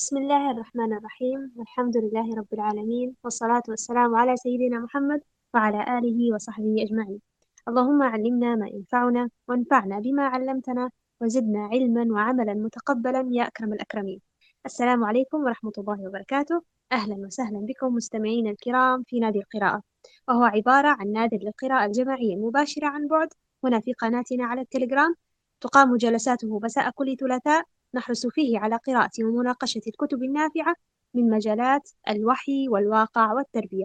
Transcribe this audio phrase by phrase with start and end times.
[0.00, 5.20] بسم الله الرحمن الرحيم والحمد لله رب العالمين والصلاة والسلام على سيدنا محمد
[5.54, 7.20] وعلى آله وصحبه أجمعين.
[7.68, 10.90] اللهم علمنا ما ينفعنا وانفعنا بما علمتنا
[11.20, 14.20] وزدنا علما وعملا متقبلا يا أكرم الأكرمين.
[14.66, 16.62] السلام عليكم ورحمة الله وبركاته.
[16.92, 19.82] أهلا وسهلا بكم مستمعينا الكرام في نادي القراءة.
[20.28, 23.28] وهو عبارة عن نادي للقراءة الجماعية المباشرة عن بعد.
[23.64, 25.14] هنا في قناتنا على التليجرام
[25.60, 27.64] تقام جلساته مساء كل ثلاثاء.
[27.94, 30.74] نحرص فيه على قراءة ومناقشة الكتب النافعة
[31.14, 33.84] من مجالات الوحي والواقع والتربية.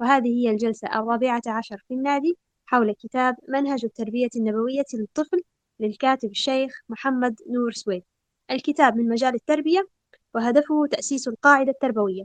[0.00, 5.42] وهذه هي الجلسة الرابعة عشر في النادي حول كتاب منهج التربية النبوية للطفل
[5.80, 8.02] للكاتب الشيخ محمد نور سويد.
[8.50, 9.88] الكتاب من مجال التربية
[10.34, 12.24] وهدفه تأسيس القاعدة التربوية.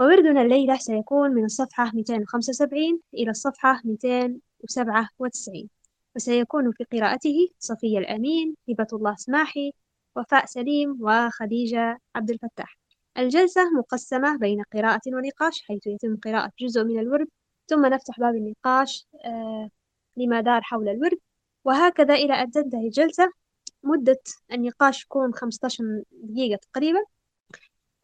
[0.00, 5.68] ووردنا الليلة سيكون من الصفحة 275 إلى الصفحة 297
[6.16, 9.72] وسيكون في قراءته صفية الأمين هبة الله سماحي
[10.16, 12.78] وفاء سليم وخديجة عبد الفتاح.
[13.18, 17.28] الجلسة مقسمة بين قراءة ونقاش حيث يتم قراءة جزء من الورد
[17.68, 19.70] ثم نفتح باب النقاش آه
[20.16, 21.18] لما دار حول الورد.
[21.64, 23.32] وهكذا إلى أن تنتهي الجلسة.
[23.82, 24.20] مدة
[24.52, 27.00] النقاش تكون 15 دقيقة تقريبا.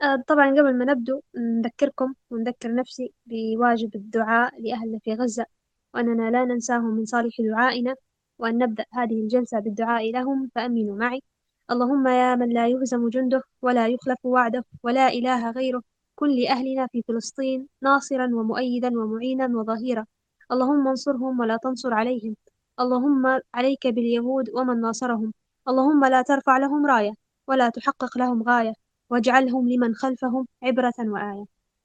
[0.02, 5.46] آه طبعا قبل ما نبدو نذكركم ونذكر نفسي بواجب الدعاء لأهلنا في غزة
[5.94, 7.94] وأننا لا ننساهم من صالح دعائنا.
[8.38, 11.22] وأن نبدأ هذه الجلسة بالدعاء لهم فأمنوا معي.
[11.70, 15.82] اللهم يا من لا يهزم جنده ولا يخلف وعده ولا إله غيره
[16.14, 20.06] كن لأهلنا في فلسطين ناصرا ومؤيدا ومعينا وظهيرا.
[20.52, 22.36] اللهم انصرهم ولا تنصر عليهم.
[22.80, 25.32] اللهم عليك باليهود ومن ناصرهم.
[25.68, 27.12] اللهم لا ترفع لهم راية
[27.46, 28.72] ولا تحقق لهم غاية.
[29.10, 31.44] واجعلهم لمن خلفهم عبرة وآية.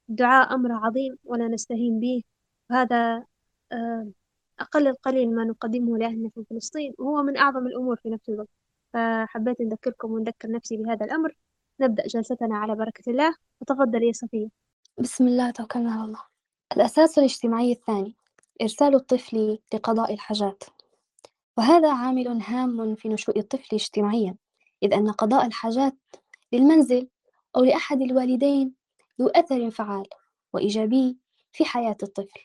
[0.10, 2.24] الدعاء أمر عظيم ولا نستهين به.
[2.70, 3.26] وهذا
[4.60, 6.94] أقل القليل ما نقدمه لأهلنا في فلسطين.
[6.98, 8.63] وهو من أعظم الأمور في نفس الوقت.
[8.94, 11.36] فحبيت نذكركم ونذكر نفسي بهذا الأمر.
[11.80, 13.36] نبدأ جلستنا على بركة الله.
[13.62, 14.48] وتفضل يا صفية.
[14.98, 16.22] بسم الله توكلنا على الله.
[16.76, 18.16] الأساس الاجتماعي الثاني
[18.62, 20.64] إرسال الطفل لقضاء الحاجات.
[21.58, 24.36] وهذا عامل هام في نشوء الطفل اجتماعيا
[24.84, 25.96] إذ أن قضاء الحاجات
[26.52, 27.08] للمنزل
[27.56, 28.76] أو لأحد الوالدين
[29.22, 30.08] ذو أثر فعال
[30.54, 31.18] وإيجابي
[31.52, 32.40] في حياة الطفل.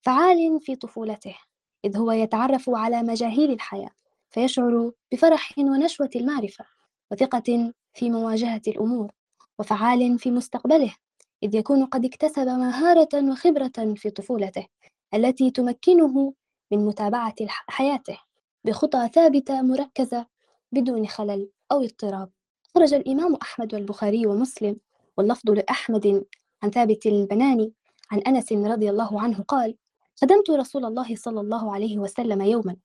[0.00, 1.36] فعال في طفولته
[1.84, 3.90] إذ هو يتعرف على مجاهيل الحياة.
[4.34, 6.64] فيشعر بفرح ونشوة المعرفة
[7.10, 9.12] وثقة في مواجهة الأمور
[9.58, 10.94] وفعال في مستقبله
[11.42, 14.66] إذ يكون قد اكتسب مهارة وخبرة في طفولته
[15.14, 16.34] التي تمكنه
[16.72, 18.18] من متابعة حياته
[18.64, 20.26] بخطى ثابتة مركزة
[20.72, 22.30] بدون خلل أو اضطراب.
[22.74, 24.76] خرج الإمام أحمد والبخاري ومسلم
[25.16, 26.24] واللفظ لأحمد
[26.62, 27.72] عن ثابت البناني
[28.10, 29.76] عن أنس رضي الله عنه قال
[30.16, 32.76] خدمت رسول الله صلى الله عليه وسلم يوما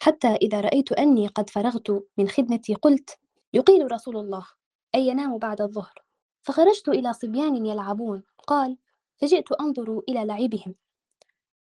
[0.00, 3.18] حتى إذا رأيت أني قد فرغت من خدمتي قلت
[3.52, 4.46] يقيل رسول الله
[4.94, 5.94] أي ينام بعد الظهر.
[6.42, 8.22] فخرجت إلى صبيان يلعبون.
[8.46, 8.78] قال
[9.16, 10.74] فجئت أنظر إلى لعبهم.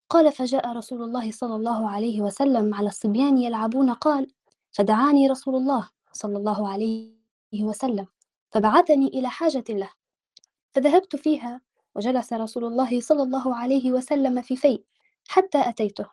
[0.09, 3.93] قال فجاء رسول الله صلى الله عليه وسلم على الصبيان يلعبون.
[3.93, 4.27] قال
[4.71, 7.11] فدعاني رسول الله صلى الله عليه
[7.53, 8.07] وسلم
[8.51, 9.89] فبعثني إلى حاجة له.
[10.71, 11.61] فذهبت فيها
[11.95, 14.83] وجلس رسول الله صلى الله عليه وسلم في في
[15.27, 16.05] حتى أتيته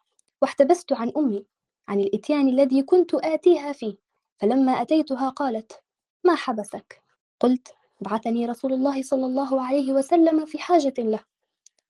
[0.42, 1.44] واحتبست عن أمي
[1.88, 3.96] عن الإتيان الذي كنت آتيها فيه.
[4.38, 5.80] فلما أتيتها قالت
[6.24, 7.02] ما حبسك؟
[7.40, 7.68] قلت
[8.00, 11.20] بعثني رسول الله صلى الله عليه وسلم في حاجة له.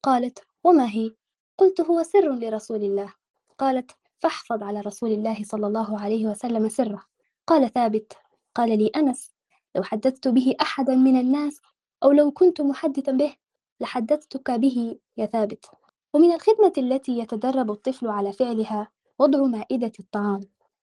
[0.03, 1.11] قالت وما هي؟
[1.59, 3.15] قلت هو سر لرسول الله.
[3.59, 7.03] قالت فاحفظ على رسول الله صلى الله عليه وسلم سره.
[7.47, 8.13] قال ثابت
[8.55, 9.31] قال لي أنس
[9.77, 11.61] لو حدثت به أحدا من الناس
[12.03, 13.37] أو لو كنت محدثا به
[13.81, 15.67] لحدثتك به يا ثابت.
[16.15, 20.41] ومن الخدمة التي يتدرب الطفل على فعلها وضع مائدة الطعام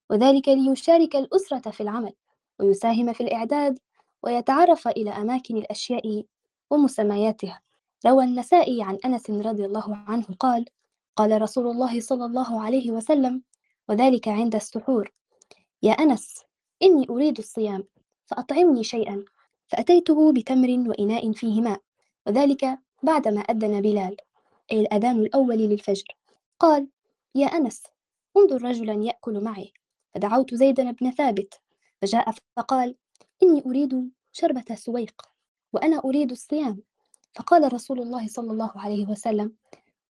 [0.10, 2.14] وذلك ليشارك الأسرة في العمل
[2.60, 3.80] ويساهم في الإعداد
[4.24, 6.24] ويتعرف إلى أماكن الأشياء
[6.70, 7.62] ومسمياتها.
[8.06, 10.66] روى النسائي عن أنس رضي الله عنه قال
[11.16, 13.42] قال رسول الله صلى الله عليه وسلم
[13.90, 15.12] وذلك عند السحور
[15.84, 16.44] يا أنس
[16.84, 17.84] إني أريد الصيام
[18.26, 19.26] فأطعمني شيئا
[19.68, 21.82] فأتيته بتمر وإناء فيه ماء
[22.28, 24.18] وذلك بعدما أذن بلال
[24.72, 26.06] أي الأذان الأول للفجر.
[26.60, 26.88] قال
[27.36, 27.84] يا أنس
[28.38, 29.74] انظر رجلا يأكل معي.
[30.14, 31.62] فدعوت زيدا بن ثابت
[32.02, 32.96] فجاء فقال
[33.44, 35.22] إني أريد شربة سويق
[35.74, 36.82] وأنا أريد الصيام.
[37.36, 39.54] فقال رسول الله صلى الله عليه وسلم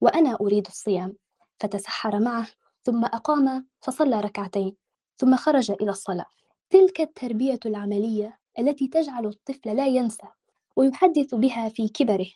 [0.01, 1.15] وأنا أريد الصيام.
[1.59, 2.47] فتسحر معه
[2.83, 4.75] ثم أقام فصلى ركعتين
[5.17, 6.25] ثم خرج إلى الصلاة.
[6.69, 10.27] تلك التربية العملية التي تجعل الطفل لا ينسى
[10.75, 12.27] ويحدث بها في كبره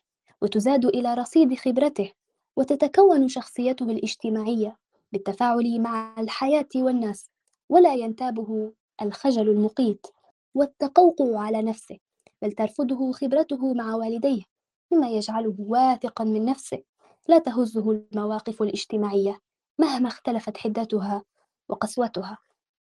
[0.42, 2.12] وتزاد إلى رصيد خبرته
[2.56, 4.78] وتتكون شخصيته الاجتماعية.
[5.12, 7.30] بالتفاعل مع الحياة والناس
[7.70, 10.08] ولا ينتابه الخجل المقيت
[10.56, 11.98] والتقوقع على نفسه
[12.42, 14.44] بل ترفضه خبرته مع والديه
[14.92, 16.84] مما يجعله واثقا من نفسه.
[17.28, 19.40] لا تهزه المواقف الاجتماعية
[19.80, 21.24] مهما اختلفت حدتها
[21.70, 22.38] وقسوتها.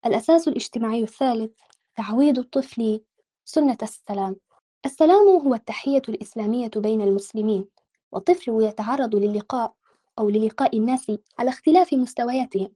[0.06, 1.52] الأساس الاجتماعي الثالث
[1.96, 3.00] تعويض الطفل
[3.44, 4.36] سنة السلام.
[4.86, 7.68] السلام هو التحية الإسلامية بين المسلمين
[8.12, 9.74] والطفل يتعرض للقاء
[10.18, 12.72] أو للقاء الناس على اختلاف مستوياتهم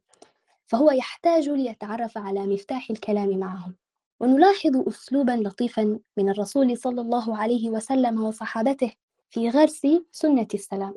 [0.67, 3.75] فهو يحتاج ليتعرف على مفتاح الكلام معهم.
[4.21, 8.93] ونلاحظ أسلوبا لطيفا من الرسول صلى الله عليه وسلم وصحابته
[9.31, 10.95] في غرس سنة السلام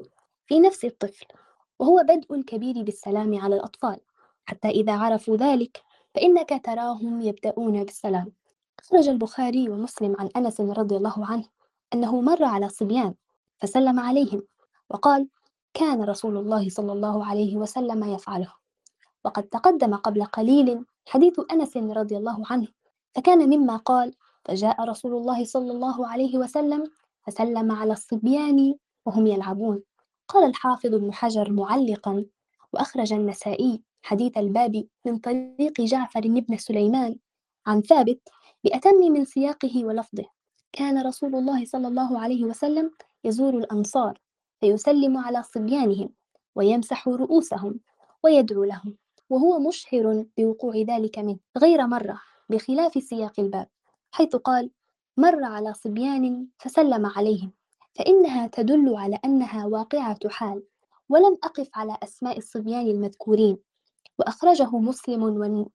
[0.47, 1.25] في نفس الطفل
[1.79, 3.99] وهو بدء الكبير بالسلام على الأطفال.
[4.45, 5.81] حتى إذا عرفوا ذلك
[6.15, 8.31] فإنك تراهم يبدأون بالسلام.
[8.79, 11.45] أخرج البخاري ومسلم عن أنس رضي الله عنه
[11.93, 13.13] أنه مر على صبيان
[13.59, 14.43] فسلم عليهم
[14.89, 15.27] وقال
[15.73, 18.53] كان رسول الله صلى الله عليه وسلم يفعله.
[19.25, 22.67] وقد تقدم قبل قليل حديث أنس رضي الله عنه
[23.15, 24.13] فكان مما قال
[24.45, 26.91] فجاء رسول الله صلى الله عليه وسلم
[27.27, 28.75] فسلم على الصبيان
[29.05, 29.83] وهم يلعبون.
[30.27, 32.25] قال الحافظ ابن حجر معلقا
[32.73, 37.15] وأخرج النسائي حديث الباب من طريق جعفر بن سليمان
[37.67, 38.19] عن ثابت
[38.63, 40.25] بأتم من سياقه ولفظه
[40.71, 42.91] كان رسول الله صلى الله عليه وسلم
[43.23, 44.19] يزور الأنصار
[44.63, 46.09] فيسلم على صبيانهم
[46.55, 47.79] ويمسح رؤوسهم
[48.23, 48.95] ويدعو لهم
[49.29, 53.67] وهو مشهر بوقوع ذلك منه غير مرة بخلاف سياق الباب
[54.11, 54.71] حيث قال
[55.17, 57.51] مر على صبيان فسلم عليهم
[57.95, 60.63] فإنها تدل على أنها واقعة حال
[61.09, 63.57] ولم أقف على أسماء الصبيان المذكورين
[64.19, 65.23] وأخرجه مسلم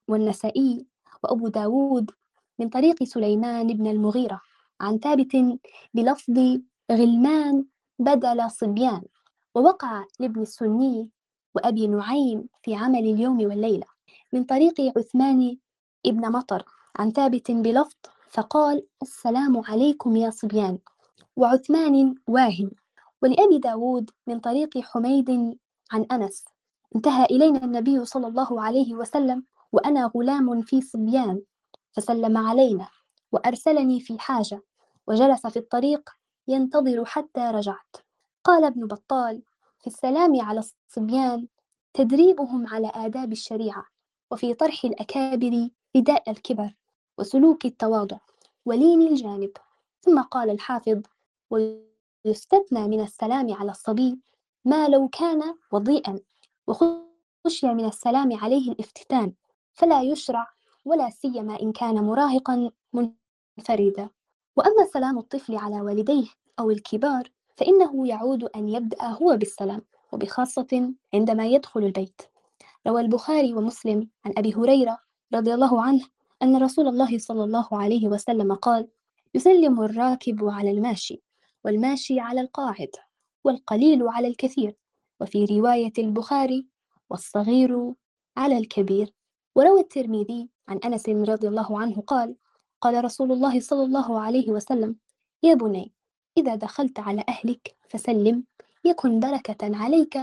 [0.09, 0.87] والنسائي
[1.25, 2.11] وأبو داود
[2.59, 4.41] من طريق سليمان بن المغيرة
[4.81, 5.37] عن ثابت
[5.95, 6.61] بلفظ
[6.93, 7.65] غلمان
[7.99, 9.03] بدل صبيان
[9.55, 11.11] ووقع لابن السني
[11.55, 13.87] وأبي نعيم في عمل اليوم والليلة
[14.33, 15.57] من طريق عثمان
[16.07, 16.65] ابن مطر
[16.97, 17.95] عن ثابت بلفظ
[18.31, 20.79] فقال السلام عليكم يا صبيان
[21.37, 22.71] وعثمان واهن.
[23.23, 25.59] ولأبي داود من طريق حميد
[25.93, 26.45] عن أنس
[26.97, 31.43] انتهى إلينا النبي صلى الله عليه وسلم وأنا غلام في صبيان
[31.93, 32.89] فسلم علينا
[33.33, 34.63] وأرسلني في حاجة
[35.07, 36.11] وجلس في الطريق
[36.49, 37.97] ينتظر حتى رجعت.
[38.45, 39.43] قال ابن بطال
[39.81, 41.49] في السلام على الصبيان
[41.95, 43.85] تدريبهم على آداب الشريعة
[44.31, 46.75] وفي طرح الأكابر رداء الكبر
[47.19, 48.19] وسلوك التواضع
[48.65, 49.51] ولين الجانب.
[50.01, 51.03] ثم قال الحافظ
[51.51, 54.19] ويستثنى من السلام على الصبي
[54.65, 56.21] ما لو كان وضيئا
[56.67, 59.33] وخشي من السلام عليه الافتتان
[59.73, 60.47] فلا يشرع
[60.85, 64.11] ولا سيما إن كان مراهقا منفردا.
[64.59, 66.27] وأما سلام الطفل على والديه
[66.59, 69.83] أو الكبار فإنه يعود أن يبدأ هو بالسلام
[70.13, 72.23] وبخاصة عندما يدخل البيت.
[72.87, 74.99] روى البخاري ومسلم عن أبي هريرة
[75.35, 76.07] رضي الله عنه
[76.43, 78.89] أن رسول الله صلى الله عليه وسلم قال
[79.35, 81.23] يسلم الراكب على الماشي
[81.65, 82.91] والماشي على القاعد
[83.45, 84.77] والقليل على الكثير
[85.21, 86.67] وفي رواية البخاري
[87.11, 87.93] والصغير
[88.37, 89.15] على الكبير
[89.55, 92.37] وروى الترمذي عن أنس رضي الله عنه قال
[92.81, 94.97] قال رسول الله صلى الله عليه وسلم
[95.43, 95.93] يا بني
[96.37, 98.45] إذا دخلت على أهلك فسلم
[98.85, 100.19] يكن بركة عليك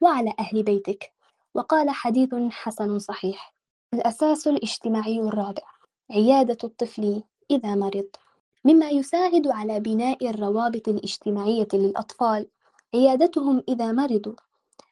[0.00, 1.12] وعلى أهل بيتك.
[1.54, 3.54] وقال حديث حسن صحيح.
[3.94, 5.62] الأساس الاجتماعي الرابع
[6.10, 8.08] عيادة الطفل إذا مرض.
[8.64, 12.46] مما يساعد على بناء الروابط الاجتماعية للأطفال
[12.94, 14.34] عيادتهم إذا مرضوا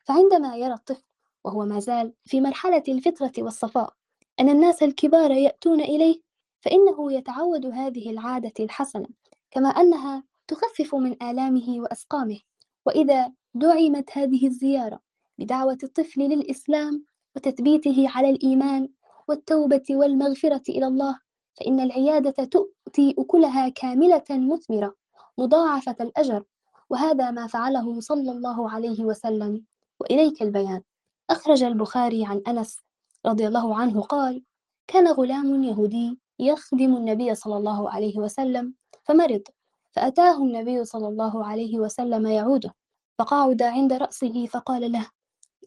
[0.05, 1.03] فعندما يرى الطفل
[1.45, 3.93] وهو ما زال في مرحلة الفطرة والصفاء
[4.41, 6.21] أن الناس الكبار يأتون إليه
[6.69, 9.07] فإنه يتعود هذه العادة الحسنة
[9.51, 12.41] كما أنها تخفف من آلامه وأسقامه.
[12.87, 15.01] وإذا دعمت هذه الزيارة
[15.39, 17.05] بدعوة الطفل للإسلام
[17.37, 18.89] وتثبيته على الإيمان
[19.29, 21.19] والتوبة والمغفرة إلى الله
[21.61, 24.95] فإن العيادة تؤتي أكلها كاملة مثمرة
[25.39, 26.45] مضاعفة الأجر.
[26.91, 29.65] وهذا ما فعله صلى الله عليه وسلم.
[30.01, 30.83] وإليك البيان.
[31.31, 32.81] أخرج البخاري عن أنس
[33.27, 34.43] رضي الله عنه قال
[34.87, 39.43] كان غلام يهودي يخدم النبي صلى الله عليه وسلم فمرض
[39.91, 42.75] فأتاه النبي صلى الله عليه وسلم يعوده
[43.19, 45.07] فقعد عند رأسه فقال له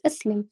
[0.05, 0.47] أسلم.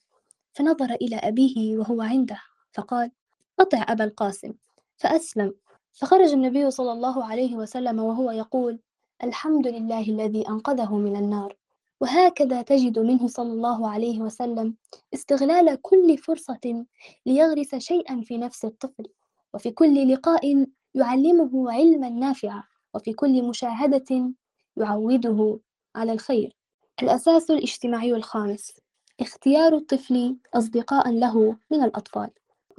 [0.53, 2.41] فنظر إلى أبيه وهو عنده
[2.73, 3.11] فقال
[3.59, 4.53] أطع أبا القاسم.
[4.97, 5.53] فأسلم.
[5.93, 8.79] فخرج النبي صلى الله عليه وسلم وهو يقول
[9.23, 11.55] الحمد لله الذي أنقذه من النار.
[12.01, 14.75] وهكذا تجد منه صلى الله عليه وسلم
[15.13, 16.85] استغلال كل فرصة
[17.25, 19.07] ليغرس شيئا في نفس الطفل.
[19.53, 22.63] وفي كل لقاء يعلمه علما نافعا
[22.93, 24.33] وفي كل مشاهدة
[24.77, 25.59] يعوده
[25.95, 26.55] على الخير.
[27.03, 28.73] الأساس الاجتماعي الخامس
[29.19, 32.29] اختيار الطفل أصدقاء له من الأطفال.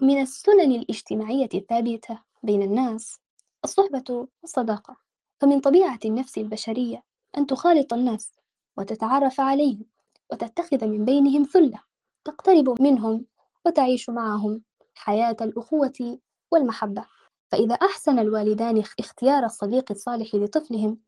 [0.03, 3.19] من السنن الاجتماعية الثابتة بين الناس
[3.65, 4.97] الصحبة والصداقة.
[5.41, 7.03] فمن طبيعة النفس البشرية
[7.39, 8.33] أن تخالط الناس
[8.79, 9.85] وتتعرف عليهم
[10.33, 11.81] وتتخذ من بينهم ثلة
[12.25, 13.27] تقترب منهم
[13.67, 14.63] وتعيش معهم
[14.95, 16.19] حياة الأخوة
[16.51, 17.05] والمحبة.
[17.49, 20.99] فإذا أحسن الوالدان اختيار الصديق الصالح لطفلهم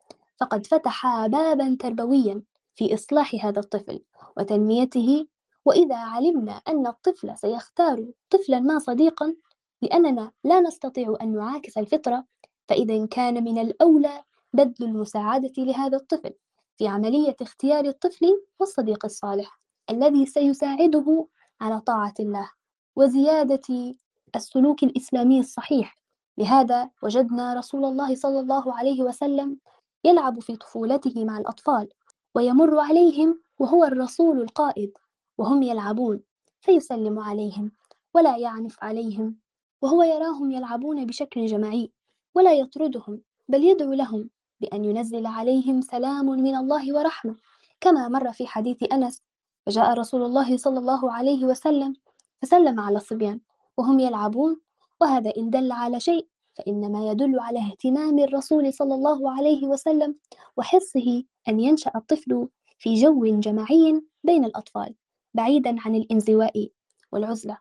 [0.40, 2.42] فقد فتحا بابا تربويا
[2.74, 4.02] في إصلاح هذا الطفل
[4.36, 5.26] وتنميته.
[5.64, 9.34] وإذا علمنا أن الطفل سيختار طفلا ما صديقا
[9.82, 12.24] لأننا لا نستطيع أن نعاكس الفطرة
[12.68, 14.22] فإذا كان من الأولى
[14.52, 16.34] بذل المساعدة لهذا الطفل
[16.78, 21.26] في عملية اختيار الطفل والصديق الصالح الذي سيساعده
[21.60, 22.50] على طاعة الله
[22.96, 23.94] وزيادة
[24.36, 25.98] السلوك الإسلامي الصحيح.
[26.38, 29.58] لهذا وجدنا رسول الله صلى الله عليه وسلم
[30.04, 31.88] يلعب في طفولته مع الأطفال
[32.34, 34.92] ويمر عليهم وهو الرسول القائد
[35.38, 36.20] وهم يلعبون
[36.60, 37.72] فيسلم عليهم
[38.14, 39.36] ولا يعنف عليهم
[39.82, 41.92] وهو يراهم يلعبون بشكل جماعي
[42.34, 47.36] ولا يطردهم بل يدعو لهم بأن ينزل عليهم سلام من الله ورحمة.
[47.80, 49.22] كما مر في حديث أنس
[49.66, 51.94] فجاء رسول الله صلى الله عليه وسلم
[52.42, 53.40] فسلم على الصبيان
[53.82, 54.60] وهم يلعبون
[55.00, 60.14] وهذا إن دل على شيء فإنما يدل على اهتمام الرسول صلى الله عليه وسلم
[60.56, 62.48] وحرصه أن ينشأ الطفل
[62.78, 64.94] في جو جماعي بين الأطفال
[65.34, 66.68] بعيدا عن الانزواء
[67.12, 67.58] والعزلة.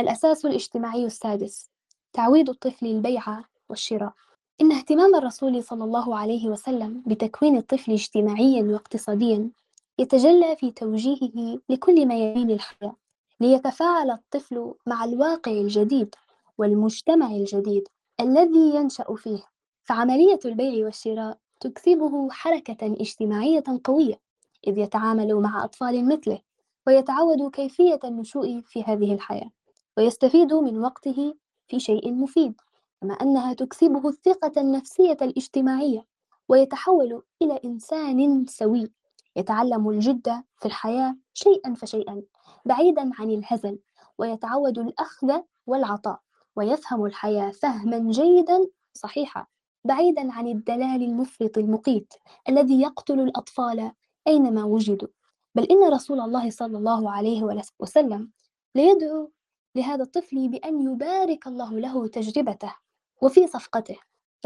[0.00, 1.70] الأساس الاجتماعي السادس
[2.12, 3.22] تعويد الطفل البيع
[3.68, 4.12] والشراء.
[4.60, 9.50] إن اهتمام الرسول صلى الله عليه وسلم بتكوين الطفل اجتماعيا واقتصاديا
[9.98, 12.96] يتجلى في توجيهه لكل ميادين الحياة.
[13.40, 16.14] ليتفاعل الطفل مع الواقع الجديد
[16.58, 17.88] والمجتمع الجديد
[18.20, 19.42] الذي ينشأ فيه.
[19.84, 24.20] فعملية البيع والشراء تكسبه حركة اجتماعية قوية
[24.66, 26.38] إذ يتعامل مع أطفال مثله
[26.86, 29.50] ويتعود كيفية النشوء في هذه الحياة
[29.96, 31.34] ويستفيد من وقته
[31.66, 32.60] في شيء مفيد
[33.00, 36.06] كما أنها تكسبه الثقة النفسية الاجتماعية
[36.48, 38.92] ويتحول إلى إنسان سوي
[39.36, 42.22] يتعلم الجد في الحياة شيئا فشيئا.
[42.64, 43.78] بعيدا عن الهزل
[44.18, 46.20] ويتعود الأخذ والعطاء
[46.56, 49.46] ويفهم الحياة فهما جيدا صحيحا
[49.84, 52.14] بعيدا عن الدلال المفرط المقيت
[52.48, 53.92] الذي يقتل الأطفال
[54.26, 55.08] أينما وجدوا.
[55.54, 58.30] بل إن رسول الله صلى الله عليه وسلم
[58.74, 59.30] ليدعو
[59.74, 62.74] لهذا الطفل بأن يبارك الله له تجربته.
[63.22, 63.96] وفي صفقته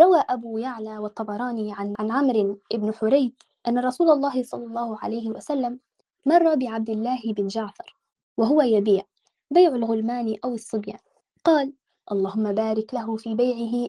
[0.00, 3.32] روى أبو يعلى والطبراني عن عن عمرو بن حريث
[3.68, 5.80] أن رسول الله صلى الله عليه وسلم
[6.26, 7.97] مر بعبد الله بن جعفر.
[8.38, 9.02] وهو يبيع
[9.50, 10.98] بيع الغلمان أو الصبيان.
[11.44, 11.72] قال
[12.12, 13.88] اللهم بارك له في بيعه.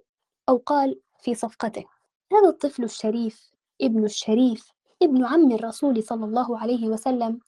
[0.50, 1.86] أو قال في صفقته.
[2.34, 3.52] هذا الطفل الشريف
[3.82, 7.40] ابن الشريف ابن عم الرسول صلى الله عليه وسلم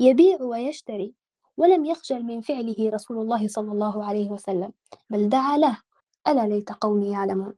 [0.00, 1.14] يبيع ويشتري
[1.56, 4.72] ولم يخجل من فعله رسول الله صلى الله عليه وسلم
[5.10, 5.78] بل دعا له
[6.28, 7.54] ألا ليت قومي يعلمون.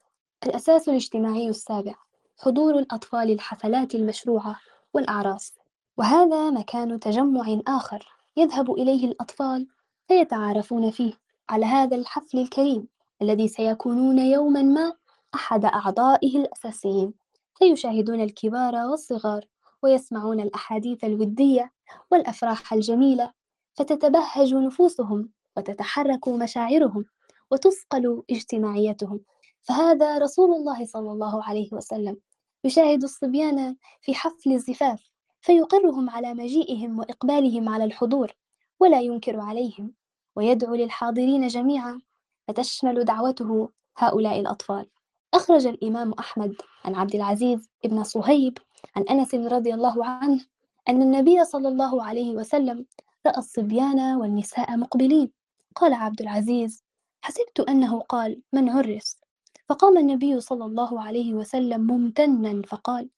[0.46, 1.94] الأساس الاجتماعي السابع
[2.38, 4.60] حضور الأطفال الحفلات المشروعة
[4.94, 5.58] والأعراس.
[5.96, 8.21] وهذا مكان تجمع آخر.
[8.36, 9.66] يذهب إليه الأطفال
[10.08, 11.12] فيتعارفون فيه
[11.50, 12.88] على هذا الحفل الكريم
[13.22, 14.92] الذي سيكونون يوما ما
[15.34, 17.14] أحد أعضائه الأساسيين.
[17.54, 19.44] فيشاهدون الكبار والصغار
[19.82, 21.72] ويسمعون الأحاديث الودية
[22.10, 23.32] والأفراح الجميلة
[23.74, 27.04] فتتبهج نفوسهم وتتحرك مشاعرهم
[27.50, 29.20] وتثقل اجتماعيتهم.
[29.62, 32.16] فهذا رسول الله صلى الله عليه وسلم
[32.64, 35.11] يشاهد الصبيان في حفل الزفاف
[35.42, 38.32] فيقرهم على مجيئهم وإقبالهم على الحضور
[38.80, 39.92] ولا ينكر عليهم
[40.36, 42.00] ويدعو للحاضرين جميعا.
[42.48, 44.86] فتشمل دعوته هؤلاء الأطفال.
[45.34, 48.58] أخرج الإمام أحمد عن عبد العزيز بن صهيب
[48.96, 50.46] عن أنس رضي الله عنه
[50.88, 52.86] أن النبي صلى الله عليه وسلم
[53.26, 55.30] رأى الصبيان والنساء مقبلين.
[55.74, 56.84] قال عبد العزيز
[57.22, 59.20] حسبت أنه قال من عرس؟
[59.68, 63.08] فقام النبي صلى الله عليه وسلم ممتنا فقال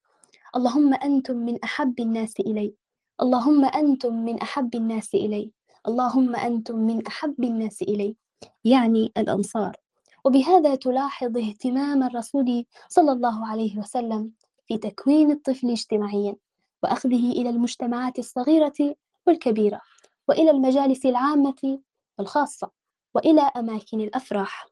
[0.57, 2.75] اللهم أنتم من أحب الناس إلي.
[3.23, 5.51] اللهم أنتم من أحب الناس إلي.
[5.89, 8.17] اللهم أنتم من أحب الناس إلي.
[8.65, 9.77] يعني الأنصار.
[10.25, 14.33] وبهذا تلاحظ اهتمام الرسول صلى الله عليه وسلم
[14.67, 16.37] في تكوين الطفل اجتماعيا
[16.83, 18.95] وأخذه إلى المجتمعات الصغيرة
[19.27, 19.81] والكبيرة
[20.29, 21.81] وإلى المجالس العامة
[22.19, 22.71] والخاصة
[23.15, 24.67] وإلى أماكن الأفراح.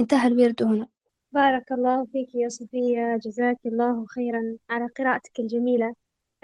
[0.00, 0.88] انتهى الورد هنا.
[1.32, 5.94] بارك الله فيك يا صفية جزاك الله خيرا على قراءتك الجميلة.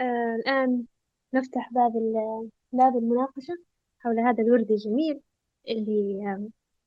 [0.01, 0.85] آه الآن
[1.35, 1.93] نفتح باب
[2.73, 3.55] باب المناقشة
[4.01, 5.21] حول هذا الورد الجميل
[5.69, 6.19] اللي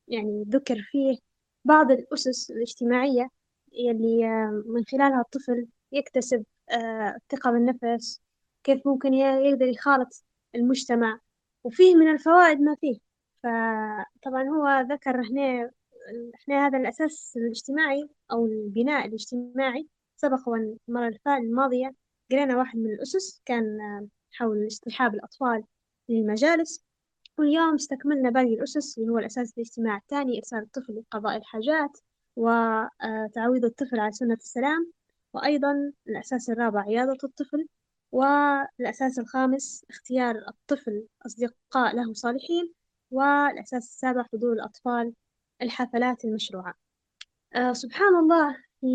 [0.07, 1.17] يعني ذكر فيه
[1.65, 3.29] بعض الأسس الاجتماعية
[4.23, 8.21] آه من خلالها الطفل يكتسب آه الثقة بالنفس
[8.63, 10.23] كيف ممكن يقدر يخالط
[10.55, 11.19] المجتمع
[11.63, 12.99] وفيه من الفوائد ما فيه.
[13.43, 15.71] فطبعا هو ذكر هنا
[16.35, 19.87] إحنا هذا الأساس الاجتماعي أو البناء الاجتماعي.
[20.15, 21.95] سبق المرة الماضية
[22.31, 23.77] قرينا واحد من الأسس كان
[24.31, 25.63] حول اصطحاب الأطفال
[26.09, 26.83] للمجالس.
[27.37, 31.97] واليوم استكملنا باقي الأسس اللي هو الأساس الاجتماعي الثاني إرسال الطفل لقضاء الحاجات
[32.35, 34.91] وتعويض الطفل على سنة السلام.
[35.33, 37.67] وأيضا الأساس الرابع عيادة الطفل.
[38.11, 42.73] والأساس الخامس اختيار الطفل أصدقاء له صالحين.
[43.11, 45.13] والأساس السابع حضور الأطفال
[45.61, 46.73] الحفلات المشروعة.
[47.55, 48.87] أه سبحان الله في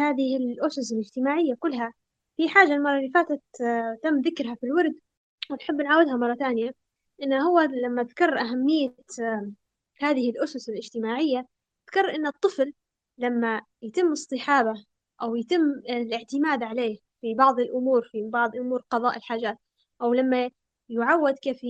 [0.00, 1.92] هذه الأسس الاجتماعية كلها
[2.36, 4.94] في حاجة المرة اللي فاتت أه تم ذكرها في الورد
[5.50, 6.70] ونحب نعاودها مرة ثانية
[7.22, 9.52] إنه هو لما ذكر أهمية أه
[10.00, 11.46] هذه الأسس الاجتماعية
[11.90, 12.72] ذكر إن الطفل
[13.18, 14.84] لما يتم اصطحابه
[15.22, 19.58] أو يتم الاعتماد عليه في بعض الأمور في بعض أمور قضاء الحاجات
[20.02, 20.50] أو لما
[20.88, 21.60] يعود كيف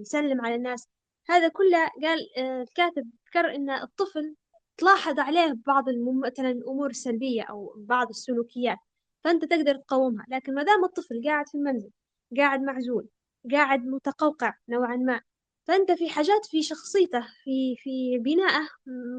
[0.00, 0.88] يسلم على الناس
[1.30, 4.36] هذا كله قال آه، الكاتب ذكر إن الطفل
[4.76, 5.84] تلاحظ عليه بعض
[6.24, 8.78] مثلا الأمور السلبية أو بعض السلوكيات
[9.24, 11.90] فأنت تقدر تقومها لكن ما دام الطفل قاعد في المنزل
[12.36, 13.08] قاعد معزول
[13.52, 15.20] قاعد متقوقع نوعا ما
[15.66, 18.68] فأنت في حاجات في شخصيته في في بنائه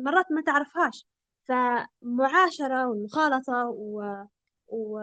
[0.06, 1.06] مرات ما تعرفهاش.
[1.48, 4.01] فمعاشرة والمخالطة و...
[4.68, 5.00] و...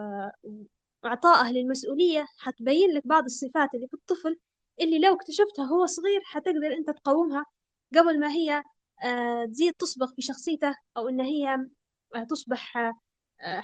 [1.03, 4.39] وإعطائه للمسؤولية حتبين لك بعض الصفات اللي في الطفل
[4.81, 7.45] اللي لو اكتشفتها هو صغير حتقدر أنت تقومها
[7.97, 8.63] قبل ما هي
[9.03, 11.57] آه، تزيد تصبغ في شخصيته أو إن هي
[12.15, 12.93] آه، تصبح آه،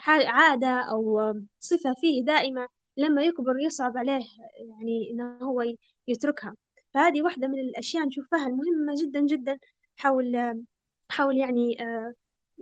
[0.07, 2.67] عادة أو صفة فيه دائمة.
[2.97, 4.25] لما يكبر يصعب عليه
[4.59, 5.63] يعني إنه هو
[6.07, 6.55] يتركها.
[6.93, 9.59] فهذه واحدة من الأشياء نشوفها المهمة جدا جدا.
[9.97, 10.63] حول
[11.11, 11.77] حول يعني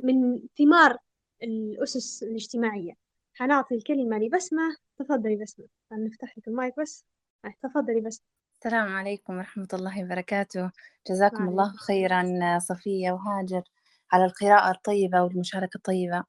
[0.03, 0.97] من ثمار
[1.43, 2.93] الأسس الاجتماعية.
[3.33, 4.75] حنعطي الكلمة لبسمة.
[4.97, 5.67] تفضلي بسمة.
[5.91, 7.05] نفتح لك المايك بس.
[7.63, 8.21] تفضلي بس
[8.65, 10.71] السلام عليكم ورحمة الله وبركاته.
[11.09, 12.23] جزاكم الله خيرا
[12.59, 13.61] صفية وهاجر
[14.11, 16.23] على القراءة الطيبة والمشاركة الطيبة.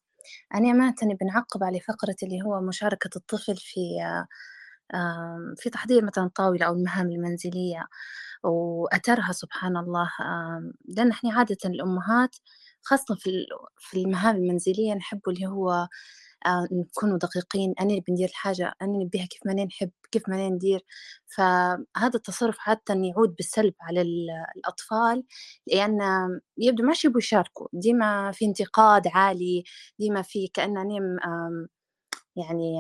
[0.55, 3.81] أنا أمانة بنعقب على فقرة اللي هو مشاركة الطفل في
[5.57, 7.87] في تحضير مثلا الطاولة أو المهام المنزلية
[8.45, 10.11] وأثرها سبحان الله.
[10.89, 12.37] لأن إحنا عادة الأمهات
[12.83, 13.47] خاصة في
[13.79, 15.89] في المهام المنزلية نحب اللي هو
[16.47, 20.85] آه، نكونوا دقيقين أنا اللي بندير الحاجة أنا نبيها كيف ما نحب كيف ما ندير.
[21.37, 24.03] فهذا التصرف عادة يعود بالسلب على
[24.57, 25.25] الأطفال
[25.67, 25.99] لأن
[26.59, 27.69] يبدو ما يبغوا يشاركوا.
[27.73, 29.65] ديما في انتقاد عالي
[29.99, 31.01] ديما في كأنني
[32.37, 32.79] يعني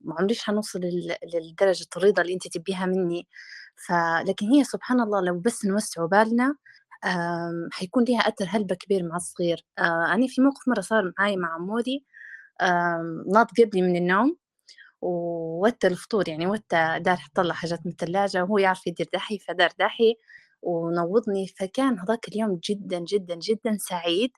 [0.00, 0.80] ما عمريش حنوصل
[1.34, 3.28] لدرجة الرضا اللي أنت تبيها مني.
[3.88, 6.56] فلكن هي سبحان الله لو بس نوسعوا بالنا
[7.72, 9.64] حيكون لها أثر هلبة كبير مع الصغير.
[9.78, 12.06] آه، أنا في موقف مرة صار معي مع عمودي.
[13.32, 14.36] ناض قبلي من النوم
[15.02, 20.16] ووتا الفطور يعني وتا دار طلع حاجات من الثلاجة وهو يعرف يدير دحي فدار دحي
[20.62, 21.46] ونوضني.
[21.48, 24.30] فكان هذاك اليوم جدا جدا جدا سعيد.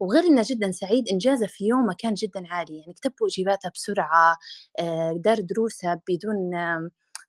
[0.00, 2.78] وغير إنه جدا سعيد إنجازه في يومه كان جدا عالي.
[2.80, 4.36] يعني كتب واجباته بسرعة
[4.80, 6.54] آه، دار دروسه بدون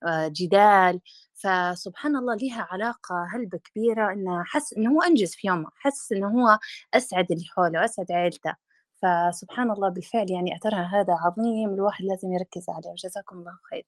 [0.06, 1.02] آه، جدال.
[1.34, 5.70] فسبحان الله لها علاقة هلبة كبيرة إنه حس إنه هو أنجز في يومه.
[5.76, 6.60] حس إنه هو
[6.94, 8.56] أسعد اللي حوله أسعد عائلته
[9.02, 12.94] فسبحان الله بالفعل يعني أثرها هذا عظيم الواحد لازم يركز عليه.
[12.96, 13.86] جزاكم الله خير.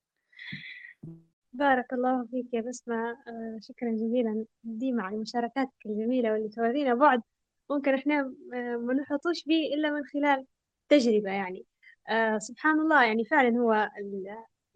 [1.53, 3.11] بارك الله فيك يا بسمة.
[3.11, 4.45] آه، شكرا جزيلا.
[4.63, 7.21] ديما على مشاركاتك الجميلة واللي تورينا بعد
[7.69, 10.45] ممكن إحنا آه، ما نحطوش به إلا من خلال
[10.89, 11.65] تجربة يعني.
[12.09, 13.89] آه سبحان الله يعني فعلا هو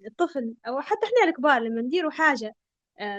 [0.08, 2.56] الطفل أو حتى إحنا الكبار لما نديروا حاجة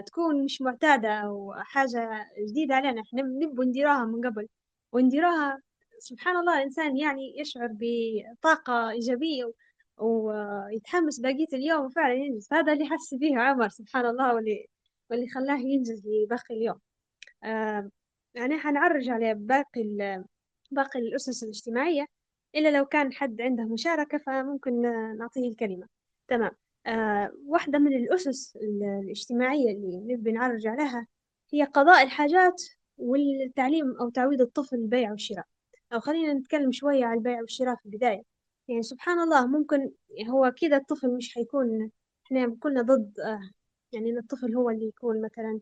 [0.07, 4.49] تكون مش معتادة أو حاجة جديدة علينا إحنا نبغى نديروها من قبل.
[4.93, 5.59] ونديروها
[5.99, 9.53] سبحان الله الإنسان يعني يشعر بطاقة إيجابية
[9.99, 12.49] ويتحمس بقية اليوم وفعلا ينجز.
[12.53, 14.67] هذا اللي حس فيه عمر سبحان الله واللي
[15.11, 16.81] واللي خلاه ينجز لباقي اليوم.
[17.45, 17.91] آه
[18.35, 19.83] يعني حنعرج على باقي
[20.71, 22.07] باقي الأسس الاجتماعية.
[22.55, 24.83] إلا لو كان حد عنده مشاركة فممكن
[25.19, 25.87] نعطيه الكلمة.
[26.29, 26.51] تمام.
[26.87, 31.07] آه واحدة من الأسس الاجتماعية اللي نبي نعرج عليها
[31.53, 32.63] هي قضاء الحاجات
[32.99, 35.47] والتعليم أو تعويض الطفل البيع والشراء
[35.92, 38.22] أو خلينا نتكلم شوية على البيع والشراء في البداية.
[38.68, 39.90] يعني سبحان الله ممكن
[40.29, 41.90] هو كذا الطفل مش حيكون
[42.27, 43.51] إحنا كلنا ضد آه،
[43.92, 45.61] يعني إن الطفل هو اللي يكون مثلا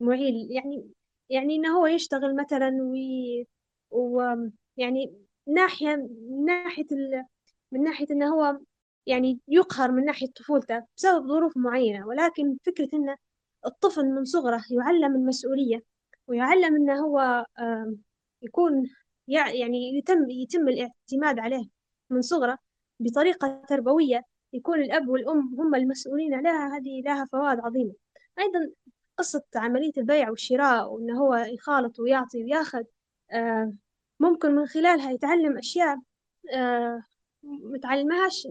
[0.00, 0.48] معيل.
[0.50, 0.90] يعني
[1.30, 3.46] يعني إنه هو يشتغل مثلا وي
[3.90, 5.14] ويعني
[5.46, 7.24] ناحية من ناحية ال...
[7.72, 8.58] من ناحية إنه هو
[9.06, 12.06] يعني يقهر من ناحية طفولته بسبب ظروف معينة.
[12.06, 13.16] ولكن فكرة إن
[13.66, 15.82] الطفل من صغره يعلم المسؤولية
[16.26, 17.46] ويعلم إنه هو
[18.42, 18.90] يكون
[19.30, 21.64] يعني يتم يتم الاعتماد عليه
[22.10, 22.58] من صغره
[23.00, 27.92] بطريقة تربوية يكون الأب والأم هم المسؤولين عليها هذه لها فوائد عظيمة.
[28.38, 28.70] أيضا
[29.18, 32.84] قصة عملية البيع والشراء وإنه هو يخالط ويعطي ويأخذ
[33.32, 33.72] آه،
[34.20, 35.98] ممكن من خلالها يتعلم أشياء
[36.54, 37.02] آه،
[37.42, 38.48] متعلمهاش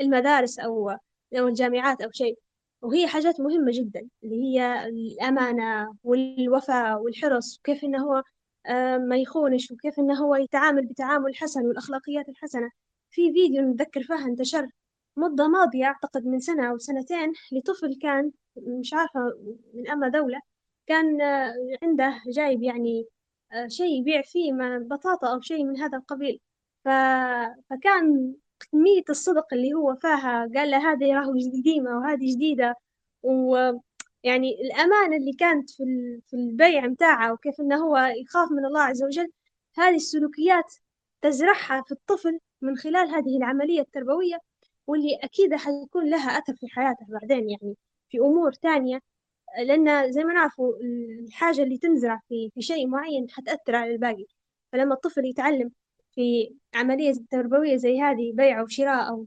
[0.00, 0.90] المدارس أو
[1.38, 2.38] أو الجامعات أو شيء.
[2.82, 8.22] وهي حاجات مهمة جدا اللي هي الأمانة والوفاء والحرص وكيف إنه هو
[9.08, 12.70] ما يخونش وكيف إنه هو يتعامل بتعامل حسن والأخلاقيات الحسنة.
[13.10, 14.68] في فيديو نتذكر فيها انتشر
[15.16, 19.20] مدة ماضية أعتقد من سنة أو سنتين لطفل كان مش عارفة
[19.74, 20.40] من أما دولة
[20.86, 23.06] كان آه، عنده جايب يعني
[23.52, 26.40] آه، شيء يبيع فيه بطاطا أو شيء من هذا القبيل.
[26.84, 26.88] ف...
[27.70, 28.34] فكان
[28.72, 32.74] كمية الصدق اللي هو فيها قال له هذه راهو قديمة وهذه جديدة
[34.24, 35.84] ويعني الأمانة اللي كانت في
[36.26, 39.32] في البيع متاعه وكيف إنه هو يخاف من الله عز وجل
[39.78, 40.74] هذه السلوكيات
[41.22, 44.38] تزرعها في الطفل من خلال هذه العملية التربوية
[44.86, 47.76] واللي أكيد حيكون لها أثر في حياته بعدين يعني
[48.10, 49.00] في أمور تانية.
[49.58, 50.74] لأن زي ما نعرفوا
[51.26, 54.26] الحاجة اللي تنزرع في في شيء معين حتأثر على الباقي.
[54.72, 55.72] فلما الطفل يتعلم
[56.12, 59.26] في عملية تربوية زي هذه بيع وشراء أو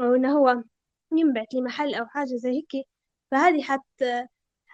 [0.00, 0.62] أو إنه هو
[1.12, 2.86] ينبعث لمحل أو حاجة زي هيك
[3.30, 3.82] فهذه حت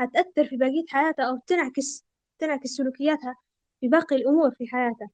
[0.00, 2.04] حتأثر في بقية حياته أو تنعكس
[2.38, 3.36] تنعكس سلوكياتها
[3.80, 5.08] في باقي الأمور في حياته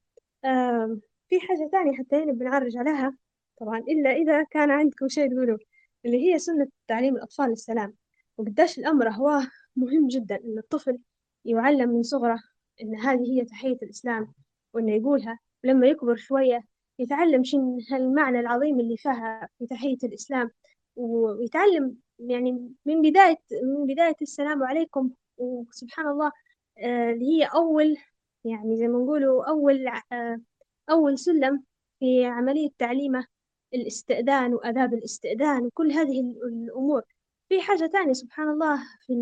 [1.29, 3.17] في حاجة تانية حتى هنا بنعرج عليها.
[3.59, 5.59] طبعا إلا إذا كان عندكم شيء تقولوه
[6.05, 7.93] اللي هي سنة تعليم الأطفال السلام.
[8.37, 9.41] وقداش الأمر هو
[9.75, 10.99] مهم جدا إن الطفل
[11.45, 12.39] يعلم من صغره
[12.81, 14.33] إن هذه هي تحية الإسلام
[14.73, 15.39] وإنه يقولها.
[15.63, 16.63] ولما يكبر شوية
[16.99, 20.51] يتعلم شن هالمعنى العظيم اللي فيها في تحية الإسلام
[20.95, 26.31] ويتعلم يعني من بداية من بداية السلام عليكم وسبحان الله
[26.77, 27.97] آه، اللي هي أول
[28.45, 30.41] يعني زي ما نقولوا أول آه،
[30.89, 31.63] أول سلم
[31.99, 33.25] في عملية تعليمه
[33.73, 37.03] الاستئذان وآداب الاستئذان وكل هذه الأمور.
[37.49, 39.13] في حاجة تانية سبحان الله في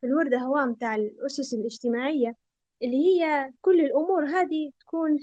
[0.00, 2.36] في الوردة هوام تاع الأسس الاجتماعية
[2.82, 5.18] اللي هي كل الأمور هذه تكون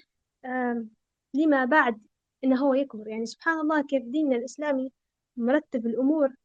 [1.33, 2.01] لما بعد
[2.43, 3.07] إنه هو يكبر.
[3.07, 4.91] يعني سبحان الله كيف ديننا الإسلامي
[5.37, 6.35] مرتب الأمور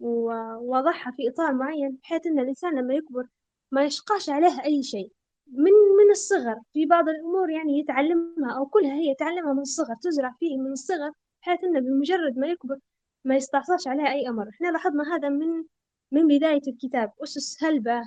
[0.00, 3.26] ووضعها في إطار معين بحيث إن الإنسان لما يكبر
[3.72, 5.12] ما يشقاش عليه أي شيء.
[5.46, 10.36] من من الصغر في بعض الأمور يعني يتعلمها أو كلها هي يتعلمها من الصغر تزرع
[10.40, 12.78] فيه من الصغر بحيث إنه بمجرد ما يكبر
[13.24, 14.48] ما يستعصاش عليها أي أمر.
[14.48, 15.64] إحنا لاحظنا هذا من
[16.12, 17.12] من بداية الكتاب.
[17.22, 18.02] أسس هلبة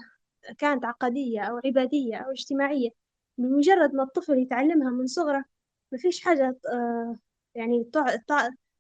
[0.58, 2.90] كانت عقدية أو عبادية أو اجتماعية.
[3.38, 5.46] بمجرد ما الطفل يتعلمها من صغره
[5.92, 7.18] ما فيش حاجة آه،
[7.56, 7.90] يعني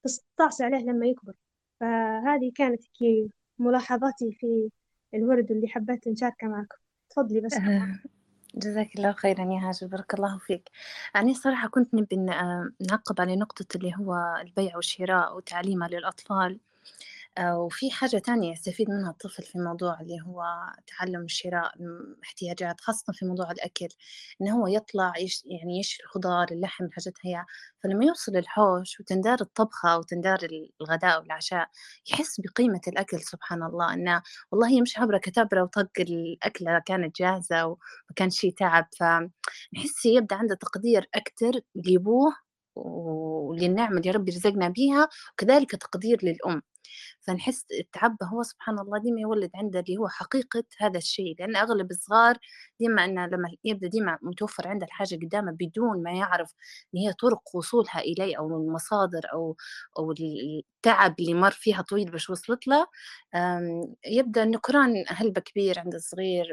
[0.03, 1.33] تستعصي عليه لما يكبر.
[1.83, 2.81] فهذه كانت
[3.59, 4.69] ملاحظاتي في
[5.13, 6.77] الورد اللي حبيت نشاركها معكم.
[7.09, 7.53] تفضلي بس.
[7.53, 7.99] آه،
[8.55, 10.69] جزاك الله خيرا يا هاجر بارك الله فيك.
[11.15, 12.15] أنا صراحة كنت نبي
[12.89, 16.51] نعقب على نقطة اللي هو البيع والشراء وتعليمه للأطفال.
[16.51, 16.59] آه،
[17.41, 20.43] وفي حاجة تانية يستفيد منها الطفل في موضوع اللي هو
[20.87, 21.71] تعلم الشراء
[22.23, 23.87] احتياجات خاصة في موضوع الأكل
[24.41, 27.45] إنه هو يطلع يش يعني يشتري الخضار اللحم الحاجات هي
[27.83, 30.39] فلما يوصل الحوش وتندار الطبخة وتندار
[30.81, 31.67] الغداء والعشاء
[32.11, 37.65] يحس بقيمة الأكل سبحان الله إنه والله هي مش عبرة كتبرة وطق الأكلة كانت جاهزة
[37.65, 37.77] وما
[38.15, 42.33] كان شيء تعب فنحس يبدأ عنده تقدير أكتر لأبوه
[42.75, 46.61] وللنعمة اللي ربي رزقنا بيها وكذلك تقدير للأم.
[47.27, 51.91] فنحس التعب هو سبحان الله ديما يولد عنده اللي هو حقيقة هذا الشيء لأن أغلب
[51.91, 52.37] الصغار
[52.79, 56.53] ديما أنه لما يبدأ ديما متوفر عنده الحاجة قدامه بدون ما يعرف
[56.95, 59.55] إن هي طرق وصولها إليه أو المصادر أو
[59.99, 62.87] أو التعب اللي مر فيها طويل باش وصلت له
[64.07, 66.47] يبدأ النكران هلبة كبير عند الصغير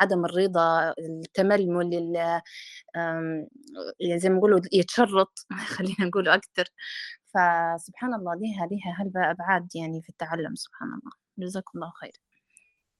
[0.00, 2.14] عدم الرضا التململ
[4.00, 6.64] يعني زي ما نقولوا يتشرط خلينا نقول أكثر
[7.34, 11.12] فسبحان الله ليها ليها هلبة أبعاد يعني في التعلم سبحان الله.
[11.38, 12.12] جزاكم الله خير.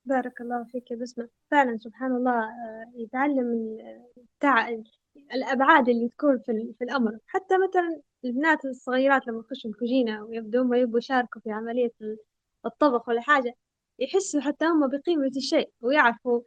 [0.04, 1.28] بارك الله فيك يا بسمة.
[1.50, 3.78] فعلا سبحان الله آه، يتعلم
[4.16, 4.68] التع...
[5.34, 7.18] الأبعاد اللي تكون في, في الأمر.
[7.26, 11.92] حتى مثلا البنات الصغيرات لما يخشوا الكوجينة ويبدون ما يبغوا يشاركوا في عملية
[12.66, 13.54] الطبخ ولا حاجة
[13.98, 16.40] يحسوا حتى هم بقيمة الشيء ويعرفوا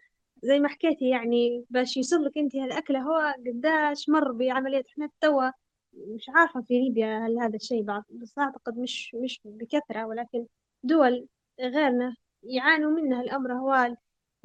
[0.44, 4.84] زي ما حكيتي يعني باش يوصلك أنت هالأكلة هو قداش مر بعملية.
[4.92, 5.50] إحنا توا
[5.98, 10.46] مش عارفة في ليبيا هل هذا الشيء بعض بس أعتقد مش مش بكثرة ولكن
[10.84, 11.28] دول
[11.62, 13.22] غيرنا يعانوا منها.
[13.22, 13.96] الأمر هو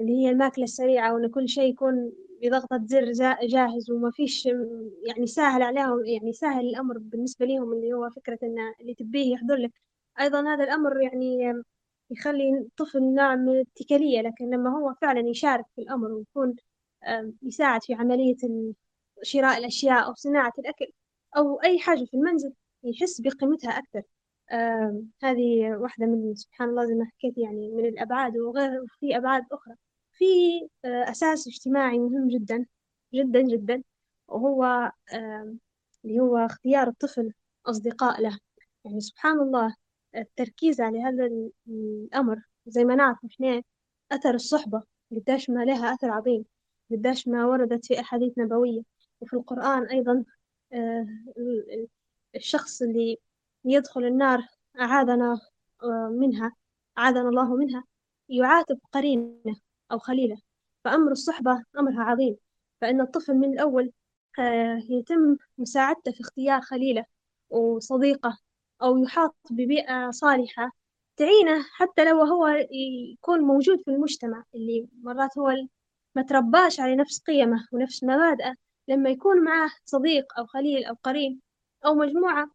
[0.01, 4.47] اللي هي الماكلة السريعة وإن كل شيء يكون بضغطة زر جاهز وما فيش
[5.07, 9.57] يعني سهل عليهم يعني سهل الأمر بالنسبة لهم اللي هو فكرة إن اللي تبيه يحضر
[9.57, 9.73] لك.
[10.21, 11.53] أيضا هذا الأمر يعني
[12.11, 16.57] يخلي الطفل نوع من الاتكالية لكن لما هو فعلا يشارك في الأمر ويكون
[17.43, 18.37] يساعد في عملية
[19.23, 20.87] شراء الأشياء أو صناعة الأكل
[21.37, 22.53] أو أي حاجة في المنزل
[22.85, 24.03] يحس بقيمتها أكثر.
[24.51, 29.45] آه هذه واحدة من سبحان الله زي ما حكيت يعني من الأبعاد وغير في أبعاد
[29.53, 29.75] أخرى.
[30.13, 30.25] في
[30.85, 32.67] آه أساس اجتماعي مهم جدا
[33.15, 33.83] جدا جدا
[34.29, 34.65] وهو
[35.13, 35.55] آه
[36.05, 37.33] اللي هو اختيار الطفل
[37.67, 38.39] أصدقاء له.
[38.85, 39.75] يعني سبحان الله
[40.17, 41.31] التركيز على هذا
[41.69, 43.63] الأمر زي ما نعرف إحنا
[44.13, 46.45] أثر الصحبة قداش ما لها أثر عظيم
[46.91, 48.83] قداش ما وردت في أحاديث نبوية.
[49.21, 50.25] وفي القرآن أيضا
[52.37, 53.19] الشخص اللي
[53.65, 54.47] يدخل النار
[54.81, 55.41] أعاذنا
[55.83, 56.53] آه، منها
[56.99, 57.85] أعاذنا الله منها
[58.29, 59.57] يعاتب قرينة
[59.93, 60.39] أو خليلة
[60.85, 62.37] فأمر الصحبة أمرها عظيم.
[62.81, 63.93] فإن الطفل من الأول
[64.39, 67.05] آه، يتم مساعدته في اختيار خليلة
[67.51, 68.39] وصديقة
[68.83, 70.71] أو يحاط ببيئة صالحة
[71.17, 72.49] تعينه حتى لو هو
[73.13, 75.53] يكون موجود في المجتمع اللي مرات هو
[76.15, 78.55] ما ترباش على نفس قيمه ونفس مبادئه.
[78.91, 81.41] لما يكون معه صديق أو خليل أو قرين
[81.87, 82.51] أو مجموعة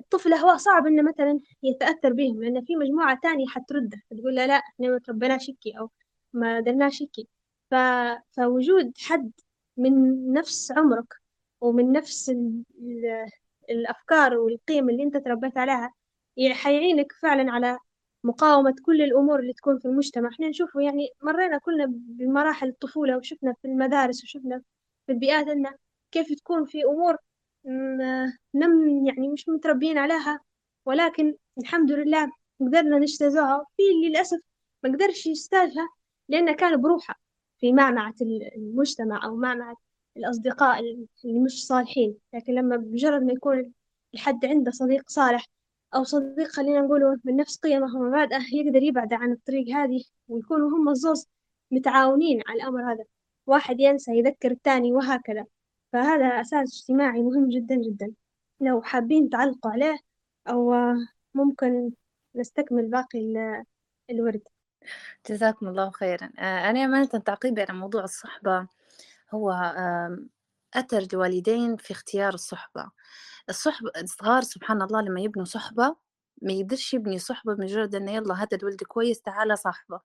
[0.00, 4.54] الطفل هو صعب إنه مثلا يتأثر بهم لأن في مجموعة تانية حترده تقول له لا
[4.54, 5.90] إحنا ما تربيناش هيك أو
[6.32, 7.28] ما درناش هيك
[7.70, 7.74] ف...
[8.36, 9.32] فوجود حد
[9.76, 9.92] من
[10.32, 11.14] نفس عمرك
[11.60, 12.64] ومن نفس ال...
[13.70, 15.94] الأفكار والقيم اللي أنت تربيت عليها
[16.52, 17.78] حيعينك فعلا على
[18.24, 20.28] مقاومة كل الأمور اللي تكون في المجتمع.
[20.28, 24.62] إحنا نشوفه يعني مرينا كلنا بمراحل الطفولة وشفنا في المدارس وشفنا
[25.06, 25.66] في البيئات إن
[26.12, 27.16] كيف تكون في أمور
[28.54, 30.40] لم يعني مش متربيين عليها.
[30.86, 34.38] ولكن الحمد لله قدرنا نجتازوها في للأسف
[34.82, 35.88] ما قدرش يجتازها
[36.28, 37.20] لأنه كان بروحه
[37.58, 38.14] في معمعة
[38.56, 39.76] المجتمع أو معمعة
[40.16, 42.16] الأصدقاء اللي مش صالحين.
[42.34, 43.72] لكن لما بمجرد ما يكون
[44.14, 45.46] الحد عنده صديق صالح
[45.94, 50.88] أو صديق خلينا نقوله من نفس قيمة ومبادئه يقدر يبعد عن الطريق هذه ويكونوا هم
[50.88, 51.26] الزوز
[51.70, 53.04] متعاونين على الأمر هذا.
[53.50, 55.46] واحد ينسى يذكر الثاني وهكذا.
[55.92, 58.12] فهذا أساس اجتماعي مهم جدا جدا.
[58.60, 59.98] لو حابين تعلقوا عليه
[60.48, 60.74] أو
[61.34, 61.92] ممكن
[62.34, 63.18] نستكمل باقي
[64.10, 64.42] الورد.
[65.30, 66.30] جزاكم الله خيرا.
[66.38, 68.66] آه، أنا أمانة تعقيبي على موضوع الصحبة.
[69.34, 69.50] هو
[70.74, 72.90] أثر الوالدين في اختيار الصحبة.
[73.48, 75.96] الصحبة الصغار سبحان الله لما يبنوا صحبة
[76.42, 80.00] ما يقدرش يبني صحبة بمجرد إنه يلا هذا الولد كويس تعالى صاحبه.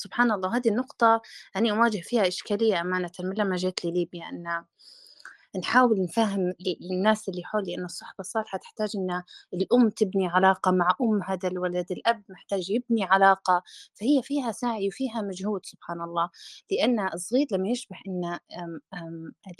[0.00, 1.22] سبحان الله هذه النقطة
[1.56, 4.64] أنا أواجه فيها إشكالية أمانة من لما جيت لليبيا أن
[5.58, 9.22] نحاول نفهم للناس اللي حولي أن الصحبة الصالحة تحتاج أن
[9.54, 13.62] الأم تبني علاقة مع أم هذا الولد الأب محتاج يبني علاقة
[13.94, 16.30] فهي فيها سعي وفيها مجهود سبحان الله.
[16.70, 18.38] لأن الصغير لما يشبح أن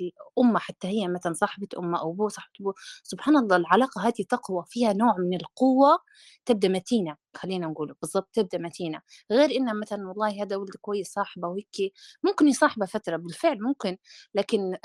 [0.00, 4.64] الأم حتى هي مثلا صاحبة أمه أو أبوه صاحبة أبوه سبحان الله العلاقة هذه تقوى
[4.68, 5.98] فيها نوع من القوة
[6.46, 9.00] تبدأ متينة خلينا نقوله بالضبط تبدأ متينة.
[9.32, 11.92] غير إن مثلا والله هذا ولد كويس صاحبه وهيك
[12.24, 13.96] ممكن يصاحبه فترة بالفعل ممكن
[14.34, 14.76] لكن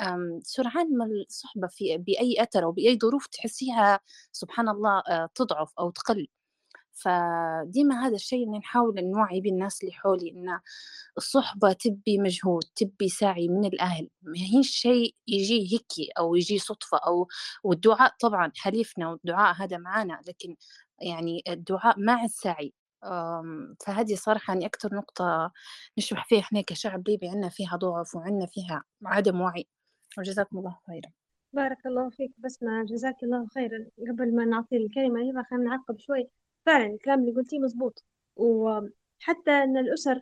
[0.44, 4.00] سرعان ما الصحبة في بأي أثر أو بأي ظروف تحسيها
[4.32, 6.28] سبحان الله آه، تضعف أو تقل.
[6.96, 10.60] فديما هذا الشيء اللي نحاول نوعي به الناس اللي حولي إن
[11.18, 14.10] الصحبة تبي مجهود تبي سعي من الأهل.
[14.22, 17.28] ما هيش شيء يجي هيك أو يجي صدفة أو
[17.64, 20.56] والدعاء طبعا حليفنا والدعاء هذا معانا لكن
[21.02, 22.74] يعني الدعاء مع السعي.
[23.86, 25.52] فهذه صراحة يعني أكثر نقطة
[25.98, 29.68] نشبح فيها إحنا كشعب ليبي عندنا فيها ضعف وعندنا فيها عدم وعي.
[30.18, 31.12] وجزاكم الله خيرا.
[31.54, 33.86] بارك الله فيك بسمة جزاك الله خيرا.
[34.10, 36.28] قبل ما نعطي الكلمة هبة خلينا نعقب شوي.
[36.66, 38.04] فعلا الكلام اللي قلتيه مزبوط.
[38.36, 40.22] وحتى أن الأسر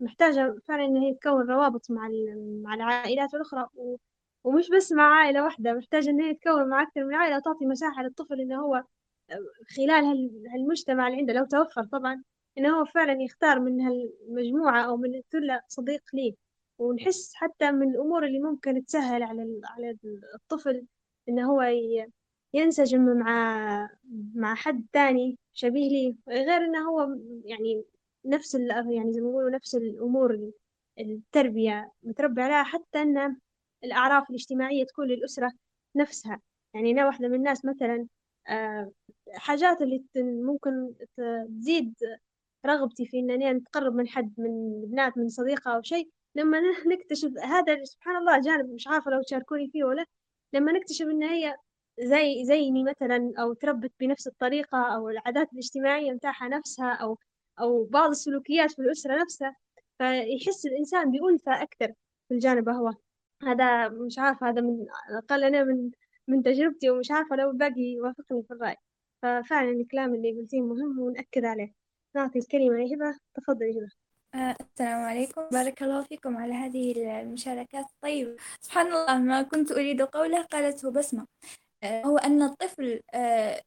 [0.00, 2.08] محتاجة فعلا إن هي تكون روابط مع
[2.62, 3.68] مع العائلات الأخرى.
[4.44, 8.02] ومش بس مع عائلة واحدة محتاجة إن هي تكون مع أكثر من عائلة وتعطي مساحة
[8.02, 8.84] للطفل إنه هو
[9.76, 10.04] خلال
[10.54, 12.22] هالمجتمع اللي عنده لو توفر طبعا
[12.58, 16.34] إنه هو فعلا يختار من هالمجموعة أو من الثلة صديق ليه.
[16.78, 19.96] ونحس حتى من الأمور اللي ممكن تسهل على على
[20.34, 20.86] الطفل
[21.28, 21.62] إنه هو
[22.54, 23.90] ينسجم مع
[24.34, 27.84] مع حد تاني شبيه ليه غير إنه هو يعني
[28.24, 30.50] نفس يعني زي ما يقولوا نفس الأمور
[31.00, 33.36] التربية متربي عليها حتى إن
[33.84, 35.52] الأعراف الاجتماعية تكون للأسرة
[35.96, 36.40] نفسها.
[36.74, 38.06] يعني أنا واحدة من الناس مثلا
[38.48, 38.92] آه،
[39.34, 41.94] حاجات اللي ممكن تزيد
[42.66, 47.84] رغبتي في إنني نتقرب من حد من بنات من صديقة أو شيء لما نكتشف هذا
[47.84, 50.04] سبحان الله جانب مش عارفة لو تشاركوني فيه ولا
[50.52, 51.56] لما نكتشف إن هي
[52.00, 57.18] زي زيني مثلا أو تربت بنفس الطريقة أو العادات الاجتماعية متاعها نفسها أو
[57.60, 59.56] أو بعض السلوكيات في الأسرة نفسها
[59.98, 61.88] فيحس الإنسان بألفة أكثر
[62.28, 62.94] في الجانب هو.
[63.42, 64.86] هذا مش عارفة هذا من
[65.18, 65.90] أقل أنا من
[66.28, 68.76] من تجربتي ومش عارفة لو الباقي يوافقني في الرأي.
[69.22, 71.72] ففعلا الكلام اللي قلتيه مهم ونأكد عليه.
[72.16, 74.05] نعطي الكلمة لهبة تفضلي هبة.
[74.36, 75.42] السلام عليكم.
[75.52, 77.84] بارك الله فيكم على هذه المشاركات.
[77.84, 81.26] الطيبة سبحان الله ما كنت أريد قوله قالته بسمة.
[81.82, 83.62] آه، هو أن الطفل آه،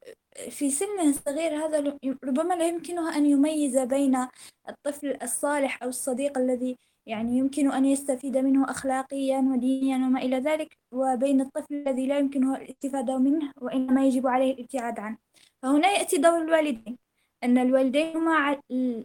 [0.50, 4.28] في سن صغير هذا ربما لا يمكنه أن يميز بين
[4.70, 10.78] الطفل الصالح أو الصديق الذي يعني يمكن أن يستفيد منه أخلاقيا ودينيا وما إلى ذلك
[10.92, 15.18] وبين الطفل الذي لا يمكنه الاستفادة منه وإنما يجب عليه الابتعاد عنه.
[15.62, 17.09] فهنا يأتي دور الوالدين.
[17.44, 18.62] أن الوالدين هما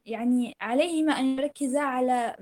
[0.07, 2.37] يعني عليهما أن يركزا على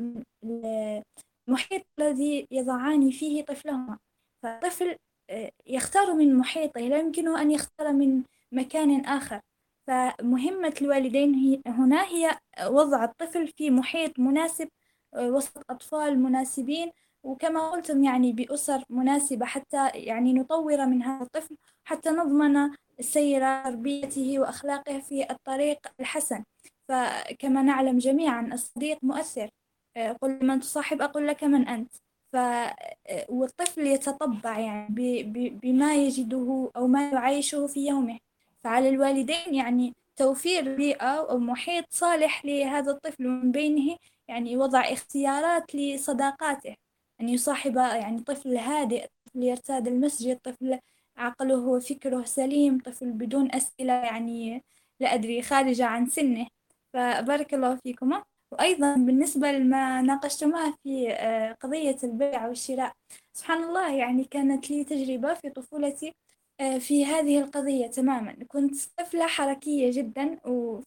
[1.49, 3.99] المحيط الذي يضعان فيه طفلهما.
[4.43, 4.97] فالطفل
[5.31, 9.41] آه، يختار من محيطه لا يمكنه أن يختار من مكان آخر.
[9.87, 14.69] فمهمة الوالدين هنا هي وضع الطفل في محيط مناسب
[15.15, 21.57] آه، وسط أطفال مناسبين وكما قلتم يعني بأسر مناسبة حتى يعني نطور من هذا الطفل
[21.85, 26.45] حتى نضمن سير تربيته وأخلاقه في الطريق الحسن.
[26.89, 29.51] فكما نعلم جميعا الصديق مؤثر.
[29.97, 31.95] آه، قل من تصاحب أقول لك من أنت.
[32.33, 35.23] ف آه، والطفل يتطبع يعني
[35.63, 38.19] بما يجده أو ما يعيشه في يومه.
[38.65, 43.97] فعلى الوالدين يعني توفير بيئة أو محيط صالح لهذا الطفل من بينه
[44.29, 46.77] يعني وضع اختيارات لصداقاته.
[47.23, 50.79] أن يصاحب يعني طفل هادئ طفل يرتاد المسجد طفل
[51.17, 54.65] عقله وفكره سليم طفل بدون أسئلة يعني
[55.01, 56.47] لا أدري خارجة عن سنه.
[56.93, 58.25] فبارك الله فيكما.
[58.53, 62.93] وأيضا بالنسبة لما ناقشتما في آه، قضية البيع والشراء
[63.33, 66.15] سبحان الله يعني كانت لي تجربة في طفولتي
[66.61, 68.37] آه، في هذه القضية تماما.
[68.49, 70.39] كنت طفلة حركية جدا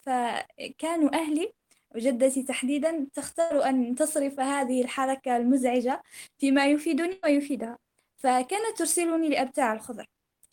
[0.06, 1.54] فكانوا أهلي
[1.96, 6.04] وجدتي تحديدا تختار أن تصرف هذه الحركة المزعجة
[6.38, 7.78] فيما يفيدني ويفيدها.
[8.18, 10.06] فكانت ترسلني لأبتاع الخضر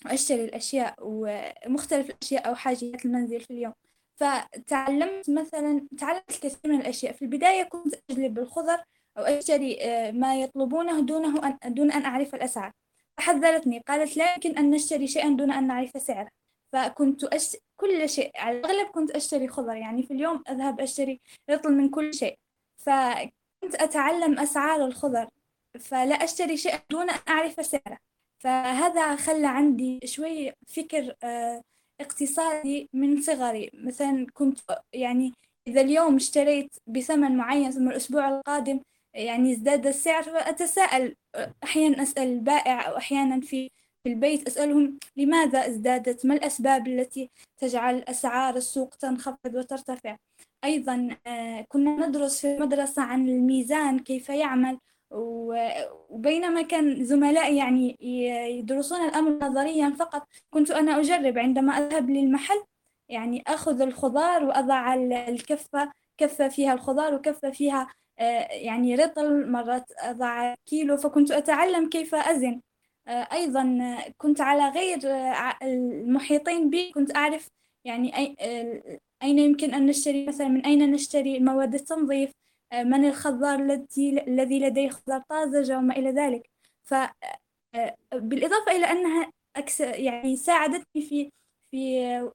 [0.07, 3.73] وأشتري الأشياء ومختلف الأشياء أو حاجيات المنزل في اليوم.
[4.17, 7.13] فتعلمت مثلا تعلمت الكثير من الأشياء.
[7.13, 8.79] في البداية كنت أجلب الخضر
[9.19, 12.73] أو أشتري آه، ما يطلبونه دونه أن دون أن أعرف الأسعار.
[13.17, 16.42] فحذرتني قالت لا يمكن أن نشتري شيئا دون أن نعرف سعره.
[16.73, 17.57] فكنت أش...
[17.77, 22.15] كل شيء على الأغلب كنت أشتري خضر يعني في اليوم أذهب أشتري رطل من كل
[22.15, 22.39] شيء.
[22.77, 25.29] فكنت أتعلم أسعار الخضر
[25.81, 27.99] فلا أشتري شيئا دون أن أعرف سعره.
[28.39, 31.63] فهذا خلى عندي شوي فكر آه،
[32.01, 33.71] اقتصادي من صغري.
[33.75, 34.59] مثلا كنت
[34.93, 35.33] يعني
[35.67, 38.81] إذا اليوم اشتريت بثمن معين ثم الأسبوع القادم
[39.15, 41.15] يعني ازداد السعر فأتساءل
[41.65, 43.71] أحيانا أسأل البائع أو أحيانا في
[44.05, 50.17] في البيت أسألهم لماذا ازدادت؟ ما الأسباب التي تجعل أسعار السوق تنخفض وترتفع؟
[50.65, 54.79] أيضا آه، كنا ندرس في المدرسة عن الميزان كيف يعمل
[55.11, 57.97] وبينما كان زملائي يعني
[58.59, 62.63] يدرسون الأمر نظريا فقط كنت أنا أجرب عندما أذهب للمحل
[63.09, 67.89] يعني أخذ الخضار وأضع الكفة كفة فيها الخضار وكفة فيها
[68.19, 72.61] آه، يعني رطل مرات أضع كيلو فكنت أتعلم كيف أزن.
[73.09, 77.49] أيضا كنت على غير آه، المحيطين بي كنت أعرف
[77.85, 78.37] يعني
[79.23, 82.33] أين يمكن أن نشتري مثلا من أين نشتري مواد التنظيف؟
[82.73, 86.51] من الخضار الذي الذي لديه خضار طازجة وما إلى ذلك.
[86.85, 86.95] ف
[88.15, 89.33] بالإضافة إلى أنها
[89.81, 91.31] يعني ساعدتني في
[91.71, 92.31] في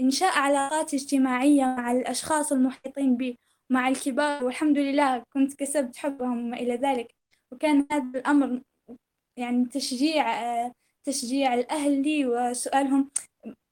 [0.00, 3.38] إنشاء علاقات اجتماعية مع الأشخاص المحيطين بي
[3.70, 4.44] مع الكبار.
[4.44, 7.14] والحمد لله كنت كسبت حبهم وما إلى ذلك.
[7.52, 8.60] وكان هذا الأمر
[9.36, 10.26] يعني تشجيع
[11.04, 13.10] تشجيع الأهل لي وسؤالهم.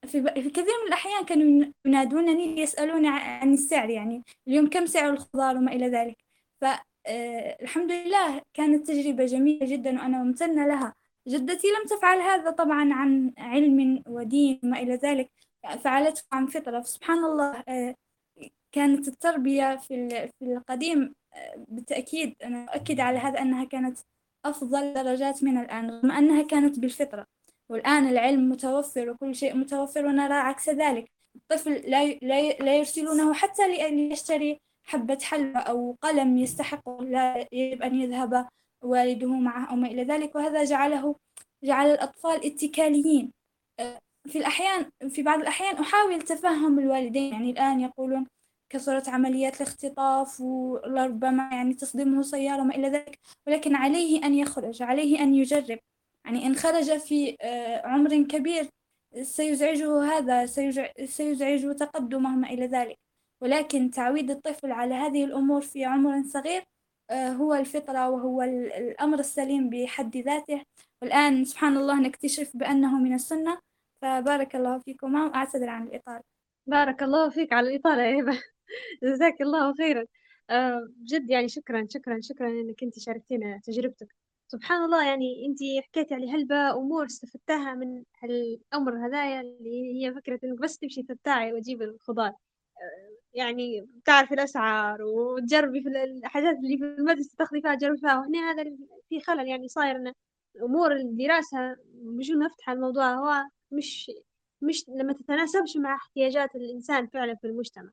[0.07, 5.73] في كثير من الأحيان كانوا ينادونني يسألوني عن السعر يعني اليوم كم سعر الخضار وما
[5.73, 6.17] إلى ذلك.
[6.61, 10.95] فالحمد لله كانت تجربة جميلة جدا وأنا ممتنة لها.
[11.29, 15.31] جدتي لم تفعل هذا طبعا عن علم ودين وما إلى ذلك
[15.85, 16.81] فعلته عن فطرة.
[16.81, 17.65] فسبحان الله
[18.73, 21.15] كانت التربية في في القديم
[21.57, 23.99] بالتأكيد أنا أؤكد على هذا أنها كانت
[24.45, 27.27] أفضل درجات من الآن رغم أنها كانت بالفطرة.
[27.69, 31.11] والآن العلم متوفر وكل شيء متوفر ونرى عكس ذلك.
[31.37, 32.07] الطفل لا
[32.61, 38.49] لا يرسلونه حتى ليشتري حبة حلوى أو قلم يستحق لا يجب أن يذهب
[38.83, 40.35] والده معه أو ما إلى ذلك.
[40.35, 41.15] وهذا جعله
[41.65, 43.33] جعل الأطفال اتكاليين.
[44.27, 47.33] في الأحيان في بعض الأحيان أحاول تفهم الوالدين.
[47.33, 48.27] يعني الآن يقولون
[48.71, 55.23] كثرت عمليات الاختطاف ولربما يعني تصدمه سيارة وما إلى ذلك ولكن عليه أن يخرج عليه
[55.23, 55.79] أن يجرب.
[56.25, 58.69] يعني إن خرج في آه، عمر كبير
[59.23, 60.47] سيزعجه هذا
[61.07, 62.99] سيزعج تقدمه ما إلى ذلك.
[63.43, 66.63] ولكن تعويد الطفل على هذه الأمور في عمر صغير
[67.11, 70.63] آه، هو الفطرة وهو الأمر السليم بحد ذاته.
[71.03, 73.61] والآن سبحان الله نكتشف بأنه من السنة.
[74.03, 76.23] فبارك الله فيكما وأعتذر عن الإطالة
[76.67, 78.43] بارك الله فيك على الإطالة يا هبة
[79.05, 80.05] جزاك الله خيرا.
[80.51, 84.09] آه، بجد يعني شكرا شكرا شكرا إنك أنت شاركتينا تجربتك.
[84.49, 90.41] سبحان الله يعني أنت حكيتي على هلبة أمور استفدتها من الأمر هذايا اللي هي فكرة
[90.45, 92.33] إنك بس تمشي تبتاعي وتجيب الخضار.
[93.35, 98.19] يعني تعرفي الأسعار وتجربي في الحاجات اللي في المدرسة تاخذي فيها تجربي فيها.
[98.19, 98.65] وهنا هذا
[99.09, 100.13] في خلل يعني صاير إن
[100.63, 104.11] أمور الدراسة بشو نفتح الموضوع هو مش
[104.63, 107.91] مش لما تتناسبش مع احتياجات الإنسان فعلا في المجتمع.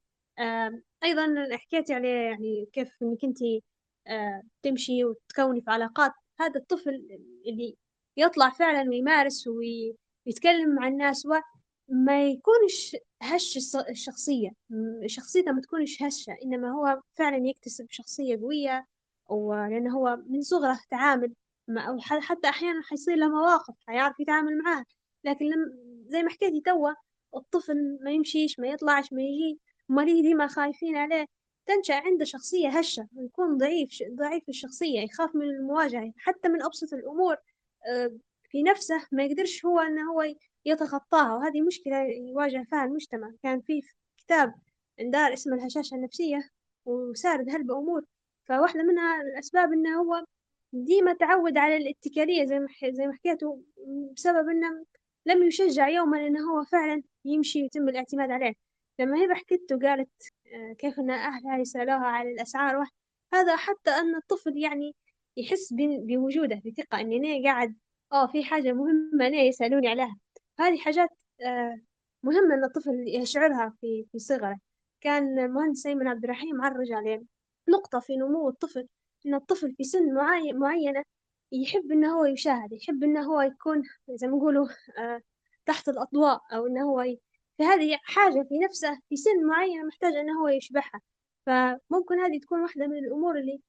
[1.04, 3.64] أيضا حكيتي عليه يعني كيف إنك أنتي
[4.64, 6.12] تمشي وتكوني في علاقات.
[6.40, 6.90] هذا الطفل
[7.48, 7.76] اللي
[8.18, 9.48] يطلع فعلا ويمارس
[10.26, 13.58] ويتكلم مع الناس وما يكونش هش
[13.90, 14.50] الشخصية.
[15.06, 18.86] شخصيته ما تكونش هشة إنما هو فعلا يكتسب شخصية قوية
[19.30, 21.34] ولأنه هو من صغره تعامل
[21.68, 24.86] مع أو حتى أحيانا حيصير له مواقف حيعرف يتعامل معاها
[25.24, 25.66] لكن لما
[26.08, 26.92] زي ما حكيتي توا
[27.36, 29.60] الطفل ما يمشيش ما يطلعش ما يجي
[29.90, 31.26] مريض ديما خايفين عليه.
[31.66, 37.38] تنشأ عنده شخصية هشة ويكون ضعيف ضعيف الشخصية يخاف من المواجهة حتى من أبسط الأمور.
[37.88, 38.12] آه،
[38.50, 40.36] في نفسه ما يقدرش هو أنه هو
[40.66, 43.32] يتخطاها وهذه مشكلة يواجه فيها المجتمع.
[43.44, 43.82] كان في
[44.18, 44.54] كتاب
[45.00, 46.50] دار اسمه الهشاشة النفسية
[46.86, 48.06] وسارد هلبة أمور
[48.46, 50.26] فواحدة منها الأسباب إنه هو
[50.74, 53.62] ديما تعود على الاتكالية زي ما زي ما حكيته
[54.16, 54.86] بسبب إنه
[55.26, 58.54] لم يشجع يوما إنه هو فعلا يمشي ويتم الاعتماد عليه.
[59.00, 60.10] لما هي حكيت وقالت
[60.54, 62.86] آه، كيف أن أهلها يسألوها على الأسعار
[63.34, 64.96] هذا حتى أن الطفل يعني
[65.38, 67.76] يحس بوجوده بثقة إني أنا قاعد
[68.14, 70.18] آه في حاجة مهمة أنا يسألوني عليها.
[70.60, 71.10] هذه حاجات
[71.42, 71.82] آه،
[72.24, 74.60] مهمة إن الطفل يشعرها في في صغره.
[75.02, 77.24] كان المهندس أيمن عبد الرحيم عرج عليه
[77.70, 78.88] نقطة في نمو الطفل
[79.26, 80.14] إن الطفل في سن
[80.54, 81.04] معينة
[81.52, 84.68] يحب إنه هو يشاهد يحب إنه هو يكون زي ما يقولوا
[85.00, 85.22] آه،
[85.66, 87.18] تحت الأضواء أو إنه هو
[87.60, 91.02] فهذه حاجة في نفسه في سن معين محتاج إنه هو يشبعها
[91.46, 93.62] فممكن هذه تكون واحدة من الأمور اللي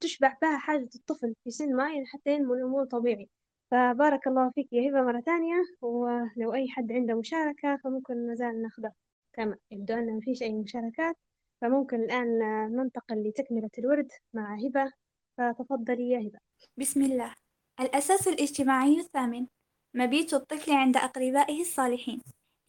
[0.00, 3.28] تشبع بها حاجة الطفل في سن معين حتى ينمو الأمور طبيعي.
[3.70, 8.92] فبارك الله فيك يا هبة مرة ثانية ولو أي حد عنده مشاركة فممكن نزال ناخذها
[9.32, 11.16] كما يبدو أن ما فيش أي مشاركات
[11.60, 12.38] فممكن الآن
[12.76, 14.92] ننتقل لتكملة الورد مع هبة.
[15.38, 16.38] فتفضلي يا هبة.
[16.76, 17.34] بسم الله.
[17.80, 19.46] الأساس الاجتماعي الثامن
[19.94, 22.20] مبيت الطفل عند أقربائه الصالحين.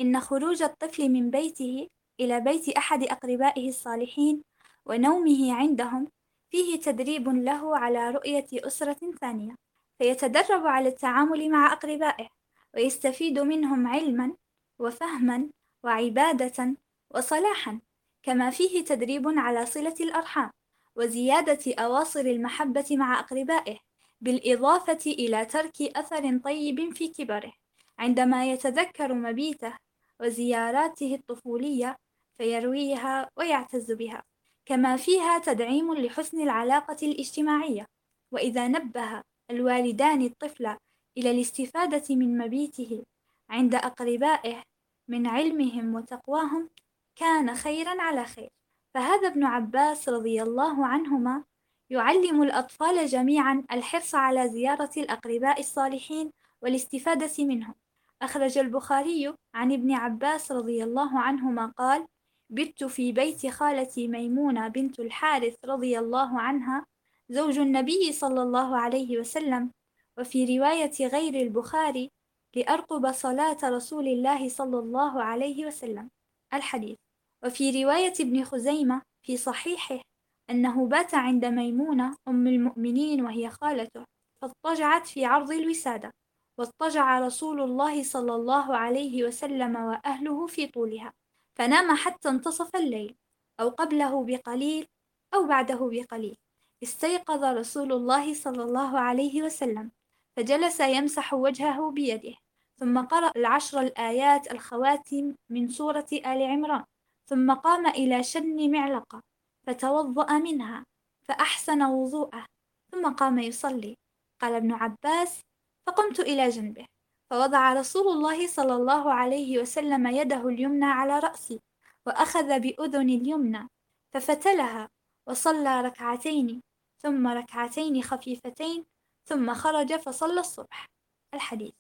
[0.02, 1.88] إن خروج الطفل من بيته
[2.20, 4.44] إلى بيت أحد أقربائه الصالحين
[4.86, 6.08] ونومه عندهم
[6.52, 9.56] فيه تدريب له على رؤية أسرة ثانية
[9.98, 12.28] فيتدرب على التعامل مع أقربائه
[12.76, 14.36] ويستفيد منهم علما
[14.80, 15.50] وفهما
[15.84, 16.76] وعبادة
[17.16, 17.80] وصلاحا
[18.24, 20.52] كما فيه تدريب على صلة الأرحام
[20.96, 23.78] وزيادة أواصر المحبة مع أقربائه
[24.22, 27.54] بالإضافة إلى ترك أثر طيب في كبره
[28.00, 29.74] عندما يتذكر مبيته
[30.22, 31.98] وزياراته الطفولية
[32.38, 34.24] فيرويها ويعتز بها
[34.66, 37.86] كما فيها تدعيم لحسن العلاقة الاجتماعية.
[38.32, 40.76] وإذا نبه الوالدان الطفل
[41.18, 43.04] إلى الاستفادة من مبيته
[43.50, 44.64] عند أقربائه
[45.08, 46.70] من علمهم وتقواهم
[47.16, 48.50] كان خيرا على خير.
[48.94, 51.44] فهذا ابن عباس رضي الله عنهما
[51.90, 57.76] يعلم الأطفال جميعا الحرص على زيارة الأقرباء الصالحين والاستفادة منهم.
[58.22, 62.06] أخرج البخاري عن ابن عباس رضي الله عنهما قال
[62.50, 66.86] بت في بيت خالتي ميمونة بنت الحارث رضي الله عنها
[67.30, 69.72] زوج النبي صلى الله عليه وسلم
[70.18, 72.10] وفي رواية غير البخاري
[72.56, 76.10] لأرقب صلاة رسول الله صلى الله عليه وسلم.
[76.54, 76.98] الحديث.
[77.46, 80.02] وفي رواية ابن خزيمة في صحيحه
[80.50, 84.06] أنه بات عند ميمونة أم المؤمنين وهي خالته
[84.42, 86.12] فاضطجعت في عرض الوسادة.
[86.60, 91.14] واضطجع رسول الله صلى الله عليه وسلم وأهله في طولها
[91.56, 93.16] فنام حتى انتصف الليل
[93.60, 94.88] أو قبله بقليل
[95.34, 96.38] أو بعده بقليل.
[96.84, 99.92] استيقظ رسول الله صلى الله عليه وسلم
[100.38, 102.36] فجلس يمسح وجهه بيده
[102.78, 106.84] ثم قرأ العشر الآيات الخواتم من سورة آل عمران
[107.26, 109.22] ثم قام إلى شن معلقة
[109.68, 110.86] فتوضأ منها
[111.24, 112.46] فأحسن وضوءه
[112.92, 113.98] ثم قام يصلي.
[114.42, 115.42] قال ابن عباس
[115.88, 116.86] فقمت إلى جنبه
[117.30, 121.60] فوضع رسول الله صلى الله عليه وسلم يده اليمنى على رأسي
[122.06, 123.68] وأخذ بأذن اليمنى
[124.14, 124.90] ففتلها
[125.28, 126.62] وصلى ركعتين
[127.02, 128.86] ثم ركعتين خفيفتين
[129.26, 130.86] ثم خرج فصلى الصبح.
[131.34, 131.74] الحديث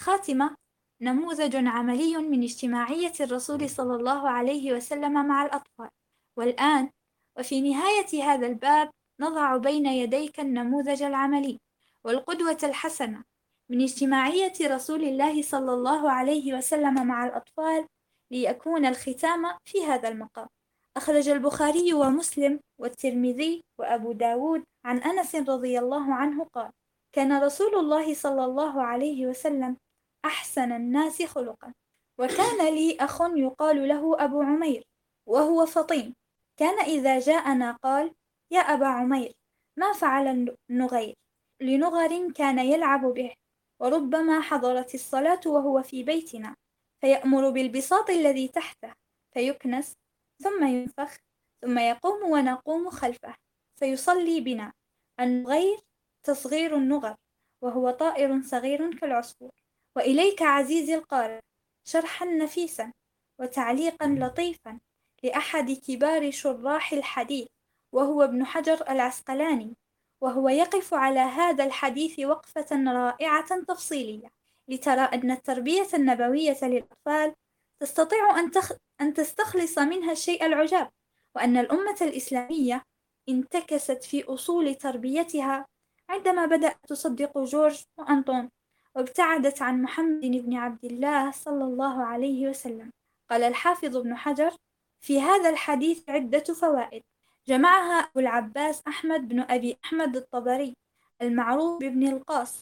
[0.00, 0.56] خاتمة
[1.00, 5.90] نموذج عملي من اجتماعية الرسول صلى الله عليه وسلم مع الأطفال.
[6.36, 6.90] والآن
[7.38, 8.90] وفي نهاية هذا الباب
[9.20, 11.60] نضع بين يديك النموذج العملي
[12.04, 13.24] والقدوة الحسنة.
[13.70, 17.86] من اجتماعية رسول الله صلى الله عليه وسلم مع الأطفال
[18.30, 20.48] ليكون الختام في هذا المقام.
[20.96, 26.70] أخرج البخاري ومسلم والترمذي وأبو داود عن أنس رضي الله عنه قال
[27.12, 29.76] كان رسول الله صلى الله عليه وسلم
[30.24, 31.72] أحسن الناس خلقا
[32.18, 34.84] وكان لي أخ يقال له أبو عمير
[35.26, 36.14] وهو فطين.
[36.56, 38.14] كان إذا جاءنا قال
[38.50, 39.32] يا أبا عمير
[39.76, 41.14] ما فعل النغير؟
[41.60, 43.34] لنغر كان يلعب به.
[43.80, 46.56] وربما حضرت الصلاة وهو في بيتنا
[47.00, 48.92] فيأمر بالبساط الذي تحته
[49.34, 49.94] فيكنس
[50.42, 51.16] ثم ينفخ
[51.62, 53.34] ثم يقوم ونقوم خلفه
[53.78, 54.72] فيصلي بنا.
[55.20, 55.78] النغير
[56.26, 57.16] تصغير النغر
[57.62, 59.50] وهو طائر صغير كالعصفور.
[59.96, 61.40] وإليك عزيزي القارئ
[61.84, 62.92] شرحا نفيسا
[63.40, 64.80] وتعليقا لطيفا
[65.22, 67.46] لأحد كبار شراح الحديث
[67.92, 69.76] وهو ابن حجر العسقلاني.
[70.24, 74.28] وهو يقف على هذا الحديث وقفة رائعة تفصيلية
[74.68, 77.34] لترى أن التربية النبوية للأطفال
[77.80, 78.72] تستطيع أن, تخ...
[79.00, 80.90] أن تستخلص منها الشيء العجاب
[81.34, 82.82] وأن الأمة الإسلامية
[83.28, 85.66] انتكست في أصول تربيتها
[86.08, 88.50] عندما بدأت تصدق جورج وأنطون
[88.94, 92.90] وابتعدت عن محمد بن عبد الله صلى الله عليه وسلم.
[93.30, 94.56] قال الحافظ ابن حجر
[95.00, 97.02] في هذا الحديث عدة فوائد
[97.48, 100.74] جمعها أبو العباس أحمد بن أبي أحمد الطبري
[101.22, 102.60] المعروف بابن القاص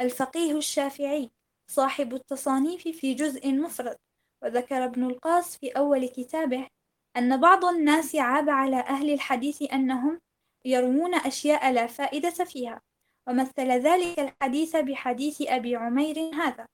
[0.00, 1.30] الفقيه الشافعي
[1.70, 3.96] صاحب التصانيف في جزء مفرد
[4.42, 6.68] وذكر ابن القاص في أول كتابه
[7.16, 10.20] أن بعض الناس عاب على أهل الحديث أنهم
[10.64, 12.80] يروون أشياء لا فائدة فيها
[13.28, 16.66] ومثل ذلك الحديث بحديث أبي عمير هذا.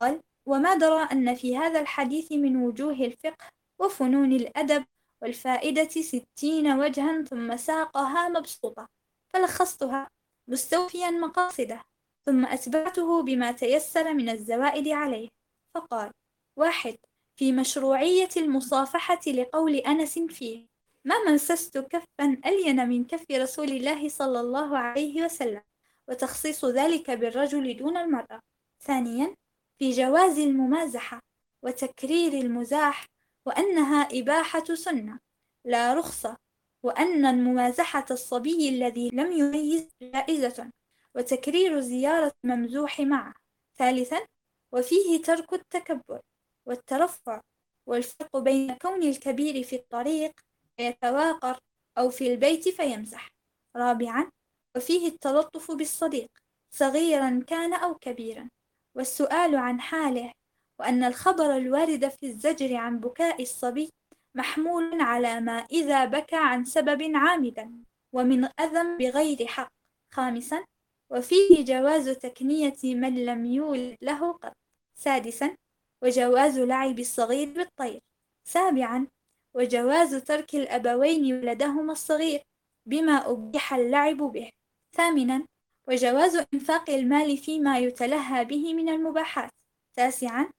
[0.00, 3.48] قال وما درى أن في هذا الحديث من وجوه الفقه
[3.80, 4.84] وفنون الأدب
[5.22, 8.88] والفائدة ستين وجها ثم ساقها مبسوطة
[9.28, 10.08] فلخصتها
[10.48, 11.82] مستوفيا مقاصده
[12.26, 15.28] ثم أتبعته بما تيسر من الزوائد عليه.
[15.74, 16.10] فقال
[16.56, 16.96] واحد
[17.36, 20.66] في مشروعية المصافحة لقول أنس فيه
[21.04, 25.62] ما مسست كفا ألين من كف رسول الله صلى الله عليه وسلم
[26.08, 28.40] وتخصيص ذلك بالرجل دون المرأة.
[28.84, 29.34] ثانيا
[29.78, 31.20] في جواز الممازحة
[31.64, 33.06] وتكرير المزاح
[33.46, 35.18] وأنها إباحة سنة
[35.64, 36.36] لا رخصة
[36.82, 40.70] وأن الممازحة الصبي الذي لم يميز جائزة
[41.14, 43.34] وتكرير زيارة الممزوح معه.
[43.78, 44.26] ثالثا
[44.72, 46.20] وفيه ترك التكبر
[46.66, 47.40] والترفع
[47.86, 50.32] والفرق بين كون الكبير في الطريق
[50.76, 51.58] فيتواقر
[51.98, 53.28] أو في البيت فيمزح.
[53.76, 54.30] رابعا
[54.76, 56.28] وفيه التلطف بالصديق
[56.74, 58.48] صغيرا كان أو كبيرا.
[58.96, 60.32] والسؤال عن حاله
[60.80, 63.90] وأن الخبر الوارد في الزجر عن بكاء الصبي
[64.34, 67.72] محمول على ما إذا بكى عن سبب عامدا
[68.12, 69.68] ومن أذى بغير حق.
[70.14, 70.64] خامسا
[71.10, 74.52] وفيه جواز تكنية من لم يولد له قط.
[74.94, 75.56] سادسا
[76.02, 78.00] وجواز لعب الصغير بالطير.
[78.44, 79.06] سابعا
[79.54, 82.40] وجواز ترك الأبوين ولدهما الصغير
[82.86, 84.50] بما أبيح اللعب به.
[84.96, 85.46] ثامنا
[85.88, 89.50] وجواز إنفاق المال فيما يتلهى به من المباحات.
[89.96, 90.50] تاسعا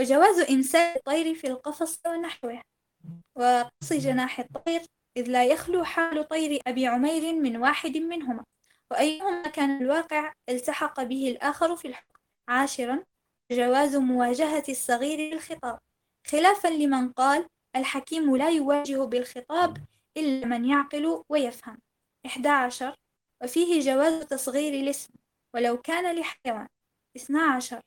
[0.00, 2.62] وجواز إمساك الطير في القفص ونحوه
[3.36, 4.82] وقص جناح الطير
[5.16, 8.44] إذ لا يخلو حال طير أبي عمير من واحد منهما.
[8.90, 13.04] وأيهما كان الواقع؟ التحق به الآخر في الحكم عاشرا
[13.52, 15.78] جواز مواجهة الصغير بالخطاب.
[16.26, 17.46] خلافا لمن قال
[17.76, 19.76] الحكيم لا يواجه بالخطاب
[20.16, 21.78] إلا من يعقل ويفهم
[22.26, 22.94] 11
[23.42, 25.12] وفيه جواز تصغير الاسم
[25.54, 26.68] ولو كان لحيوان.
[27.16, 27.80] 12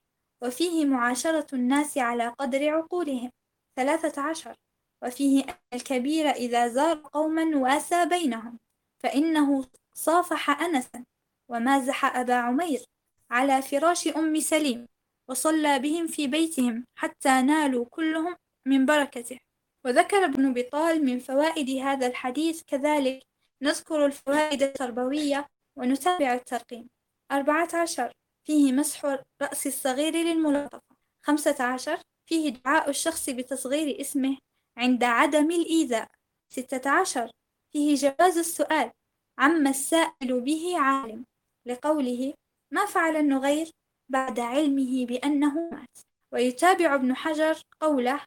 [0.43, 3.31] وفيه معاشرة الناس على قدر عقولهم
[3.75, 4.55] 13
[5.03, 8.59] وفيه أن الكبير إذا زار قوما وأسى بينهم
[9.03, 11.05] فإنه صافح أنسا.
[11.49, 12.85] ومازح أبا عمير
[13.31, 14.87] على فراش أم سليم
[15.29, 18.35] وصلى بهم في بيتهم حتى نالوا كلهم
[18.65, 19.39] من بركته.
[19.85, 23.23] وذكر ابن بطال من فوائد هذا الحديث كذلك
[23.61, 26.89] نذكر الفوائد التربوية ونتابع الترقيم.
[27.31, 28.13] أربعة عشر.
[28.47, 29.05] فيه مسح
[29.41, 30.81] رأس الصغير للملاطفة
[31.25, 31.99] خمسة عشر.
[32.29, 34.37] فيه دعاء الشخص بتصغير اسمه
[34.77, 36.07] عند عدم الإيذاء.
[36.53, 37.31] ستة عشر.
[37.73, 38.91] فيه جواز السؤال
[39.39, 41.25] عما السائل به عالم.
[41.67, 42.33] لقوله
[42.73, 43.69] ما فعل النغير
[44.09, 45.97] بعد علمه بأنه مات.
[46.33, 48.21] ويتابع ابن حجر قوله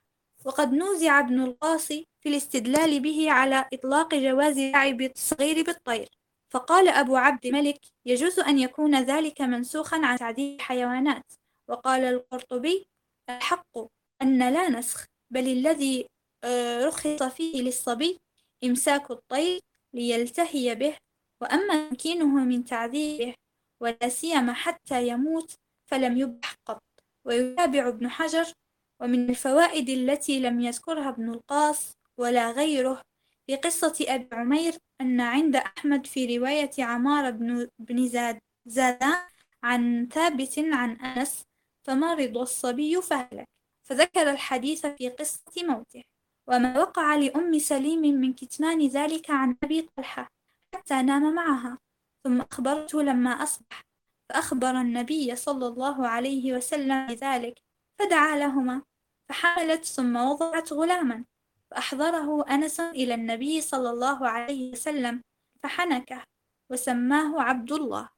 [0.44, 6.08] وقد نوزع ابن القاصي في الاستدلال به على إطلاق جواز لعب الصغير بالطير.
[6.52, 11.32] فقال أبو عبد الملك يجوز أن يكون ذلك منسوخا عن تعديل الحيوانات.
[11.68, 12.86] وقال القرطبي
[13.30, 13.78] الحق
[14.22, 16.06] أن لا نسخ بل الذي
[16.44, 18.18] آه، رخص فيه للصبي
[18.64, 19.60] إمساك الطير
[19.94, 20.96] ليلتهي به
[21.42, 23.34] وأما تمكينه من تعذيبه
[23.80, 25.54] ولا سيما حتى يموت
[25.90, 26.82] فلم يبح قط.
[27.24, 28.52] ويتابع ابن حجر
[29.00, 33.02] ومن الفوائد التي لم يذكرها ابن القاص ولا غيره
[33.46, 39.16] في قصة أبي عمير أن عند أحمد في رواية عمار بن, بن زاد زادان
[39.62, 41.44] عن ثابت عن أنس
[41.84, 43.48] فمرض الصبي فهلك
[43.82, 46.02] فذكر الحديث في قصة موته.
[46.48, 50.28] وما وقع لأم سليم من كتمان ذلك عن أبي طلحة
[50.74, 51.78] حتى نام معها
[52.24, 53.86] ثم أخبرته لما أصبح.
[54.28, 57.62] فأخبر النبي صلى الله عليه وسلم بذلك
[57.98, 58.82] فدعا لهما
[59.28, 61.24] فحملت ثم وضعت غلاما
[61.70, 65.22] فأحضره أنس إلى النبي صلى الله عليه وسلم
[65.62, 66.22] فحنكه
[66.70, 68.08] وسماه عبد الله.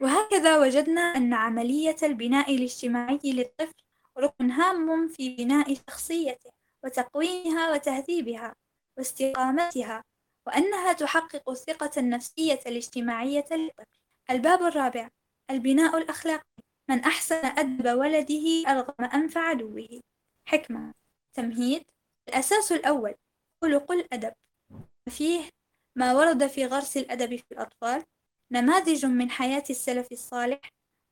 [0.00, 3.74] وهكذا وجدنا أن عملية البناء الاجتماعي للطفل
[4.18, 6.50] ركن هام في بناء شخصيته
[6.84, 8.54] وتقويمها وتهذيبها
[8.98, 10.04] واستقامتها
[10.46, 13.84] وأنها تحقق الثقة النفسية الاجتماعية للطفل.
[14.30, 15.08] الباب الرابع
[15.50, 16.44] البناء الأخلاقي.
[16.90, 20.00] من أحسن أدب ولده أرغم أنف عدوه.
[20.48, 20.94] حكمة.
[21.34, 21.84] تمهيد.
[22.30, 23.14] الأساس الأول
[23.62, 24.32] خلق الأدب.
[25.10, 25.50] فيه
[25.98, 28.04] ما ورد في غرس الأدب في الأطفال
[28.52, 30.60] نماذج من حياة السلف الصالح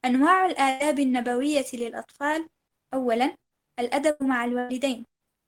[0.05, 2.49] أنواع الآداب النبوية للأطفال.
[2.95, 3.35] أولا
[3.79, 5.05] الأدب مع الوالدين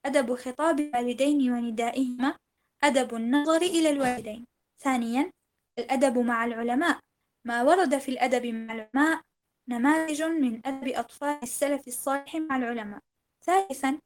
[0.07, 2.37] أدب خطاب الوالدين وندائهما
[2.85, 4.47] أدب النظر إلى الوالدين.
[4.83, 5.33] ثانيا
[5.79, 6.99] الأدب مع العلماء
[7.47, 9.23] ما ورد في الأدب مع العلماء
[9.69, 13.01] نماذج من أدب أطفال السلف الصالح مع العلماء.
[13.45, 13.99] ثالثا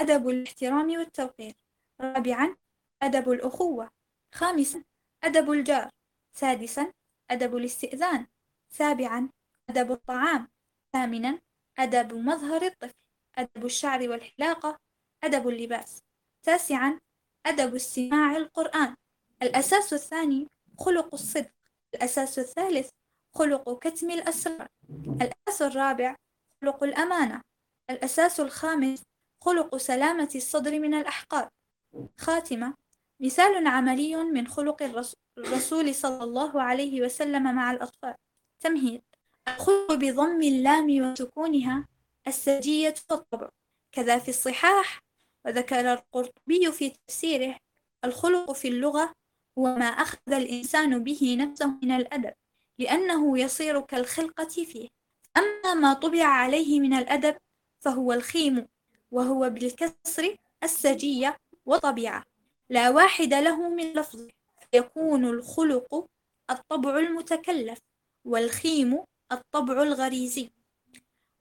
[0.00, 1.54] أدب الاحترام والتوقير
[2.00, 2.56] رابعا
[3.02, 3.90] أدب الأخوة.
[4.34, 4.84] خامسا
[5.24, 5.90] أدب الجار.
[6.36, 6.92] سادسا
[7.30, 8.26] أدب الاستئذان.
[8.70, 9.28] سابعا
[9.70, 10.48] أدب الطعام.
[10.92, 11.40] ثامنا
[11.78, 12.94] أدب مظهر الطفل.
[13.38, 14.78] أدب الشعر والحلاقة.
[15.24, 16.02] أدب اللباس.
[16.42, 16.98] تاسعا
[17.46, 18.96] أدب استماع القرآن.
[19.42, 20.46] الأساس الثاني
[20.78, 21.50] خلق الصدق.
[21.94, 22.90] الأساس الثالث
[23.34, 24.68] خلق كتم الأسرار.
[25.22, 26.16] الأساس الرابع
[26.62, 27.42] خلق الأمانة.
[27.90, 29.02] الأساس الخامس
[29.40, 31.48] خلق سلامة الصدر من الأحقاد
[32.18, 32.74] خاتمة.
[33.20, 34.82] مثال عملي من خلق
[35.38, 38.14] الرسول صلى الله عليه وسلم مع الأطفال.
[38.60, 39.02] تمهيد.
[39.48, 41.88] الخلق بضم اللام وسكونها
[42.26, 43.48] السجية والطبع.
[43.92, 45.00] كذا في الصحاح
[45.44, 47.56] وذكر القرطبي في تفسيره
[48.04, 49.12] الخلق في اللغة
[49.58, 52.32] هو ما أخذ الإنسان به نفسه من الأدب
[52.78, 54.88] لأنه يصير كالخلقة فيه.
[55.36, 57.36] أما ما طبع عليه من الأدب
[57.80, 58.68] فهو الخيم
[59.10, 61.36] وهو بالكسر السجية
[61.66, 62.24] وطبيعة
[62.70, 64.28] لا واحد له من لفظه
[64.72, 66.06] يكون الخلق
[66.50, 67.78] الطبع المتكلف
[68.24, 70.50] والخيم الطبع الغريزي.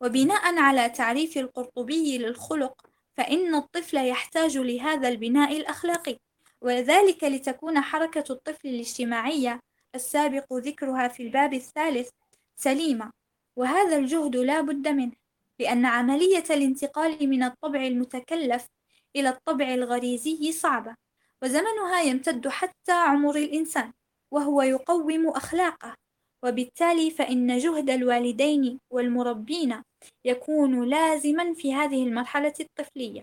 [0.02, 6.18] وبناء على تعريف القرطبي للخلق فإن الطفل يحتاج لهذا البناء الأخلاقي.
[6.62, 9.60] وذلك لتكون حركة الطفل الاجتماعية
[9.96, 12.10] السابق ذكرها في الباب الثالث
[12.56, 13.12] سليمة.
[13.56, 15.19] وهذا الجهد لا بد منه.
[15.60, 18.68] لأن عملية الانتقال من الطبع المتكلف
[19.16, 20.96] إلى الطبع الغريزي صعبة
[21.44, 23.94] وزمنها يمتد حتى عمر الإنسان
[24.32, 25.96] وهو يقوم أخلاقه
[26.44, 29.84] وبالتالي فإن جهد الوالدين والمربين
[30.26, 33.22] يكون لازما في هذه المرحلة الطفلية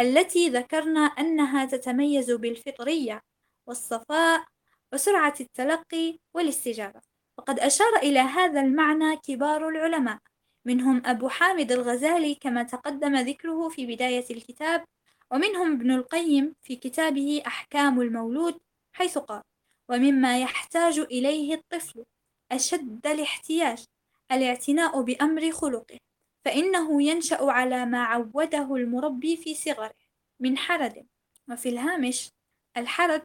[0.00, 3.20] التي ذكرنا أنها تتميز بالفطرية
[3.66, 4.44] والصفاء
[4.92, 7.00] وسرعة التلقي والاستجابة.
[7.38, 10.18] وقد أشار إلى هذا المعنى كبار العلماء.
[10.66, 14.84] منهم أبو حامد الغزالي كما تقدم ذكره في بداية الكتاب
[15.30, 18.58] ومنهم ابن القيم في كتابه أحكام المولود
[18.92, 19.42] حيث قال
[19.88, 22.04] ومما يحتاج إليه الطفل
[22.52, 23.84] أشد الاحتياج
[24.32, 25.98] الاعتناء بأمر خلقه
[26.44, 29.94] فإنه ينشأ على ما عوده المربي في صغره
[30.40, 31.06] من حرد
[31.50, 32.30] وفي الهامش
[32.76, 33.22] الحرد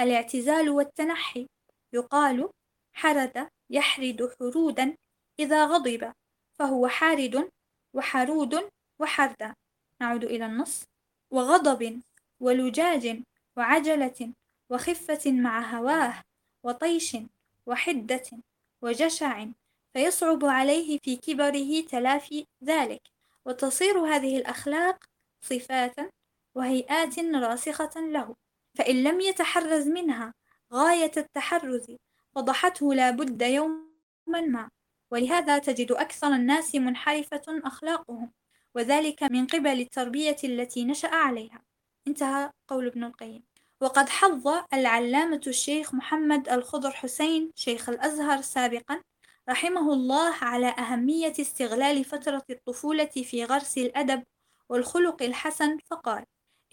[0.00, 1.46] الاعتزال والتنحي
[1.92, 2.48] يقال
[2.92, 4.96] حرد يحرد حرودا
[5.40, 6.12] إذا غضب
[6.58, 7.50] فهو حارد
[7.94, 9.54] وحرود وحردا
[10.00, 10.84] نعود إلى النص.
[11.30, 12.02] وغضب
[12.40, 13.22] ولجاج
[13.56, 14.32] وعجلة
[14.70, 16.22] وخفة مع هواه
[16.62, 17.16] وطيش
[17.66, 18.22] وحدة
[18.82, 19.46] وجشع.
[19.92, 23.02] فيصعب عليه في كبره تلافي ذلك.
[23.44, 25.04] وتصير هذه الأخلاق
[25.40, 25.94] صفات
[26.54, 28.34] وهيئات راسخة له.
[28.74, 30.34] فإن لم يتحرز منها
[30.72, 31.86] غاية التحرز
[32.34, 34.70] فضحته لا بد يوما ما.
[35.10, 38.32] ولهذا تجد أكثر الناس منحرفة أخلاقهم
[38.74, 41.62] وذلك من قبل التربية التي نشأ عليها.
[42.06, 43.42] انتهى قول ابن القيم.
[43.80, 49.02] وقد حظ العلامة الشيخ محمد الخضر حسين شيخ الأزهر سابقا
[49.48, 54.22] رحمه الله على أهمية استغلال فترة الطفولة في غرس الأدب
[54.68, 56.24] والخلق الحسن فقال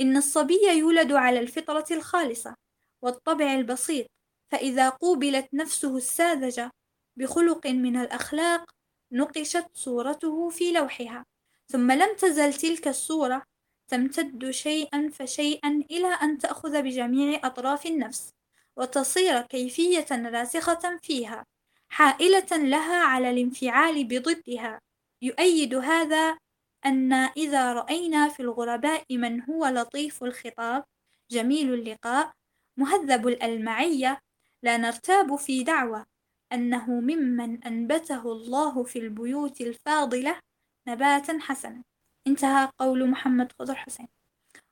[0.01, 2.55] إن الصبي يولد على الفطرة الخالصة
[3.01, 4.07] والطبع البسيط
[4.51, 6.71] فإذا قوبلت نفسه الساذجة
[7.17, 8.71] بخلق من الأخلاق
[9.11, 11.25] نقشت صورته في لوحها.
[11.67, 13.43] ثم لم تزل تلك الصورة
[13.87, 18.33] تمتد شيئا فشيئا إلى أن تأخذ بجميع أطراف النفس
[18.77, 21.45] وتصير كيفية راسخة فيها
[21.89, 24.81] حائلة لها على الانفعال بضدها.
[25.21, 26.37] يؤيد هذا
[26.85, 30.83] أن إذا رأينا في الغرباء من هو لطيف الخطاب
[31.31, 32.31] جميل اللقاء
[32.77, 34.19] مهذب الألمعية
[34.63, 36.05] لا نرتاب في دعوى
[36.53, 40.39] أنه ممن أنبته الله في البيوت الفاضلة
[40.87, 41.83] نباتا حسنا.
[42.27, 44.07] انتهى قول محمد خضر حسين.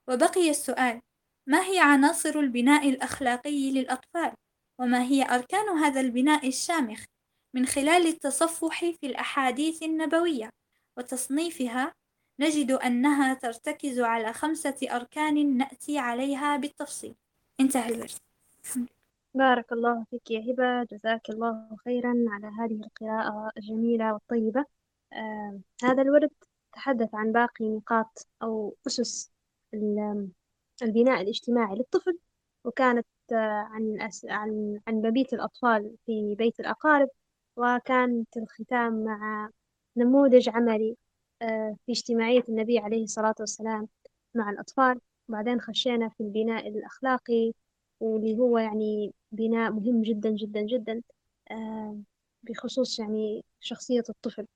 [0.08, 1.02] وبقي السؤال
[1.48, 4.32] ما هي عناصر البناء الأخلاقي للأطفال؟
[4.80, 7.06] وما هي أركان هذا البناء الشامخ
[7.54, 10.50] من خلال التصفح في الأحاديث النبوية؟
[10.98, 11.94] وتصنيفها
[12.40, 17.16] نجد أنها ترتكز على خمسة أركان نأتي عليها بالتفصيل.
[17.60, 18.20] انتهى الورد.
[19.34, 20.84] بارك الله فيك يا هبة.
[20.84, 24.66] جزاك الله خيرا على هذه القراءة الجميلة والطيبة.
[25.14, 26.30] آه هذا الورد
[26.74, 29.32] تحدث عن باقي نقاط أو أسس
[30.84, 32.20] البناء الاجتماعي للطفل
[32.64, 33.36] وكانت آه
[33.72, 34.26] عن أس...
[34.26, 37.10] عن عن مبيت الأطفال في بيت الأقارب
[37.56, 39.50] وكانت الختام مع
[39.98, 40.98] نموذج عملي
[41.42, 43.88] آه في اجتماعية النبي عليه الصلاة والسلام
[44.36, 45.00] مع الأطفال.
[45.30, 47.54] وبعدين خشينا في البناء الأخلاقي
[48.00, 51.02] واللي هو يعني بناء مهم جدا جدا جدا
[51.52, 51.98] آه
[52.44, 54.48] بخصوص يعني شخصية الطفل.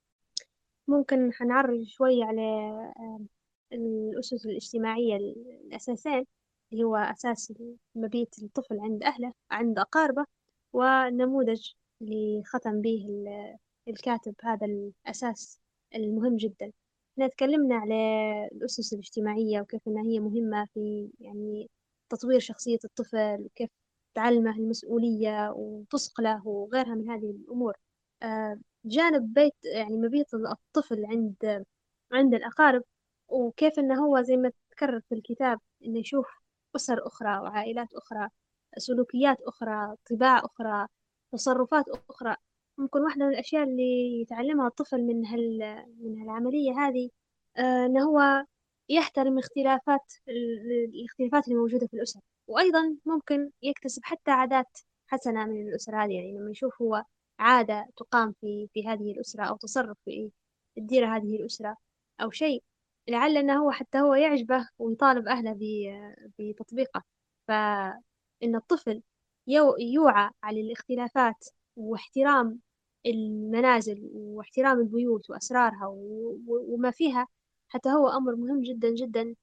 [0.87, 2.41] ممكن حنعرج شوي على
[2.97, 3.21] آه
[3.73, 6.25] الأسس الاجتماعية الأساسين
[6.73, 7.53] اللي هو أساس
[7.95, 10.25] مبيت الطفل عند أهله عند أقاربه
[10.73, 11.71] والنموذج
[12.01, 13.07] اللي ختم به
[13.87, 14.35] الكاتب.
[14.43, 15.59] هذا الأساس
[15.95, 16.71] المهم جدا.
[17.13, 17.95] إحنا تكلمنا على
[18.51, 21.69] الأسس الاجتماعية وكيف أنها هي مهمة في يعني
[22.09, 23.69] تطوير شخصية الطفل وكيف
[24.15, 27.73] تعلمه المسؤولية وتصقله وغيرها من هذه الأمور.
[28.23, 31.65] آه جانب بيت يعني مبيت الطفل عند
[32.11, 32.83] عند الأقارب
[33.27, 36.27] وكيف إنه هو زي ما تكرر في الكتاب إنه يشوف
[36.75, 38.29] أسر أخرى وعائلات أخرى
[38.77, 40.87] سلوكيات أخرى طباع أخرى
[41.31, 42.35] تصرفات أخرى.
[42.77, 45.59] ممكن واحدة من الأشياء اللي يتعلمها الطفل من هال
[45.99, 47.09] من هالعملية هذه
[47.57, 48.45] آه إنه هو
[48.89, 52.19] يحترم اختلافات الاختلافات اللي موجودة في الأسر.
[52.47, 54.77] وأيضا ممكن يكتسب حتى عادات
[55.07, 57.03] حسنة من الأسرة هذه يعني لما يشوف هو
[57.39, 60.31] عادة تقام في في هذه الأسرة أو تصرف في
[60.75, 61.77] تدير هذه الأسرة
[62.21, 62.63] أو شيء
[63.07, 65.57] لعل أنه هو حتى هو يعجبه ويطالب أهله
[66.39, 67.03] بتطبيقه
[67.47, 69.01] فإن الطفل
[69.79, 72.59] يوعى على الاختلافات واحترام
[73.05, 75.87] المنازل واحترام البيوت وأسرارها
[76.47, 77.27] وما فيها
[77.69, 79.35] حتى هو أمر مهم جدا جدا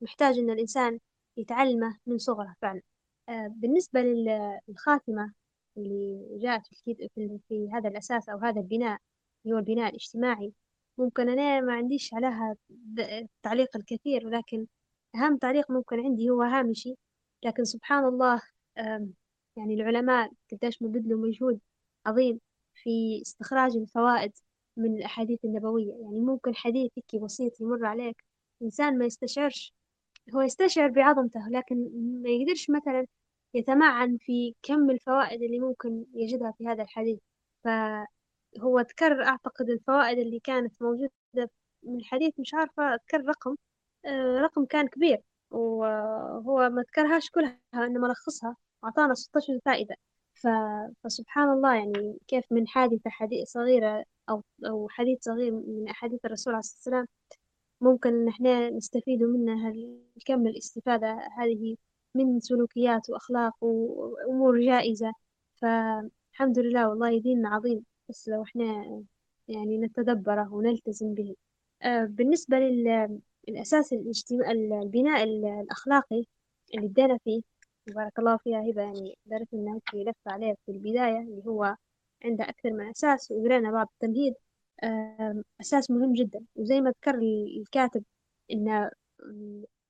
[0.00, 0.98] محتاج أن الإنسان
[1.36, 2.82] يتعلمه من صغره فعلا.
[3.28, 5.32] بالنسبة للخاتمة
[5.76, 7.08] اللي جاءت في,
[7.48, 8.98] في هذا الأساس أو هذا البناء
[9.44, 10.52] اللي هو البناء الاجتماعي
[10.98, 12.56] ممكن أنا ما عنديش عليها
[13.42, 14.66] تعليق الكثير ولكن
[15.14, 16.94] أهم تعليق ممكن عندي هو هامشي.
[17.44, 18.42] لكن سبحان الله
[19.56, 21.60] يعني العلماء قديش ما بذلوا مجهود
[22.06, 22.40] عظيم
[22.74, 24.32] في استخراج الفوائد
[24.76, 25.92] من الأحاديث النبوية.
[25.92, 28.24] يعني ممكن حديث هيك بسيط يمر عليك
[28.62, 29.74] إنسان ما يستشعرش
[30.34, 31.76] هو يستشعر بعظمته لكن
[32.22, 33.06] ما يقدرش مثلا
[33.54, 37.18] يتمعن في كم الفوائد اللي ممكن يجدها في هذا الحديث.
[37.64, 41.10] فهو تكرر أعتقد الفوائد اللي كانت موجودة
[41.82, 43.56] من الحديث مش عارفة أذكر رقم
[44.42, 45.18] رقم كان كبير.
[45.50, 49.96] وهو ما ذكرهاش كلها إنما لخصها وأعطانا 16 فائدة
[51.04, 56.52] فسبحان الله يعني كيف من حادثة حديث صغيرة أو أو حديث صغير من أحاديث الرسول
[56.54, 57.06] عليه الصلاة والسلام
[57.82, 59.72] ممكن إن إحنا نستفيد منها
[60.16, 61.76] الكم الاستفادة هذه
[62.14, 65.12] من سلوكيات وأخلاق وأمور جائزة.
[65.56, 68.64] فالحمد لله والله ديننا عظيم بس لو إحنا
[69.48, 71.34] يعني نتدبره ونلتزم به.
[71.82, 72.56] آه، بالنسبة
[73.48, 76.24] للأساس الاجتماع البناء الأخلاقي
[76.74, 77.42] اللي بدينا فيه
[77.86, 79.18] بارك الله فيها هبة يعني
[79.54, 81.76] إنها في لفة عليه في البداية اللي هو
[82.24, 84.34] عنده أكثر من أساس وقرينا بعض التمهيد.
[85.60, 86.44] أساس مهم جدا.
[86.56, 87.18] وزي ما ذكر
[87.58, 88.04] الكاتب
[88.52, 88.90] إن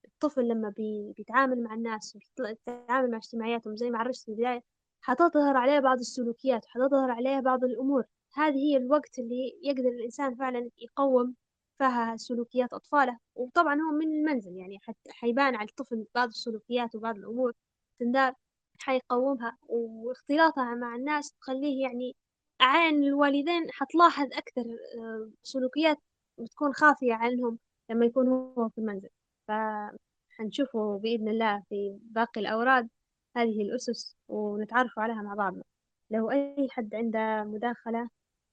[0.05, 4.63] الطفل لما بي بيتعامل مع الناس ويتعامل مع اجتماعياتهم زي ما عرجت في البداية
[5.01, 8.05] حتظهر عليه بعض السلوكيات وحتظهر عليه بعض الأمور.
[8.35, 11.35] هذه هي الوقت اللي يقدر الإنسان فعلا يقوم
[11.79, 13.19] فيها سلوكيات أطفاله.
[13.35, 14.79] وطبعا هو من المنزل يعني
[15.11, 17.53] حيبان على الطفل بعض السلوكيات وبعض الأمور
[18.01, 18.35] تندار
[18.79, 19.59] حيقومها.
[19.69, 22.17] واختلاطها مع الناس تخليه يعني
[22.63, 24.63] عين الوالدين حتلاحظ أكثر
[24.99, 25.99] آه، سلوكيات
[26.39, 27.59] بتكون خافية عنهم
[27.91, 29.09] لما يكون هو في المنزل.
[29.49, 32.89] فحنشوفه بإذن الله في باقي الأوراد
[33.37, 35.63] هذه الأسس ونتعرفوا عليها مع بعضنا.
[36.11, 38.09] لو أي حد عنده مداخلة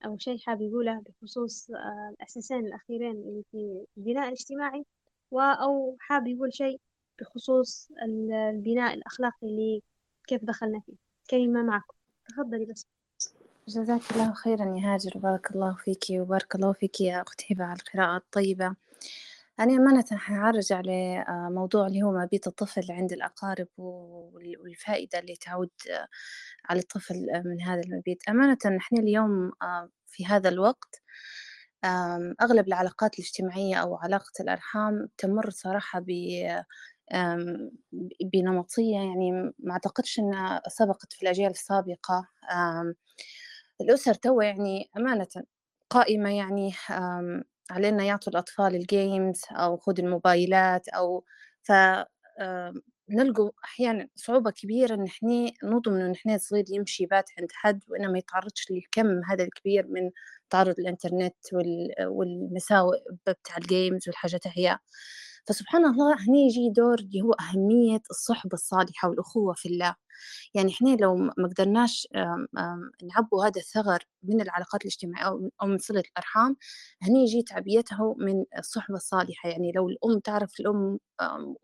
[0.05, 4.85] أو شيء حاب يقوله بخصوص آه، الأساسين الأخيرين اللي في البناء الاجتماعي
[5.33, 6.81] أو حاب يقول شيء
[7.19, 9.81] بخصوص البناء الأخلاقي اللي
[10.27, 10.93] كيف دخلنا فيه.
[11.29, 11.95] كلمة معكم.
[12.29, 12.98] تفضلي بس.
[13.69, 17.79] جزاك الله خيرا يا هاجر وبارك الله فيك وبارك الله فيك يا أخت هبة على
[17.79, 18.75] القراءة الطيبة.
[19.59, 25.69] أنا أمانةً حنعرج على آه، موضوع اللي هو مبيت الطفل عند الأقارب والفائدة اللي تعود
[25.91, 26.07] آه،
[26.69, 29.51] على الطفل آه، من هذا المبيت، أمانةً إحنا اليوم
[30.07, 31.01] في هذا الوقت
[32.41, 36.11] أغلب العلاقات الاجتماعية أو علاقة الأرحام تمر صراحة ب
[38.33, 38.95] بنمطية.
[38.95, 42.27] يعني ما أعتقدش إنها سبقت في الأجيال السابقة،
[43.81, 45.27] الأسر توا يعني أمانةً
[45.89, 46.73] قائمة يعني
[47.71, 51.23] على إنه يعطوا الأطفال الجيمز أو خذ الموبايلات أو
[51.63, 51.71] ف
[53.09, 58.11] نلقوا أحيانا صعوبة كبيرة إن إحنا نضمن إن إحنا صغير يمشي بات عند حد وإنه
[58.11, 60.11] ما يتعرضش للكم هذا الكبير من
[60.49, 61.35] تعرض الإنترنت
[62.07, 64.77] والمساوئ بتاع الجيمز والحاجات هي
[65.47, 69.95] فسبحان الله هنا يجي دور اللي هو أهمية الصحبة الصالحة والأخوة في الله.
[70.53, 72.07] يعني إحنا لو ما قدرناش
[73.03, 75.25] نعبوا هذا الثغر من العلاقات الاجتماعية
[75.61, 76.55] أو من صلة الأرحام
[77.01, 79.49] هني يجي تعبيتها من الصحبة الصالحة.
[79.49, 80.99] يعني لو الأم تعرف الأم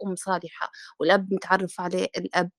[0.05, 2.49] أم صالحة والأب متعرف عليه الأب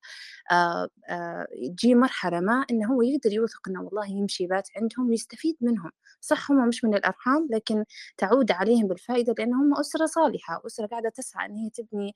[1.79, 5.91] تجي مرحلة ما إنه هو يقدر يوثق إنه والله يمشي بات عندهم ويستفيد منهم.
[6.21, 7.85] صح هم مش من الأرحام لكن
[8.19, 10.63] تعود عليهم بالفائدة لأن هم أسرة صالحة.
[10.67, 12.15] أسرة قاعدة تسعى إن هي تبني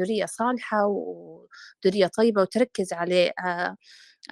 [0.00, 3.32] ذرية صالحة وذرية طيبة وتركز على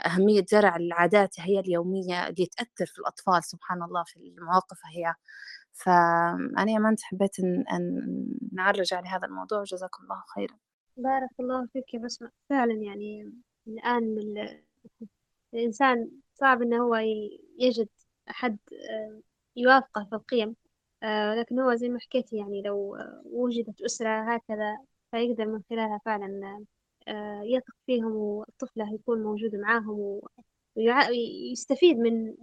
[0.07, 5.15] أهمية زرع العادات هي اليومية اللي تأثر في الأطفال سبحان الله في المواقف هي.
[5.73, 10.59] فأنا ما حبيت أن نعرج على هذا الموضوع وجزاكم الله خيرا.
[10.97, 12.31] بارك الله فيك يا بسمة.
[12.51, 13.33] فعلا يعني
[13.67, 14.17] الآن
[15.55, 16.95] الإنسان صعب إنه هو
[17.59, 17.89] يجد
[18.31, 18.59] أحد
[18.91, 19.21] آه،
[19.57, 20.57] يوافقه في القيم
[21.03, 24.79] آه، لكن هو زي ما حكيتي يعني لو وجدت أسرة هكذا
[25.11, 26.65] فيقدر من خلالها فعلا آه،
[27.45, 30.21] يثق فيهم والطفلة يكون موجود معاهم
[30.77, 32.35] ويستفيد من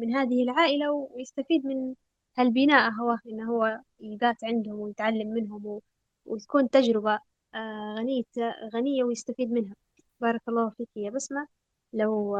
[0.00, 1.94] من هذه العائلة ويستفيد من
[2.38, 5.80] هالبناء هو إنه هو يبات عندهم ويتعلم منهم
[6.26, 7.18] وتكون تجربة
[7.98, 8.24] غنية
[8.74, 9.74] غنية ويستفيد منها.
[10.20, 11.46] بارك الله فيك يا بسمة.
[11.92, 12.36] لو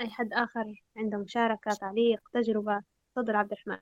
[0.00, 2.82] أي حد آخر عنده مشاركة تعليق تجربة
[3.14, 3.78] تفضل عبد الرحمن.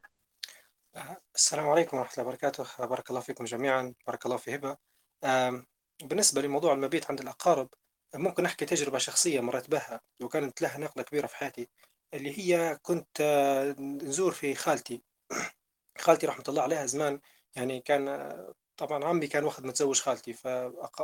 [1.34, 2.86] السلام عليكم ورحمة الله وبركاته.
[2.86, 3.94] بارك الله فيكم جميعا.
[4.06, 4.76] بارك الله في هبة.
[6.02, 7.68] بالنسبة لموضوع المبيت عند الأقارب
[8.14, 11.68] ممكن أحكي تجربة شخصية مرت بها وكانت لها نقلة كبيرة في حياتي
[12.14, 15.02] اللي هي كنت آه، نزور في خالتي.
[15.98, 17.20] خالتي رحمة الله عليها زمان
[17.56, 20.44] يعني كان آه، طبعا عمي كان واخد متزوج خالتي ف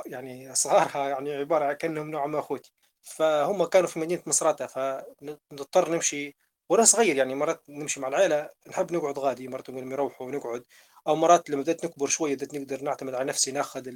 [0.07, 2.73] يعني صغارها يعني عبارة كأنهم نوع ما أخوتي.
[3.03, 6.37] فهم كانوا في مدينة مصراتة فنضطر نمشي
[6.69, 10.65] وأنا صغير يعني مرات نمشي مع العائلة نحب نقعد غادي مرات نقول ونقعد.
[11.09, 13.91] أو مرات لما بدأت نكبر شوية بدأت نقدر نعتمد على نفسي ناخذ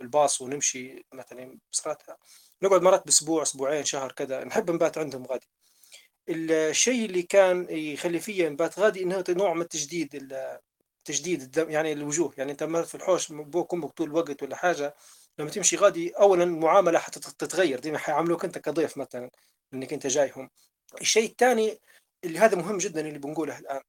[0.00, 2.16] الباص ونمشي مثلا مصراتة
[2.62, 4.44] نقعد مرات بأسبوع أسبوعين شهر كذا.
[4.44, 5.48] نحب نبات عندهم غادي.
[6.28, 10.32] الشيء اللي كان يخلي فيا نبات غادي إنه نوع من التجديد
[11.04, 12.34] تجديد الدم يعني الوجوه.
[12.38, 14.94] يعني أنت ما في الحوش بوك أمك طول الوقت ولا حاجة
[15.38, 19.30] لما تمشي غادي اولا المعامله حتتغير ديما حيعاملوك أنت كضيف مثلا
[19.74, 20.50] إنك أنت جايهم.
[21.00, 21.78] الشيء الثاني
[22.24, 23.80] اللي هذا مهم جدا اللي بنقوله الآن.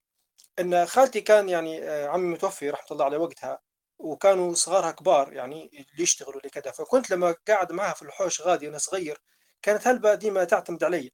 [0.60, 3.60] إن خالتي كان يعني آه، عمي متوفي رحمة الله على وقتها
[4.00, 6.72] وكانوا صغارها كبار يعني اللي يشتغلوا اللي كذا.
[6.72, 9.22] فكنت لما قاعد معها في الحوش غادي وأنا صغير
[9.62, 11.12] كانت هلبة ديما تعتمد علي.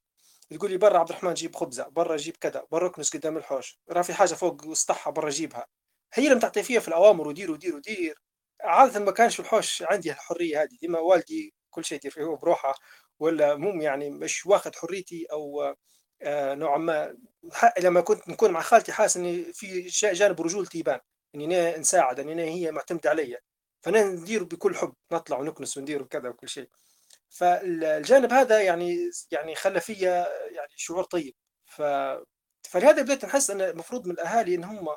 [0.51, 3.79] تقول لي برا عبد الرحمن جيب خبزة برا جيب كذا برا اكنس قدام الحوش.
[3.89, 5.67] راه في حاجة فوق سطحها برا جيبها.
[6.13, 8.21] هي لم تعطي فيها في الأوامر ودير ودير ودير.
[8.61, 10.77] عادة ما كانش في الحوش عندي الحريه هذه.
[10.81, 12.75] ديما والدي كل شيء يدير فيه هو بروحه
[13.19, 15.75] ولا مو يعني مش واخذ حريتي أو
[16.23, 17.15] آه نوعا ما.
[17.79, 20.99] لما كنت نكون مع خالتي حاسس إني في جانب رجولتي يبان
[21.35, 23.37] إني أنا نساعد إني هي معتمدة علي
[23.81, 26.69] فانا ندير بكل حب نطلع ونكنس وندير وكذا وكل شيء.
[27.29, 31.35] فالجانب هذا يعني يعني خلى فيا يعني شعور طيب.
[31.65, 31.81] ف
[32.69, 34.89] فلهذا بديت نحس إن المفروض من الأهالي إن هم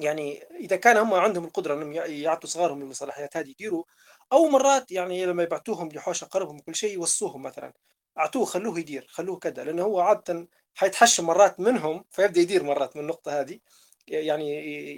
[0.00, 3.84] يعني إذا كان هم عندهم القدرة إنهم يعطوا صغارهم المصالحيات هذه يديروا.
[4.32, 7.72] أو مرات يعني لما يبعتوهم لحوش أقربهم كل شيء يوصوهم مثلا.
[8.18, 13.02] أعطوه خلوه يدير خلوه كذا لأنه هو عاده حيتحشم مرات منهم فيبدأ يدير مرات من
[13.02, 13.60] النقطة هذه
[14.08, 14.46] يعني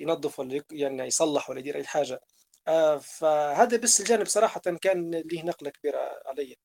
[0.02, 2.20] ينظف ولا يعني يصلح ولا يدير أي حاجة.
[2.68, 6.56] آه، فهذا بس الجانب صراحة كان له نقلة كبيرة علي.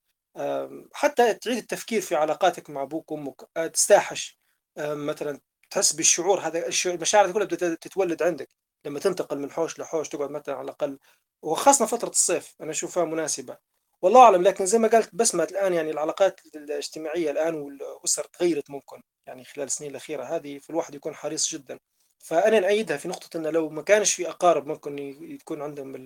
[0.93, 4.39] حتى تعيد التفكير في علاقاتك مع أبوك وأمك آه، تستاحش
[4.80, 5.39] مثلا
[5.72, 8.49] تحس بالشعور هذا المشاعر كلها بدها تتولد عندك.
[8.86, 10.99] لما تنتقل من حوش لحوش تقعد مثلا على الأقل
[11.41, 13.57] وخاصة فترة الصيف أنا أشوفها مناسبة.
[14.04, 19.01] والله أعلم لكن زي ما قلت بسمة الآن يعني العلاقات الاجتماعية الآن والأسر تغيرت ممكن
[19.28, 21.80] يعني خلال السنين الأخيرة هذه فالواحد يكون حريص جدا.
[22.20, 26.06] فأنا نأيدها في نقطة إنه لو ما كانش في أقارب ممكن يكون عندهم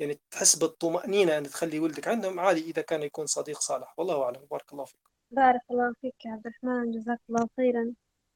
[0.00, 3.94] يعني تحس بالطمأنينة أن تخلي ولدك عندهم عادي إذا كان يكون صديق صالح.
[3.98, 4.46] والله أعلم.
[4.50, 5.00] بارك الله فيك.
[5.30, 6.90] بارك الله فيك يا عبد الرحمن.
[6.90, 7.92] جزاك الله خيرا.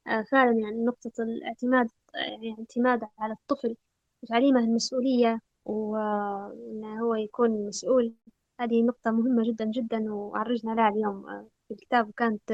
[0.07, 3.75] آه، فعلا يعني نقطة الاعتماد يعني اعتماد على الطفل
[4.23, 8.13] وتعليمه المسؤولية وإنه هو يكون مسؤول
[8.59, 11.49] هذه نقطة مهمة جدا جدا وعرجنا لها اليوم.
[11.67, 12.53] في الكتاب وكانت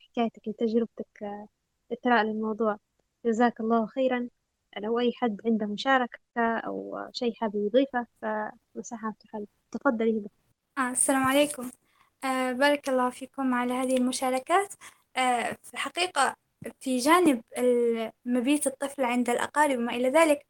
[0.00, 1.46] حكايتك وتجربتك
[1.92, 2.78] إثراء للموضوع.
[3.26, 4.28] جزاك الله خيرا.
[4.78, 10.30] لو أي حد عنده مشاركة أو شيء حابب يضيفه فمساحة مفتوحة تفضلي هبة
[10.78, 11.70] آه السلام عليكم.
[12.24, 14.74] آه بارك الله فيكم على هذه المشاركات.
[15.16, 16.36] آه في الحقيقة
[16.80, 17.42] في جانب
[18.24, 20.46] مبيت الطفل عند الأقارب وما إلى ذلك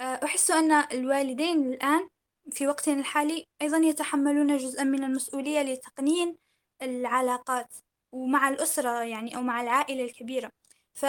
[0.00, 2.08] آه أحس أن الوالدين الآن
[2.50, 6.36] في وقتنا الحالي أيضا يتحملون جزءا من المسؤولية لتقنين
[6.82, 7.74] العلاقات
[8.12, 10.50] ومع الأسرة يعني أو مع العائلة الكبيرة.
[10.94, 11.06] ف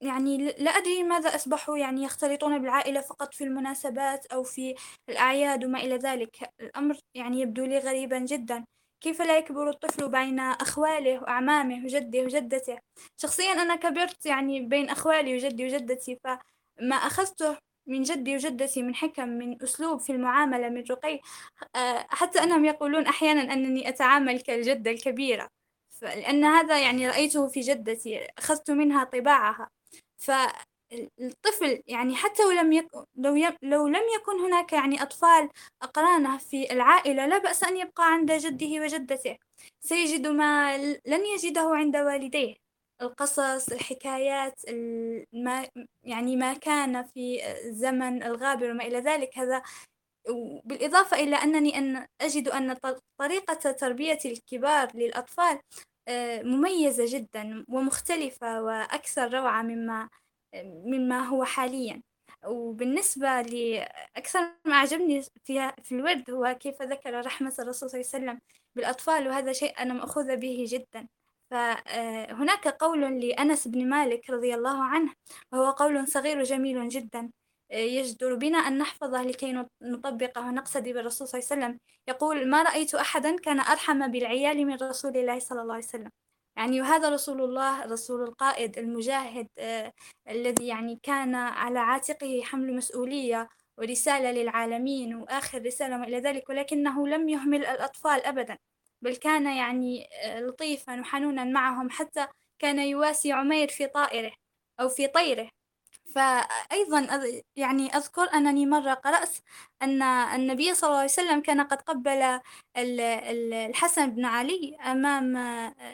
[0.00, 4.74] يعني لا أدري لماذا أصبحوا يعني يختلطون بالعائلة فقط في المناسبات أو في
[5.08, 6.50] الأعياد وما إلى ذلك.
[6.60, 8.64] الأمر يعني يبدو لي غريبا جدا.
[9.00, 12.78] كيف لا يكبر الطفل بين أخواله وأعمامه وجده وجدته؟
[13.16, 19.28] شخصيا أنا كبرت يعني بين أخوالي وجدي وجدتي فما أخذته من جدي وجدتي من حكم
[19.28, 21.20] من أسلوب في المعاملة من رقي.
[21.76, 25.48] آه، حتى أنهم يقولون أحيانا أنني أتعامل كالجدة الكبيرة.
[26.02, 29.70] لأن هذا يعني رأيته في جدتي أخذت منها طباعها.
[30.18, 33.56] فالطفل يعني حتى ولم يكن لو, ي...
[33.62, 35.48] لو لم يكن هناك يعني أطفال
[35.82, 39.36] أقرانه في العائلة لا بأس أن يبقى عند جده وجدته.
[39.80, 42.61] سيجد ما لن يجده عند والديه.
[43.02, 44.60] القصص الحكايات
[45.32, 45.68] ما
[46.02, 49.38] يعني ما كان في الزمن الغابر وما إلى ذلك.
[49.38, 49.62] هذا
[50.64, 52.76] بالإضافة إلى أنني أن أجد أن
[53.18, 55.60] طريقة تربية الكبار للأطفال
[56.08, 60.08] آه، مميزة جدا ومختلفة وأكثر روعة مما
[60.64, 62.02] مما هو حاليا.
[62.46, 68.24] وبالنسبة لأكثر ما أعجبني في, في الورد هو كيف ذكر رحمة الرسول صلى الله عليه
[68.26, 68.40] وسلم
[68.76, 71.08] بالأطفال وهذا شيء أنا مأخوذة به جدا.
[71.52, 75.12] فهناك قول لأنس بن مالك رضي الله عنه
[75.52, 77.30] وهو قول صغير وجميل جدا.
[77.72, 81.80] يجدر بنا أن نحفظه لكي نطبقه ونقتدي بالرسول صلى الله عليه وسلم.
[82.08, 86.10] يقول ما رأيت أحدا كان أرحم بالعيال من رسول الله صلى الله عليه وسلم.
[86.56, 89.92] يعني وهذا رسول الله رسول القائد المجاهد آه
[90.28, 93.48] الذي يعني كان على عاتقه حمل مسؤولية
[93.78, 98.58] ورسالة للعالمين وآخر رسالة وإلى ذلك ولكنه لم يهمل الأطفال أبدا.
[99.02, 102.26] بل كان يعني آه، لطيفا وحنونا معهم حتى
[102.58, 104.32] كان يواسي عمير في طائره
[104.80, 105.48] أو في طيره.
[106.14, 107.08] فأيضا
[107.56, 109.36] يعني أذكر أنني مرة قرأت
[109.82, 112.40] أن النبي صلى الله عليه وسلم كان قد قبل
[112.76, 115.36] الحسن بن علي أمام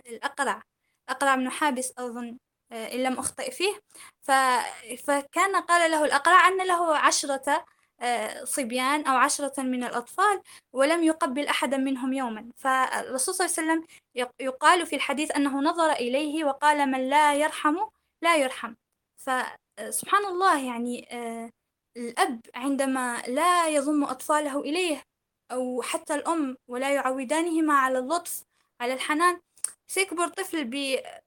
[0.06, 0.62] الأقرع.
[1.08, 2.38] أقرع بن حابس أظن
[2.72, 3.80] إن لم أخطئ فيه.
[5.06, 7.64] فكان قال له الأقرع أن له عشرة
[8.44, 10.42] صبيان أو عشرة من الأطفال
[10.72, 12.50] ولم يقبل أحدا منهم يوما.
[12.56, 13.86] فالرسول صلى الله عليه وسلم
[14.40, 17.76] يقال في الحديث أنه نظر إليه وقال من لا يرحم
[18.22, 18.74] لا يرحم.
[19.16, 21.50] فسبحان الله يعني آه،
[21.96, 25.02] الأب عندما لا يضم أطفاله إليه
[25.52, 28.42] أو حتى الأم ولا يعودانهما على اللطف
[28.80, 29.40] على الحنان
[29.88, 30.70] سيكبر طفل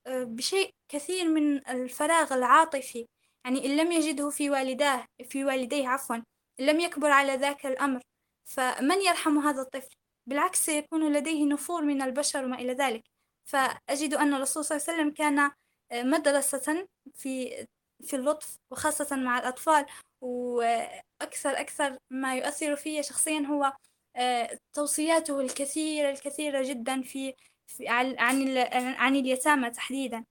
[0.08, 3.08] آه، بشيء كثير من الفراغ العاطفي.
[3.46, 6.18] يعني إن لم يجده في والداه في والديه عفوا.
[6.62, 8.02] لم يكبر على ذاك الأمر
[8.46, 9.96] فمن يرحم هذا الطفل؟
[10.28, 13.04] بالعكس سيكون لديه نفور من البشر وما إلى ذلك.
[13.46, 15.40] فأجد أن الرسول صلى الله عليه وسلم كان
[15.92, 17.66] آه، مدرسة في
[18.04, 19.86] في اللطف وخاصة مع الأطفال
[20.22, 23.74] وأكثر أكثر ما يؤثر في شخصيا هو
[24.16, 27.34] آه، توصياته الكثيرة الكثيرة جدا في,
[27.68, 28.16] في عن
[28.98, 30.26] عن اليتامى تحديدا.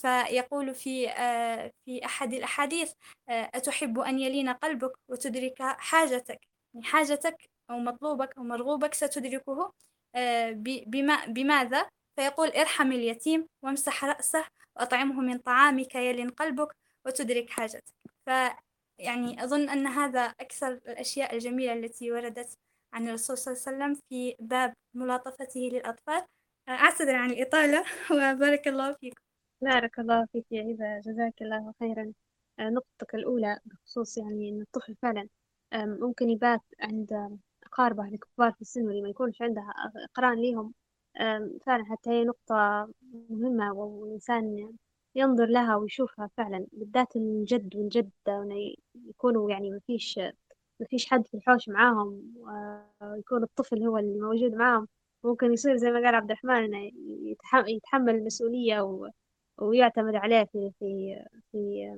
[0.00, 2.92] فيقول في آه، في أحد الأحاديث
[3.28, 6.40] آه، أتحب أن يلين قلبك وتدرك حاجتك
[6.74, 7.36] يعني حاجتك
[7.70, 9.72] أو مطلوبك أو مرغوبك ستدركه
[10.86, 14.44] بما بماذا؟ فيقول ارحم اليتيم وامسح رأسه
[14.76, 16.76] وأطعمه من طعامك يلين قلبك
[17.06, 17.94] وتدرك حاجتك.
[18.26, 22.58] فيعني أظن أن هذا أكثر الأشياء الجميلة التي وردت
[22.92, 26.24] عن الرسول صلى الله عليه وسلم في باب ملاطفته للأطفال.
[26.68, 29.25] أعتذر عن الإطالة وبارك الله فيكم.
[29.60, 32.12] بارك الله فيك يا إذا جزاك الله خيرا.
[32.60, 35.28] نقطتك الأولى بخصوص يعني أن الطفل فعلا
[35.74, 39.74] ممكن يبات عند أقاربه الكبار في السن واللي ما يكونش عندها
[40.10, 40.74] أقران ليهم.
[41.66, 42.88] فعلا حتى هي نقطة
[43.30, 44.74] مهمة والإنسان
[45.14, 48.12] ينظر لها ويشوفها فعلا بالذات الجد والجدة
[48.94, 50.18] يكونوا يعني ما فيش
[50.80, 52.34] ما فيش حد في الحوش معاهم
[53.02, 54.88] ويكون الطفل هو اللي موجود معاهم.
[55.24, 56.92] ممكن يصير زي ما قال عبد الرحمن إنه
[57.68, 58.80] يتحمل المسؤولية
[59.58, 61.16] ويعتمد عليه في في
[61.52, 61.90] في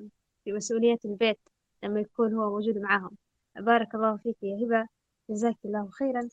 [0.44, 1.38] في مسؤولية البيت
[1.82, 3.16] لما يكون هو موجود معاهم.
[3.56, 4.88] بارك الله فيك يا هبة.
[5.30, 6.28] جزاك الله خيرا.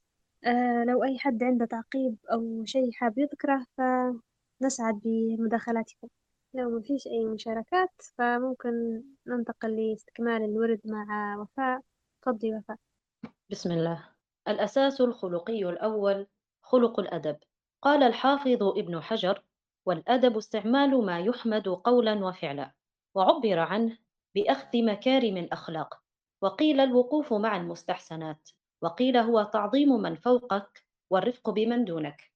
[0.45, 6.07] آه لو أي حد عنده تعقيب أو شيء حاب يذكره فنسعد بمداخلاتكم.
[6.53, 11.81] لو ما فيش أي مشاركات فممكن ننتقل لاستكمال الورد مع وفاء.
[12.21, 12.77] تفضلي وفاء.
[13.49, 14.09] بسم الله.
[14.47, 16.27] الأساس الخلقي الأول
[16.61, 17.37] خلق الأدب.
[17.81, 19.43] قال الحافظ ابن حجر
[19.85, 22.71] والأدب استعمال ما يحمد قولا وفعلا
[23.15, 23.97] وعبر عنه
[24.35, 26.01] بأخذ مكارم الأخلاق.
[26.41, 28.49] وقيل الوقوف مع المستحسنات
[28.81, 32.31] وقيل هو تعظيم من فوقك والرفق بمن دونك.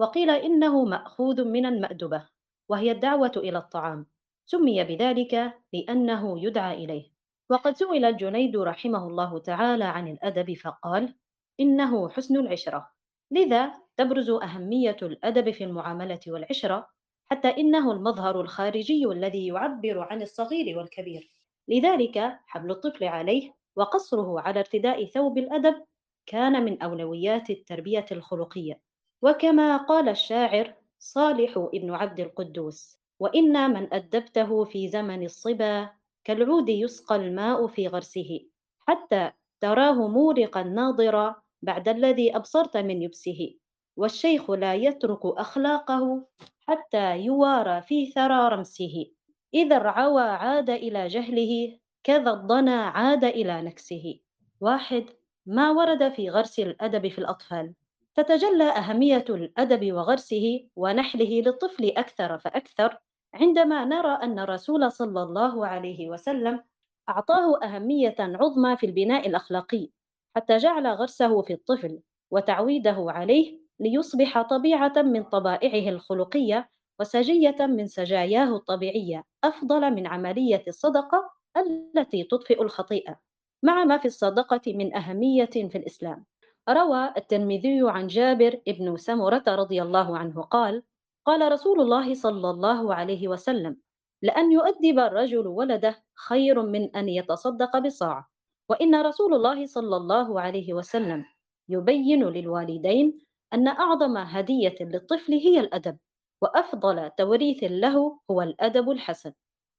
[0.00, 2.28] وقيل إنه مأخوذ من المأدبة
[2.68, 4.06] وهي الدعوة إلى الطعام.
[4.46, 7.10] سمي بذلك لأنه يدعى إليه.
[7.50, 11.14] وقد سئل الجنيد رحمه الله تعالى عن الأدب فقال
[11.60, 12.90] إنه حسن العشرة.
[13.30, 16.88] لذا تبرز أهمية الأدب في المعاملة والعشرة
[17.30, 21.30] حتى إنه المظهر الخارجي الذي يعبر عن الصغير والكبير.
[21.68, 25.84] لذلك حمل الطفل عليه وقصره على ارتداء ثوب الأدب
[26.26, 28.80] كان من أولويات التربية الخلقية.
[29.22, 35.90] وكما قال الشاعر صالح ابن عبد القدوس وإن من أدبته في زمن الصبا
[36.24, 38.40] كالعود يسقى الماء في غرسه
[38.88, 43.59] حتى تراه مورقا ناضرا بعد الذي أبصرت من يبسه
[43.96, 46.26] والشيخ لا يترك أخلاقه
[46.68, 49.06] حتى يوارى في ثرى رمسه.
[49.54, 54.20] إذا العوى عاد إلى جهله كذا الضنا عاد إلى نكسه.
[54.60, 55.04] واحد
[55.46, 57.74] ما ورد في غرس الأدب في الأطفال.
[58.14, 62.98] تتجلى أهمية الأدب وغرسه ونحله للطفل أكثر فأكثر
[63.34, 66.62] عندما نرى أن الرسول صلى الله عليه وسلم
[67.08, 69.88] أعطاه أهمية عظمى في البناء الأخلاقي
[70.36, 76.70] حتى جعل غرسه في الطفل وتعويده عليه ليصبح طبيعة من طبائعه الخلقية
[77.00, 83.20] وسجية من سجاياه الطبيعية أفضل من عملية الصدقة التي تطفئ الخطيئة
[83.62, 86.24] مع ما في الصدقة من أهمية في الإسلام.
[86.68, 90.82] روى الترمذي عن جابر بن سمرة رضي الله عنه قال
[91.26, 93.76] قال رسول الله صلى الله عليه وسلم
[94.22, 98.26] لأن يؤدب الرجل ولده خير من أن يتصدق بصاع
[98.68, 101.24] وإن رسول الله صلى الله عليه وسلم
[101.68, 105.98] يبين للوالدين أن أعظم هدية للطفل هي الأدب
[106.42, 109.32] وأفضل توريث له هو الأدب الحسن.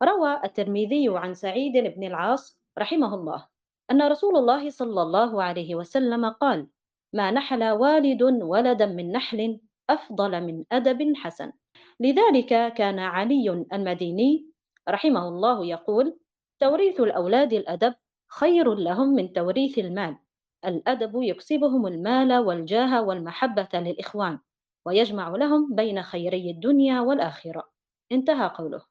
[0.04, 3.48] روى الترمذي عن سعيد بن العاص رحمه الله
[3.92, 6.68] أن رسول الله صلى الله عليه وسلم قال
[7.14, 9.60] ما نحل والد ولدا من نحل
[9.90, 11.52] أفضل من أدب حسن
[12.00, 14.52] لذلك كان علي المديني
[14.90, 16.20] رحمه الله يقول
[16.60, 17.94] توريث الأولاد الأدب
[18.32, 20.18] خير لهم من توريث المال
[20.66, 24.39] الأدب يكسبهم المال والجاه والمحبة للإخوان
[24.86, 27.70] ويجمع لهم بين خيري الدنيا والآخرة.
[28.12, 28.82] انتهى قوله.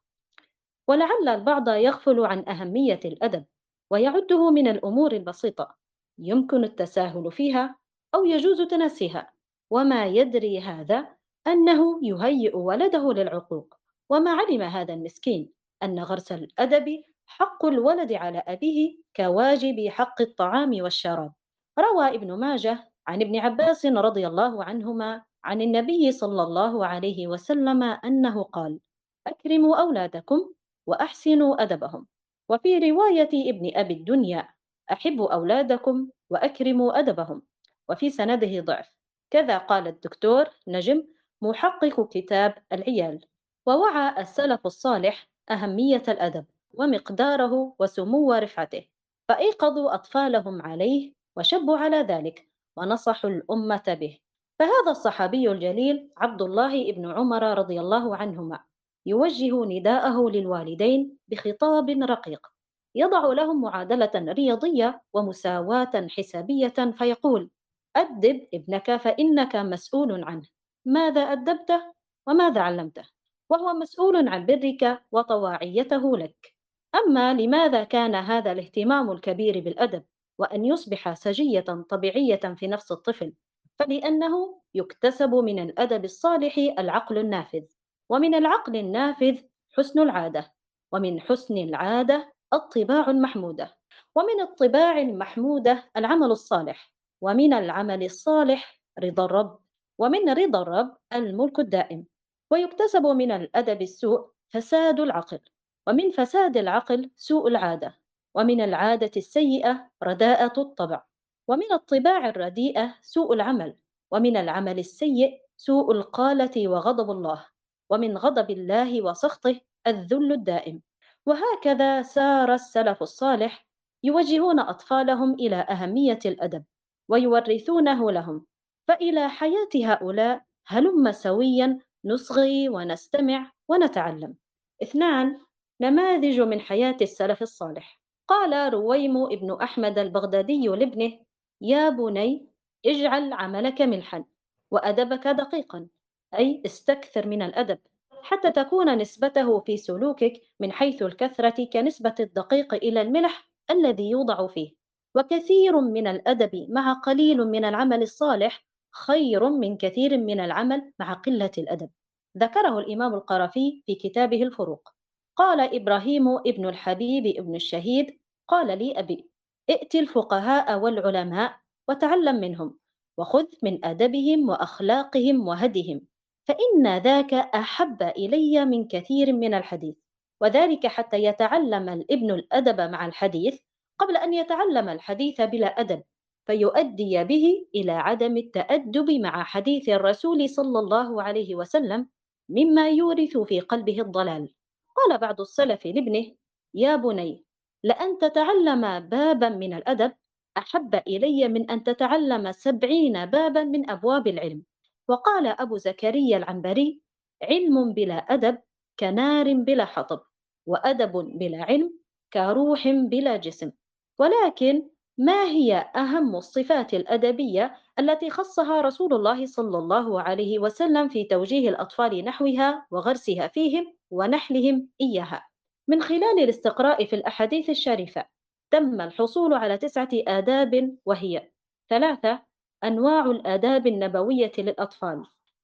[0.87, 3.45] ولعل البعض يغفل عن أهمية الأدب
[3.89, 5.75] ويعده من الأمور البسيطة
[6.19, 7.75] يمكن التساهل فيها
[8.15, 9.33] أو يجوز تناسيها
[9.69, 11.07] وما يدري هذا
[11.47, 13.75] أنه يهيئ ولده للعقوق.
[14.09, 15.49] وما علم هذا المسكين
[15.83, 21.33] أن غرس الأدب حق الولد على أبيه كواجب حق الطعام والشراب.
[21.81, 27.83] روى ابن ماجه عن ابن عباس رضي الله عنهما عن النبي صلى الله عليه وسلم
[27.83, 28.79] أنه قال
[29.27, 30.53] أكرموا أولادكم
[30.87, 32.07] وأحسنوا أدبهم.
[32.49, 34.49] وفي رواية ابن أبي الدنيا
[34.91, 37.41] أحبوا أولادكم وأكرموا أدبهم.
[37.89, 38.91] وفي سنده ضعف.
[39.29, 41.03] كذا قال الدكتور نجم
[41.41, 43.25] محقق كتاب العيال.
[43.65, 48.85] ووعى السلف الصالح أهمية الأدب ومقداره وسمو رفعته.
[49.27, 54.19] فأيقظوا أطفالهم عليه وشبوا على ذلك ونصحوا الأمة به.
[54.59, 58.59] فهذا الصحابي الجليل عبد الله بن عمر رضي الله عنهما
[59.05, 62.47] يوجه نداءه للوالدين بخطاب رقيق
[62.95, 67.49] يضع لهم معادلة رياضية ومساواة حسابية فيقول
[67.95, 70.47] أدب ابنك فإنك مسؤول عنه
[70.85, 71.93] ماذا أدبته
[72.27, 73.03] وماذا علمته؟
[73.49, 76.53] وهو مسؤول عن برك وطواعيته لك.
[76.95, 80.03] أما لماذا كان هذا الاهتمام الكبير بالأدب؟
[80.37, 83.33] وأن يصبح سجية طبيعية في نفس الطفل
[83.79, 87.63] فلأنه يكتسب من الأدب الصالح العقل النافذ
[88.09, 89.37] ومن العقل النافذ
[89.71, 90.53] حسن العادة
[90.91, 93.77] ومن حسن العادة الطباع المحمودة
[94.15, 96.91] ومن الطباع المحمودة العمل الصالح
[97.21, 99.59] ومن العمل الصالح رضا الرب
[99.99, 102.05] ومن رضا الرب الملك الدائم.
[102.51, 105.39] ويكتسب من الأدب السوء فساد العقل
[105.87, 108.00] ومن فساد العقل سوء العادة.
[108.35, 111.03] ومن العادة السيئة رداءة الطبع
[111.47, 113.77] ومن الطباع الرديئة سوء العمل
[114.11, 117.45] ومن العمل السيء سوء القالة وغضب الله
[117.89, 120.81] ومن غضب الله وسخطه الذل الدائم.
[121.25, 123.67] وهكذا سار السلف الصالح
[124.03, 126.63] يوجهون أطفالهم إلى أهمية الأدب
[127.09, 128.45] ويورثونه لهم.
[128.87, 134.35] فإلى حياة هؤلاء هلم سويا نصغي ونستمع ونتعلم.
[134.83, 135.39] اثنان
[135.81, 138.00] نماذج من حياة السلف الصالح.
[138.31, 141.19] قال رويم ابن أحمد البغدادي لابنه
[141.61, 142.47] يا بني
[142.85, 144.25] اجعل عملك ملحا
[144.71, 145.87] وأدبك دقيقا
[146.33, 147.79] أي استكثر من الأدب
[148.23, 154.71] حتى تكون نسبته في سلوكك من حيث الكثرة كنسبة الدقيق إلى الملح الذي يوضع فيه.
[155.15, 158.65] وكثير من الأدب مع قليل من العمل الصالح
[159.05, 161.89] خير من كثير من العمل مع قلة الأدب.
[162.37, 164.89] ذكره الإمام القرافي في كتابه الفروق.
[165.35, 168.20] قال إبراهيم ابن الحبيب ابن الشهيد
[168.51, 169.29] قال لي أبي
[169.69, 171.57] ائت الفقهاء والعلماء
[171.89, 172.77] وتعلم منهم
[173.17, 176.01] وخذ من أدبهم وأخلاقهم وهدهم
[176.47, 179.95] فإن ذاك أحب إلي من كثير من الحديث
[180.41, 183.59] وذلك حتى يتعلم الابن الأدب مع الحديث
[183.99, 186.03] قبل أن يتعلم الحديث بلا أدب
[186.45, 192.07] فيؤدي به إلى عدم التأدب مع حديث الرسول صلى الله عليه وسلم
[192.49, 194.53] مما يورث في قلبه الضلال.
[194.95, 196.25] قال بعض السلف لابنه
[196.73, 197.45] يا بني
[197.83, 200.11] لأن تتعلم بابا من الأدب
[200.57, 204.63] أحب إلي من أن تتعلم سبعين بابا من أبواب العلم.
[205.09, 207.01] وقال أبو زكريا العنبري
[207.43, 208.57] علم بلا أدب
[208.99, 210.21] كنار بلا حطب
[210.67, 211.99] وأدب بلا علم
[212.33, 213.71] كروح بلا جسم.
[214.19, 221.23] ولكن ما هي أهم الصفات الأدبية التي خصها رسول الله صلى الله عليه وسلم في
[221.23, 225.50] توجيه الأطفال نحوها وغرسها فيهم ونحلهم إياها؟
[225.91, 228.25] من خلال الاستقراء في الأحاديث الشريفة
[228.71, 231.49] تم الحصول على تسعة آداب وهي
[231.89, 232.41] ثلاثة
[232.83, 235.23] أنواع الآداب النبوية للأطفال.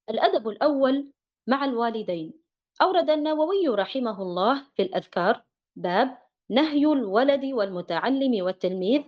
[0.10, 1.12] الأدب الأول
[1.48, 2.34] مع الوالدين.
[2.82, 5.44] أورد النووي رحمه الله في الأذكار
[5.76, 6.18] باب
[6.50, 9.02] نهي الولد والمتعلم والتلميذ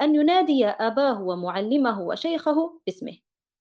[0.00, 3.16] أن ينادي أباه ومعلمه وشيخه باسمه.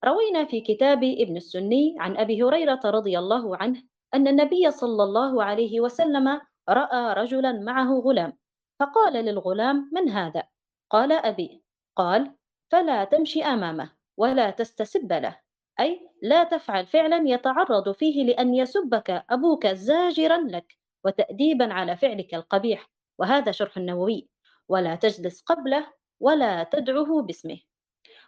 [0.06, 3.84] روينا في كتاب ابن السني عن أبي هريرة رضي الله عنه
[4.14, 8.38] أن النبي صلى الله عليه وسلم رأى رجلا معه غلام
[8.80, 10.44] فقال للغلام من هذا؟
[10.90, 11.64] قال أبي.
[11.96, 12.36] قال
[12.72, 15.40] فلا تمشي أمامه ولا تستسب له
[15.80, 22.90] أي لا تفعل فعلا يتعرض فيه لأن يسبك أبوك زاجرا لك وتأديبا على فعلك القبيح
[23.20, 24.30] وهذا شرح النووي.
[24.70, 25.88] ولا تجلس قبله
[26.20, 27.60] ولا تدعه باسمه.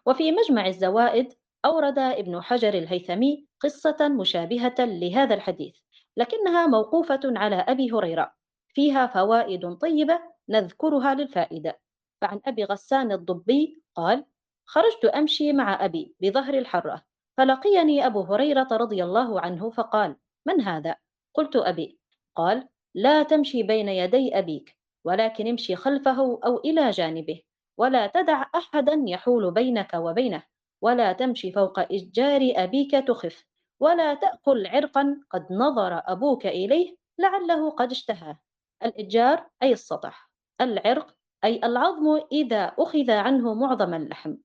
[0.06, 1.34] وفي مجمع الزوائد
[1.66, 5.76] أورد ابن حجر الهيثمي قصة مشابهة لهذا الحديث.
[6.18, 8.34] لكنها موقوفة على أبي هريرة.
[8.74, 10.20] فيها فوائد طيبة
[10.50, 11.80] نذكرها للفائدة.
[12.22, 14.26] فعن أبي غسان الضبي قال
[14.66, 17.04] خرجت أمشي مع أبي بظهر الحرة
[17.38, 20.16] فلقيني أبو هريرة رضي الله عنه فقال
[20.46, 20.96] من هذا؟
[21.34, 22.00] قلت أبي.
[22.36, 27.42] قال لا تمشي بين يدي أبيك ولكن امشي خلفه أو إلى جانبه
[27.78, 30.44] ولا تدع أحدا يحول بينك وبينه
[30.82, 33.46] ولا تمشي فوق إشجار أبيك تخف.
[33.80, 38.40] ولا تأكل عرقا قد نظر أبوك إليه لعله قد اشتهاه
[38.84, 40.32] الإتجار أي السطح.
[40.62, 44.36] العرق أي العظم إذا أخذ عنه معظم اللحم.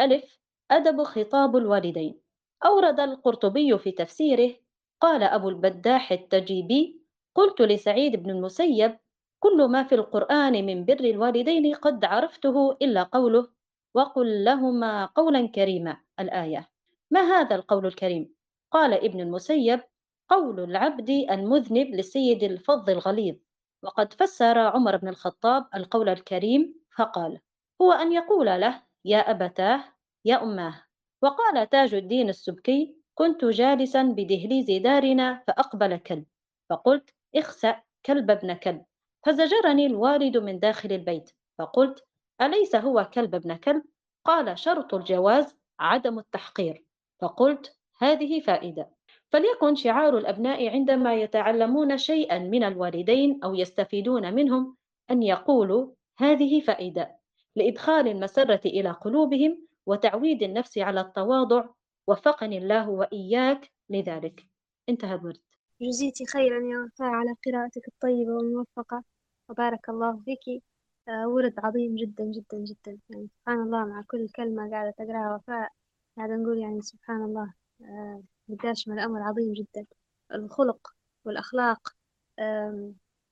[0.00, 0.40] ألف
[0.70, 2.20] أدب خطاب الوالدين.
[2.64, 4.54] أورد القرطبي في تفسيره
[5.00, 7.00] قال أبو البداح التجيبي
[7.34, 8.98] قلت لسعيد بن المسيب
[9.38, 13.48] كل ما في القرآن من بر الوالدين قد عرفته إلا قوله
[13.94, 15.96] وقل لهما قولا كريما.
[16.20, 16.68] الآية
[17.10, 18.39] ما هذا القول الكريم؟
[18.70, 19.80] قال ابن المسيب
[20.28, 23.36] قول العبد المذنب للسيد الفظ الغليظ.
[23.82, 27.40] وقد فسر عمر بن الخطاب القول الكريم فقال
[27.82, 29.84] هو أن يقول له يا أبتاه
[30.24, 30.82] يا أماه
[31.22, 36.26] وقال تاج الدين السبكي كنت جالسا بدهليز دارنا فأقبل كلب
[36.70, 38.84] فقلت اخسأ كلب ابن كلب
[39.26, 41.30] فزجرني الوالد من داخل البيت.
[41.58, 42.04] فقلت
[42.40, 43.82] أليس هو كلب ابن كلب؟
[44.24, 46.84] قال شرط الجواز عدم التحقير
[47.20, 48.90] فقلت هذه فائدة.
[49.32, 54.76] فليكن شعار الأبناء عندما يتعلمون شيئا من الوالدين أو يستفيدون منهم
[55.10, 57.16] أن يقولوا هذه فائدة
[57.56, 61.64] لإدخال المسرة إلى قلوبهم وتعويد النفس على التواضع
[62.06, 64.46] وفقني الله وإياك لذلك.
[64.88, 65.38] انتهى الورد.
[65.82, 69.04] جزيتي خيرا يا وفاء على قراءتك الطيبة والموفقة.
[69.48, 70.62] وبارك الله فيك.
[71.08, 72.98] آه، ورد عظيم جدا جدا جدا.
[73.10, 75.72] يعني سبحان الله مع كل كلمة قاعدة تقراها وفاء
[76.16, 77.59] قاعدة نقول يعني سبحان الله.
[77.82, 79.86] آه، قداش من الأمر عظيم جدا.
[80.34, 80.94] الخلق
[81.24, 81.88] والأخلاق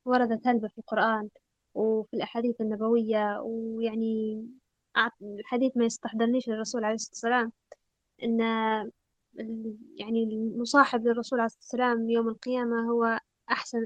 [0.04, 1.28] وردت هلبة في القرآن
[1.74, 4.44] وفي الأحاديث النبوية ويعني
[5.22, 7.12] الحديث ما يستحضرنيش للرسول عليه الصلاة
[7.42, 7.52] والسلام.
[8.22, 8.40] إن
[9.96, 11.60] يعني المصاحب للرسول عليه الصلاة
[11.90, 13.20] والسلام يوم القيامة هو
[13.50, 13.80] أحسن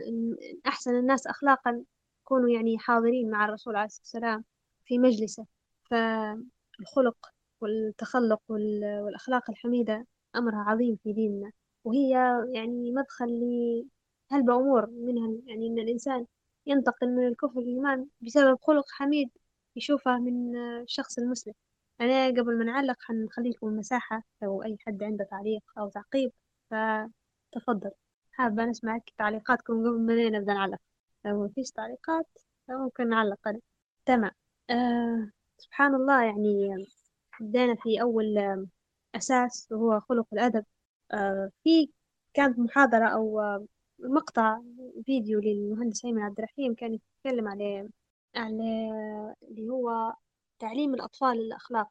[0.67, 1.85] أحسن الناس أخلاقا
[2.25, 4.45] يكونوا يعني حاضرين مع الرسول عليه الصلاة والسلام
[4.85, 5.47] في مجلسه.
[5.91, 7.17] فالخلق
[7.61, 10.07] والتخلق والأخلاق الحميدة
[10.37, 11.53] أمرها عظيم في ديننا
[11.85, 12.11] وهي
[12.55, 13.31] يعني مدخل
[14.31, 16.27] هلبة أمور منها يعني إن الإنسان
[16.67, 19.31] ينتقل من الكفر للإيمان بسبب خلق حميد
[19.77, 21.55] يشوفه من الشخص المسلم.
[21.99, 26.33] يعني قبل ما نعلق حنخلي لكم المساحة لو أي حد عنده تعليق أو تعقيب
[26.71, 27.91] فتفضل.
[28.33, 30.79] حابة نسمع تعليقاتكم قبل ما نبدأ نعلق.
[31.25, 32.27] لو مفيش تعليقات
[32.69, 33.61] ممكن نعلق أنا.
[34.07, 34.31] تمام.
[34.71, 36.87] آه سبحان الله يعني
[37.41, 38.35] بدينا في أول
[39.15, 40.65] أساس وهو خلق الأدب.
[41.13, 41.91] آه في
[42.35, 43.41] كانت محاضرة أو
[43.99, 44.61] مقطع
[45.07, 46.95] فيديو للمهندس أيمن عبد الرحيم كان
[47.25, 47.89] يتكلم على
[48.37, 48.91] على
[49.43, 50.15] اللي هو
[50.59, 51.89] تعليم الأطفال الأخلاق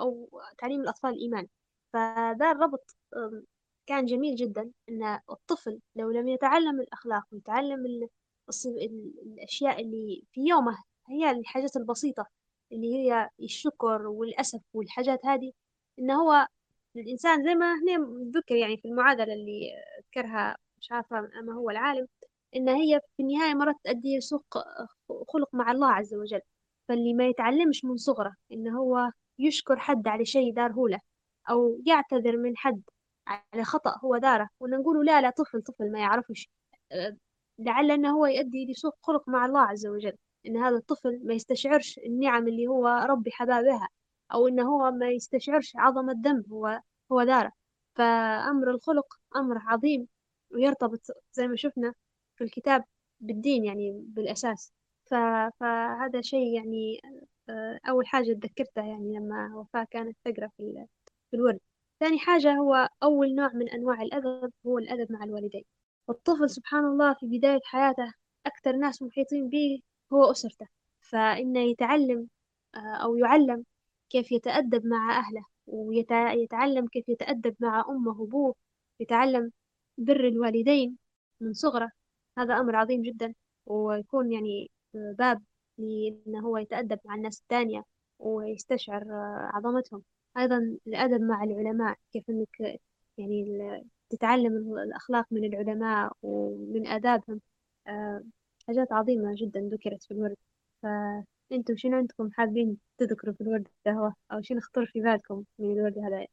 [0.00, 1.46] أو تعليم الأطفال الإيمان.
[1.92, 2.96] فذا الربط
[3.86, 8.08] كان جميل جدا أن الطفل لو لم يتعلم الأخلاق ويتعلم
[9.26, 10.78] الأشياء اللي في يومه
[11.08, 12.26] هي الحاجات البسيطة
[12.72, 15.52] اللي هي الشكر والأسف والحاجات هذه
[15.98, 16.46] إن هو
[16.98, 18.06] الإنسان زي ما هنا
[18.36, 19.70] ذكر يعني في المعادلة اللي
[20.08, 22.06] ذكرها مش عارفة ما هو العالم
[22.56, 24.42] إن هي في النهاية مرات تؤدي سوء
[25.28, 26.40] خلق مع الله عز وجل.
[26.88, 31.00] فاللي ما يتعلمش من صغره إن هو يشكر حد على شيء داره له
[31.50, 32.82] أو يعتذر من حد
[33.26, 36.48] على خطأ هو داره ونقوله لا لا طفل طفل ما يعرفش.
[37.58, 40.12] لعل أنه هو يؤدي لسوء خلق مع الله عز وجل
[40.46, 43.88] إن هذا الطفل ما يستشعرش النعم اللي هو ربي حبابها.
[44.34, 46.80] أو إنه هو ما يستشعرش عظمة ذنب هو
[47.12, 47.52] هو دارة.
[47.94, 50.08] فأمر الخلق أمر عظيم
[50.50, 51.00] ويرتبط
[51.32, 51.94] زي ما شفنا
[52.36, 52.84] في الكتاب
[53.20, 54.72] بالدين يعني بالأساس.
[55.04, 57.00] فهذا شيء يعني
[57.48, 60.86] آه، أول حاجة تذكرتها يعني لما وفاة كانت تقرأ في
[61.30, 61.60] في الورد.
[62.00, 65.64] ثاني حاجة هو أول نوع من أنواع الأدب هو الأدب مع الوالدين.
[66.08, 68.12] والطفل سبحان الله في بداية حياته
[68.46, 69.80] أكثر ناس محيطين به
[70.12, 70.66] هو أسرته.
[71.00, 72.28] فإنه يتعلم
[72.74, 73.64] آه، أو يعلم
[74.10, 78.54] كيف يتأدب مع أهله ويتعلم كيف يتأدب مع أمه وأبوه
[79.00, 79.52] يتعلم
[79.98, 80.98] بر الوالدين
[81.40, 81.90] من صغره.
[82.38, 83.34] هذا أمر عظيم جدا
[83.66, 85.42] ويكون يعني باب
[85.78, 87.82] لأنه هو يتأدب مع الناس الثانية
[88.18, 89.04] ويستشعر
[89.54, 90.02] عظمتهم.
[90.38, 92.80] أيضا الأدب مع العلماء كيف أنك
[93.18, 93.44] يعني
[94.10, 97.40] تتعلم الأخلاق من العلماء ومن آدابهم.
[97.88, 98.24] آه،
[98.68, 100.36] حاجات عظيمة جدا ذكرت في الورد
[101.50, 105.98] فأنتم شنو عندكم حابين تذكروا في الورد هو أو شنو خطر في بالكم من الورد
[105.98, 106.26] هذا؟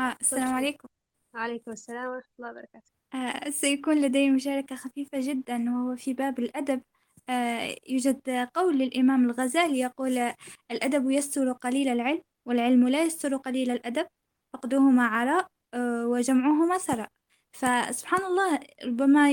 [0.00, 0.88] آه السلام عليكم.
[1.34, 2.92] وعليكم السلام ورحمة الله وبركاته.
[3.14, 6.82] آه سيكون لدي مشاركة خفيفة جدا وهو في باب الأدب.
[7.28, 10.32] آه يوجد قول للإمام الغزالي يقول
[10.70, 14.06] الأدب يستر قليل العلم والعلم لا يستر قليل الأدب
[14.52, 17.08] فقدهما عراء آه وجمعهما ثراء.
[17.52, 19.30] فسبحان الله ربما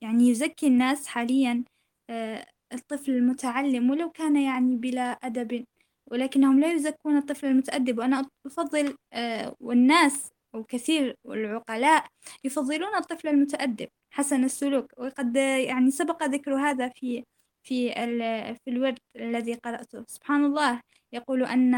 [0.00, 1.64] يعني يزكي الناس حاليا
[2.10, 5.64] آه الطفل المتعلم ولو كان يعني بلا أدب
[6.10, 7.98] ولكنهم لا يزكون الطفل المتأدب.
[7.98, 12.06] وأنا أفضل آه والناس وكثير والعقلاء
[12.44, 14.92] يفضلون الطفل المتأدب حسن السلوك.
[14.98, 17.24] وقد يعني سبق ذكر هذا في
[17.62, 17.90] في
[18.64, 20.04] في الورد الذي قرأته.
[20.08, 20.80] سبحان الله.
[21.12, 21.74] يقول أن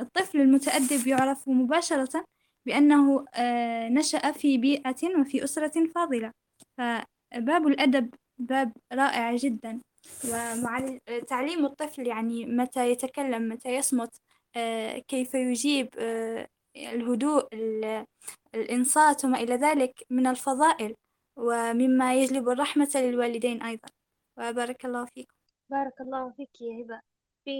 [0.00, 2.24] الطفل المتأدب يعرف مباشرة
[2.66, 6.32] بأنه آه، نشأ في بيئة وفي أسرة فاضلة.
[6.78, 9.80] فباب الأدب باب رائع جدا.
[10.28, 10.98] ومع
[11.28, 14.20] تعليم الطفل يعني متى يتكلم متى يصمت
[14.56, 17.48] آه، كيف يجيب آه، الهدوء
[18.54, 20.94] الإنصات وما إلى ذلك من الفضائل
[21.36, 23.88] ومما يجلب الرحمة للوالدين أيضا.
[24.38, 25.34] وبارك الله فيكم.
[25.70, 27.00] بارك الله فيك يا هبة.
[27.44, 27.50] في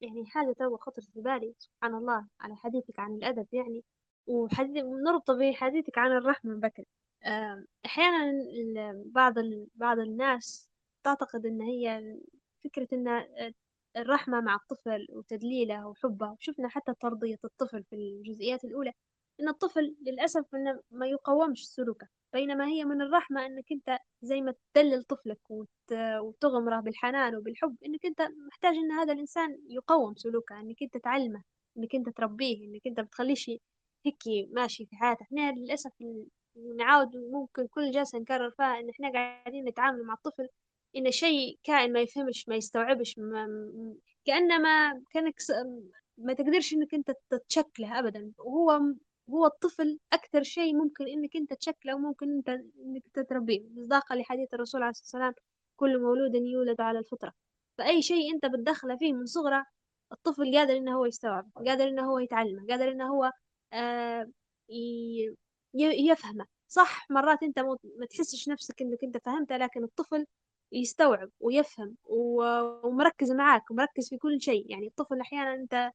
[0.00, 3.84] يعني حاجة تو خطرت في بالي سبحان الله على حديثك عن الأدب يعني
[4.26, 4.84] وحديث
[5.28, 6.84] بحديثك عن الرحمة بكر
[7.86, 8.32] أحيانا
[9.06, 9.34] بعض
[9.74, 10.68] بعض الناس
[11.04, 12.16] تعتقد إن هي
[12.64, 13.24] فكرة إن
[13.96, 18.92] الرحمة مع الطفل وتدليله وحبه وشفنا حتى ترضية الطفل في الجزئيات الأولى
[19.40, 24.54] إن الطفل للأسف إنه ما يقومش سلوكه بينما هي من الرحمة إنك أنت زي ما
[24.74, 25.40] تدلل طفلك
[26.20, 31.42] وتغمره بالحنان وبالحب إنك أنت محتاج إن هذا الإنسان يقوم سلوكه إنك أنت تعلمه
[31.78, 33.50] إنك أنت تربيه إنك أنت بتخليش
[34.06, 35.22] هيك ماشي في حياته.
[35.22, 35.92] إحنا للأسف
[36.56, 40.48] نعاود ممكن كل جلسة نكرر فيها إن إحنا قاعدين نتعامل مع الطفل
[40.96, 43.48] إن شيء كائن ما يفهمش ما يستوعبش ما
[44.24, 45.34] كأنما كأنك
[46.18, 48.32] ما تقدرش إنك أنت تتشكله أبدا.
[48.38, 48.80] وهو
[49.30, 54.82] هو الطفل أكثر شيء ممكن إنك أنت تشكله وممكن أنت إنك تتربيه مصداقا لحديث الرسول
[54.82, 55.34] عليه الصلاة والسلام
[55.76, 57.32] كل مولود يولد على الفطرة.
[57.78, 59.66] فأي شيء أنت بتدخله فيه من صغره
[60.12, 63.32] الطفل قادر إنه هو يستوعب قادر إنه هو يتعلم قادر إنه هو
[63.72, 64.30] آه
[65.74, 66.46] يفهمه.
[66.68, 70.26] صح مرات أنت ما تحسش نفسك إنك أنت فهمته لكن الطفل
[70.72, 74.70] يستوعب ويفهم ومركز معاك ومركز في كل شيء.
[74.70, 75.92] يعني الطفل أحيانا أنت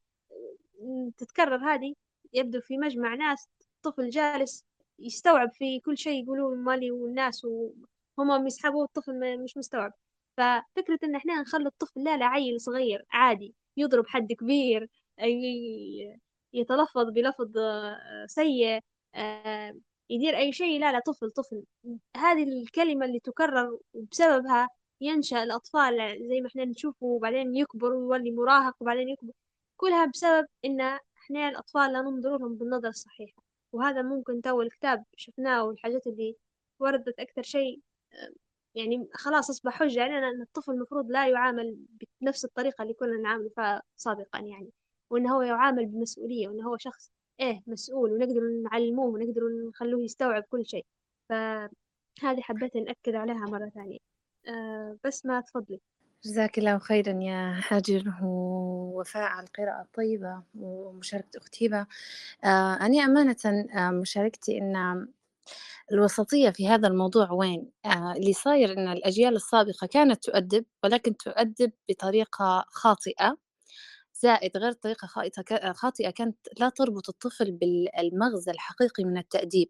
[1.18, 1.94] تتكرر هذه
[2.34, 3.48] يبدو في مجمع ناس
[3.84, 4.66] طفل جالس
[5.00, 9.94] يستوعب في كل شيء يقولوه مالي والناس وهم يسحبوه الطفل مش مستوعب.
[10.38, 14.90] ففكرة إن إحنا نخلي الطفل لا لا عيل صغير عادي يضرب حد كبير
[16.54, 18.80] يتلفظ بلفظ آه، سيء
[20.10, 20.80] يدير أي شيء.
[20.80, 21.64] لا لا طفل طفل.
[22.18, 24.70] هذه الكلمة اللي تكرر وبسببها
[25.02, 25.96] ينشأ الأطفال
[26.30, 29.34] زي ما إحنا نشوفه وبعدين يكبر ويولي مراهق وبعدين يكبر.
[29.78, 33.44] كلها بسبب إن إحنا الأطفال لا ننظر لهم بالنظرة الصحيحة.
[33.72, 36.36] وهذا ممكن تو الكتاب شفناه والحاجات اللي
[36.80, 37.82] وردت أكثر شيء
[38.76, 41.78] يعني خلاص أصبح حجة علينا أن الطفل المفروض لا يعامل
[42.22, 44.70] بنفس الطريقة اللي كنا نعامل فيها سابقا يعني
[45.10, 50.66] وإنه هو يعامل بمسؤولية وإنه هو شخص إيه مسؤول ونقدر نعلموه ونقدر نخلوه يستوعب كل
[50.66, 50.86] شيء.
[51.30, 53.98] فهذه حبيت نأكد عليها مرة ثانية.
[54.48, 55.80] أه بس ما تفضلي.
[56.26, 61.88] جزاك الله خيرا يا حاجر ووفاء على القراءة الطيبة ومشاركة أخت هبة
[62.44, 63.36] آه أنا أمانة
[63.78, 65.08] آه مشاركتي إن
[65.92, 71.72] الوسطية في هذا الموضوع وين؟ آه اللي صاير إن الأجيال السابقة كانت تؤدب ولكن تؤدب
[71.90, 73.38] بطريقة خاطئة.
[74.22, 75.08] زائد غير طريقة
[75.74, 79.70] خاطئة كانت لا تربط الطفل بالمغزى الحقيقي من التأديب.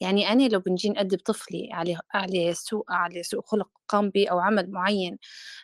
[0.00, 4.38] يعني أنا لو بنجي نأدب طفلي عليه عليه سوء عليه سوء خلق قام به أو
[4.38, 5.18] عمل معين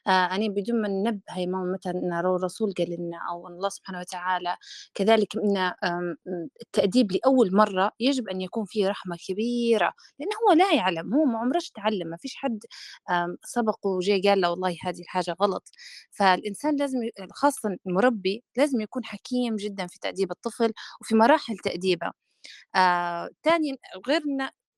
[0.07, 4.57] آه أنا بدون ما ننبه ماما مثلا أن الرسول قال لنا أو الله سبحانه وتعالى
[4.95, 5.73] كذلك أن
[6.63, 11.39] التأديب لأول مرة يجب أن يكون فيه رحمة كبيرة لأنه هو لا يعلم هو ما
[11.39, 12.59] عمرش تعلم ما فيش حد
[13.45, 15.71] سبقه وجاي قال له والله هذه الحاجة غلط.
[16.11, 16.99] فالإنسان لازم
[17.33, 22.24] خاصة المربي لازم يكون حكيم جدا في تأديب الطفل وفي مراحل تأديبه.
[22.77, 24.23] آه تاني غير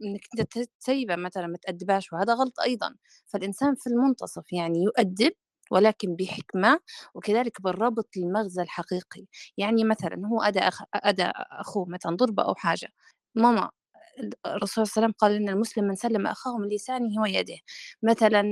[0.04, 2.94] إنك أنت تسيبه مثلا ما تأدباش وهذا غلط أيضا.
[3.26, 5.32] فالإنسان في المنتصف يعني يؤدب
[5.70, 6.80] ولكن بحكمة
[7.14, 9.24] وكذلك بالربط للمغزى الحقيقي.
[9.58, 10.82] يعني مثلا هو أدى, أخ...
[10.94, 12.88] أدى أخوه مثلا ضربة أو حاجة
[13.34, 13.70] ماما
[14.46, 17.56] الرسول صلى الله عليه وسلم قال إن المسلم من سلم أخاه من لسانه ويده.
[18.02, 18.44] مثلا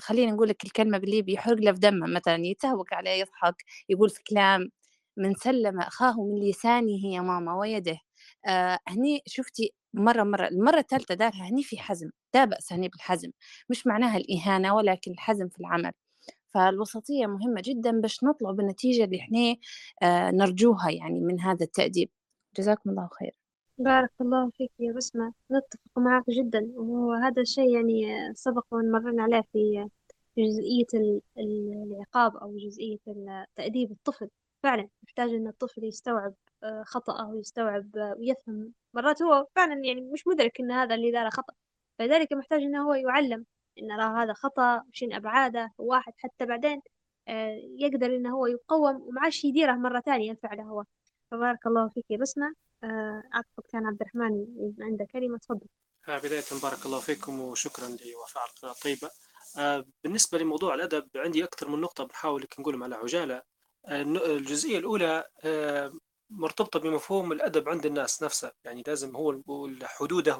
[0.00, 3.54] خلينا نقول لك الكلمة باللي بيحرق له في دمه مثلا يتهوك عليه يضحك
[3.88, 4.70] يقول في كلام.
[5.16, 7.98] من سلم أخاه من لسانه يا ماما ويده.
[8.46, 13.30] آه هني شفتي مرة مرة المرة الثالثة دارها هني في حزم لا بأس هني بالحزم
[13.70, 15.92] مش معناها الإهانة ولكن الحزم في العمل.
[16.54, 19.56] فالوسطية مهمة جدا باش نطلع بالنتيجة اللي إحنا
[20.02, 22.10] آه نرجوها يعني من هذا التأديب.
[22.58, 23.32] جزاكم الله خير.
[23.78, 25.32] بارك الله فيك يا بسمة.
[25.52, 29.88] نتفق معك جدا وهذا الشيء يعني سبق ومرنا عليه في
[30.38, 30.86] جزئية
[31.38, 32.98] العقاب أو جزئية
[33.56, 34.28] تأديب الطفل.
[34.62, 40.26] فعلا يحتاج أن الطفل يستوعب آه، خطأه ويستوعب آه، ويفهم مرات هو فعلا يعني مش
[40.26, 41.54] مدرك أن هذا اللي داره خطأ.
[41.98, 43.46] فلذلك محتاج أنه هو يعلم
[43.78, 46.80] أن راه هذا خطأ وشين أبعاده واحد حتى بعدين
[47.28, 50.84] آه، يقدر أنه هو يقوم ومعاش يديره مرة ثانية فعله هو.
[51.30, 52.54] فبارك الله فيك يا بسمة.
[53.34, 54.46] أعتقد كان عبد الرحمن
[54.80, 55.66] عنده كلمة تفضل.
[56.08, 59.10] بداية بارك الله فيكم وشكرا لوفاء القراءة الطيبة
[60.04, 63.42] بالنسبة لموضوع الأدب عندي أكثر من نقطة بنحاول نقولهم على عجالة
[63.88, 65.92] الجزئية الأولى آه،
[66.30, 69.40] مرتبطة بمفهوم الأدب عند الناس نفسها يعني لازم هو
[69.84, 70.38] حدوده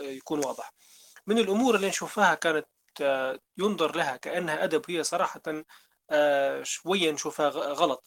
[0.00, 0.72] يكون واضح.
[1.26, 2.66] من الأمور اللي نشوفها كانت
[3.00, 5.42] آه، ينظر لها كأنها أدب هي صراحة
[6.10, 8.04] آه، شوية نشوفها غلط.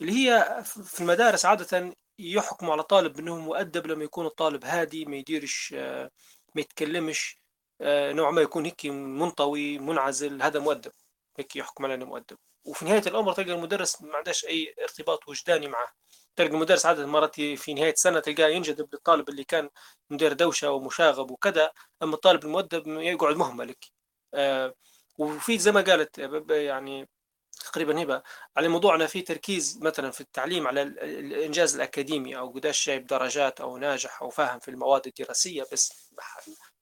[0.00, 5.16] اللي هي في المدارس عادة يحكموا على طالب إنه مؤدب لما يكون الطالب هادي ما
[5.16, 5.72] يديرش
[6.54, 7.38] ما يتكلمش
[7.82, 10.92] نوع ما يكون هيك منطوي منعزل هذا مؤدب.
[11.38, 12.38] هيك يحكم على إنه مؤدب.
[12.64, 15.88] وفي نهاية الأمر تلقى المدرس ما عندهش أي ارتباط وجداني معه
[16.36, 19.70] تلقى المدرس عدد مرات في نهاية السنة تلقاه ينجذب للطالب اللي كان
[20.10, 21.72] مدير دوشة ومشاغب وكذا
[22.02, 23.74] أما الطالب المؤدب يقعد مهمل
[24.34, 24.74] آه
[25.18, 26.18] وفي زي ما قالت
[26.50, 27.08] يعني
[27.60, 28.22] تقريبا هبة
[28.56, 33.76] على موضوعنا في تركيز مثلا في التعليم على الإنجاز الأكاديمي أو قداش جايب درجات أو
[33.78, 36.10] ناجح أو فاهم في المواد الدراسية بس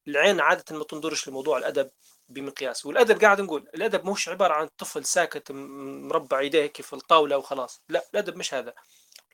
[0.09, 1.91] العين عادة ما تنظرش لموضوع الأدب.
[2.29, 2.87] بمقياس.
[2.87, 7.83] والأدب قاعد نقول الأدب مش عبارة عن طفل ساكت مربع يديه في الطاولة وخلاص.
[7.89, 8.75] لا الأدب مش هذا.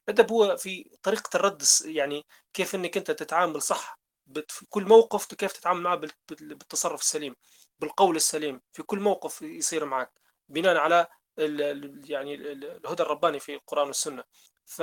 [0.09, 3.99] الأدب هو في طريقة الرد يعني كيف إنك أنت تتعامل صح
[4.49, 5.97] في كل موقف كيف تتعامل معه
[6.31, 7.37] بالتصرف السليم
[7.81, 10.11] بالقول السليم في كل موقف يصير معك
[10.49, 11.07] بناء على
[12.05, 14.25] يعني الهدى الرباني في القرآن والسنة.
[14.67, 14.81] ف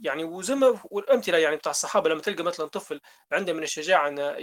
[0.00, 3.00] يعني وزي ما والامثله يعني بتاع الصحابة لما تلقى مثلا طفل
[3.32, 4.36] عنده من الشجاعة إنه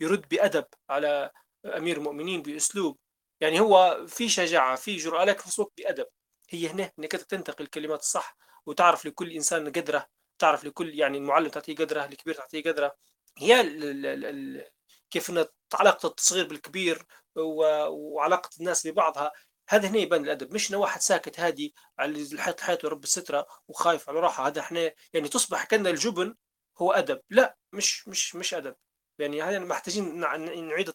[0.00, 1.30] يرد بأدب على
[1.66, 2.98] أمير المؤمنين بأسلوب
[3.40, 6.06] يعني هو في شجاعة في جرأة لكن في نفس الوقت بأدب.
[6.50, 10.06] هي هنا إنك تنتقل الكلمات الصح وتعرف لكل إنسان قدرة
[10.38, 12.96] تعرف لكل يعني المعلم تعطيه قدرة الكبير تعطيه قدرة.
[13.38, 14.64] هي ال ال ال
[15.10, 17.06] كيف إن علاقة الصغير بالكبير
[17.36, 19.32] وعلاقة الناس ببعضها
[19.68, 20.54] هذا هنا يبان الأدب.
[20.54, 25.28] مش واحد ساكت هادي على الحيط حياته رب السترة وخايف على روحه هذا إحنا يعني
[25.28, 26.34] تصبح كأن الجبن
[26.78, 27.20] هو أدب.
[27.30, 28.76] لا مش مش مش أدب.
[29.20, 30.20] يعني هذا محتاجين
[30.68, 30.92] نعيد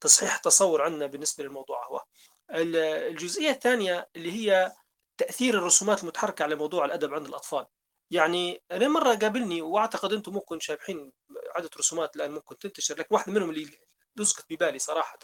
[0.00, 2.04] تصحيح تصور عندنا بالنسبة للموضوع هو.
[2.50, 4.72] الجزئية الثانية اللي هي
[5.18, 7.66] تأثير الرسومات المتحركة على موضوع الأدب عند الأطفال.
[8.10, 11.12] يعني أنا مرة قابلني وأعتقد أنتم ممكن شابحين
[11.56, 13.78] عده رسومات الآن ممكن تنتشر لكن واحدة منهم اللي
[14.16, 15.18] لزقت ببالي صراحة.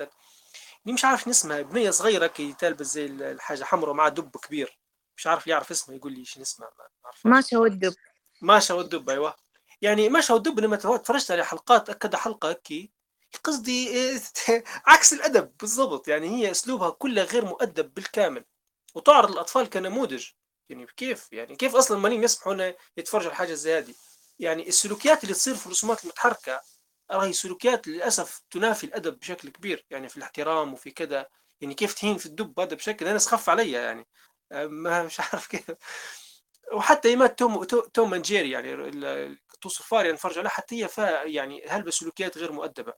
[0.87, 4.79] اني مش عارف اسمها بنيه صغيرة كي تلبس زي الحاجة حمراء مع دب كبير.
[5.17, 7.95] مش عارف يعرف اسمه يقول لي شنو اسمه ما ماشا والدب
[8.43, 9.35] ماشا والدب أيوه.
[9.83, 12.93] يعني ماشا والدب لما تفرجت على حلقات كذا حلقة هكي
[13.45, 13.89] قصدي
[14.87, 16.09] عكس الأدب بالضبط.
[16.09, 18.45] يعني هي أسلوبها كله غير مؤدب بالكامل.
[18.95, 20.27] وتعرض الاطفال كنموذج.
[20.69, 23.95] يعني كيف؟ يعني كيف أصلا مالين يسمحوا يتفرجوا على حاجة زي هذه؟
[24.39, 26.63] يعني السلوكيات اللي تصير في الرسومات المتحركة
[27.11, 29.87] راهي سلوكيات للأسف تنافي الأدب بشكل كبير.
[29.91, 31.27] يعني في الاحترام وفي كذا.
[31.61, 34.07] يعني كيف تهين في الدب هذا بشكل أنا سخف عليا يعني.
[34.53, 35.71] ما مش عارف كيف.
[36.73, 38.75] وحتى ايمات توم توم اند جيري يعني
[39.61, 42.93] الطوسفار يعني نفرج عليها حتى هي فيها يعني هلبة سلوكيات غير مؤدبة؟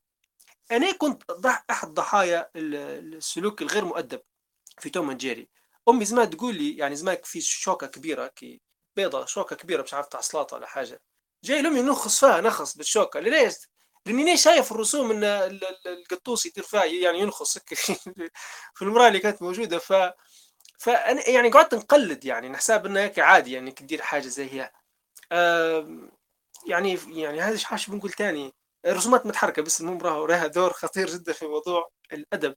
[0.73, 1.23] أنا كنت
[1.71, 4.21] أحد ضحايا السلوك الغير مؤدب
[4.81, 5.49] في توم جيري.
[5.89, 8.61] أمي زمان تقول لي يعني زمان في شوكة كبيرة كي
[8.97, 11.01] بيضة شوكة كبيرة مش عارف تاع سلاطة ولا حاجة.
[11.45, 13.21] جاي لأمي نخص فيها نخص بالشوكة.
[13.21, 13.55] ليش؟
[14.07, 15.25] لأني شايف الرسوم إن
[15.87, 17.59] القطوس يدير فيها يعني ينخص.
[18.75, 19.93] في المرأة اللي كانت موجودة ف
[20.79, 24.71] فأنا يعني قعدت نقلد يعني نحساب انه هيك عادي يعني تدير حاجة زي هي.
[26.67, 28.53] يعني يعني هذا حاجة بنقول ثاني
[28.87, 32.55] الرسومات متحركة بس المهم راهو لها دور خطير جدا في موضوع الأدب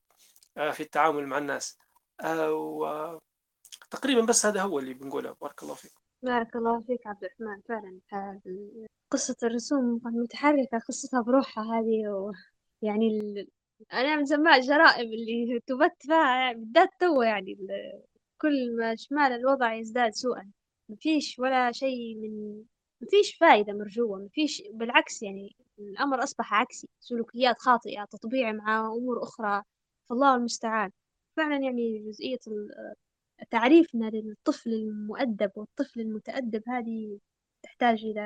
[0.58, 1.78] آه، في التعامل مع الناس.
[2.22, 2.52] آه،
[3.92, 5.36] وتقريبا بس هذا هو اللي بنقوله.
[5.42, 5.92] بارك الله فيك.
[6.24, 7.62] بارك الله فيك عبد الرحمن.
[7.70, 8.00] فعلا
[9.12, 12.32] قصة الرسوم المتحركة قصتها بروحها هذه و...
[12.82, 13.48] يعني ال...
[13.94, 17.68] أنا مسماها الجرائم اللي تبت فيها بالذات تو يعني ال...
[18.42, 20.52] كل ما شمال الوضع يزداد سوءا.
[20.90, 22.64] مفيش ولا شيء من
[23.02, 29.64] مفيش فائدة مرجوة مفيش بالعكس يعني الأمر أصبح عكسي سلوكيات خاطئة تطبيع مع أمور أخرى
[30.10, 30.92] فالله المستعان.
[31.38, 32.40] فعلا يعني جزئية
[33.52, 37.20] تعريفنا للطفل المؤدب والطفل المتأدب هذه
[37.64, 38.22] تحتاج إلى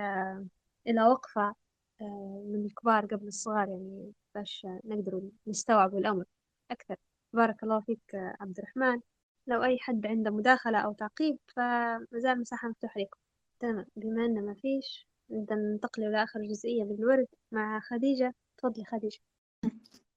[0.88, 1.56] إلى وقفة
[2.02, 6.26] آه، من الكبار قبل الصغار يعني باش نقدر نستوعب الأمر
[6.72, 6.96] أكثر.
[7.34, 9.02] بارك الله فيك عبد الرحمن.
[9.48, 13.20] لو أي حد عنده مداخلة أو تعقيب فمازال مساحة مفتوحة لكم.
[13.60, 13.86] تمام.
[13.96, 18.36] بما أن ما فيش نبدأ ننتقل إلى آخر جزئية بالورد مع خديجة.
[18.58, 19.20] تفضلي خديجة.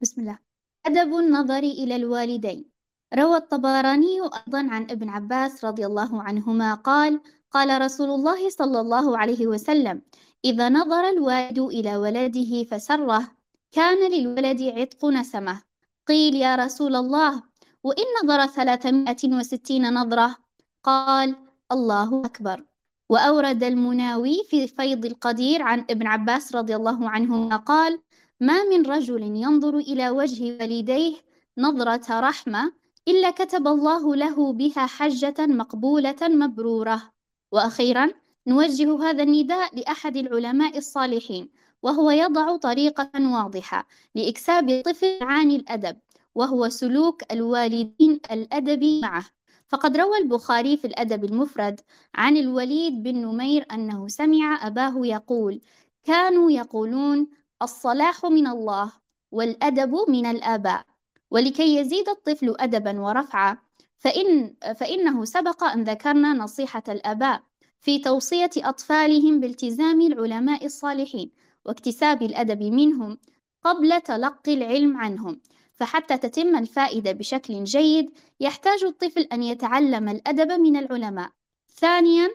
[0.01, 0.39] بسم الله.
[0.86, 2.70] أدب النظر إلى الوالدين.
[3.14, 7.20] روى الطبراني أيضا عن ابن عباس رضي الله عنهما قال
[7.51, 10.02] قال رسول الله صلى الله عليه وسلم
[10.44, 13.36] إذا نظر الوالد إلى ولده فسره
[13.73, 15.62] كان للولد عتق نسمة.
[16.06, 17.43] قيل يا رسول الله
[17.82, 20.36] وإن نظر ثلاثمائة وستين نظرة؟
[20.82, 21.36] قال
[21.73, 22.64] الله أكبر.
[23.12, 28.01] وأورد المناوي في فيض القدير عن ابن عباس رضي الله عنهما قال
[28.40, 31.14] ما من رجل ينظر إلى وجه والديه
[31.59, 32.72] نظرة رحمة
[33.09, 37.12] إلا كتب الله له بها حجة مقبولة مبرورة.
[37.52, 38.10] وأخيرا
[38.47, 41.48] نوجه هذا النداء لأحد العلماء الصالحين
[41.82, 45.97] وهو يضع طريقة واضحة لإكساب الطفل عن الأدب
[46.34, 49.24] وهو سلوك الوالدين الأدبي معه.
[49.73, 51.81] فقد روى البخاري في الأدب المفرد
[52.15, 55.61] عن الوليد بن نمير أنه سمع أباه يقول
[56.05, 57.28] كانوا يقولون
[57.62, 58.93] الصلاح من الله
[59.31, 60.85] والأدب من الآباء
[61.31, 63.59] ولكي يزيد الطفل أدبا ورفعا
[63.99, 67.43] فإن فإنه سبق أن ذكرنا نصيحة الآباء
[67.81, 71.31] في توصية أطفالهم بالتزام العلماء الصالحين
[71.65, 73.19] واكتساب الأدب منهم
[73.65, 75.40] قبل تلقي العلم عنهم.
[75.82, 78.10] فحتى تتم الفائدة بشكل جيد
[78.40, 81.30] يحتاج الطفل أن يتعلم الأدب من العلماء.
[81.74, 82.30] ثانيا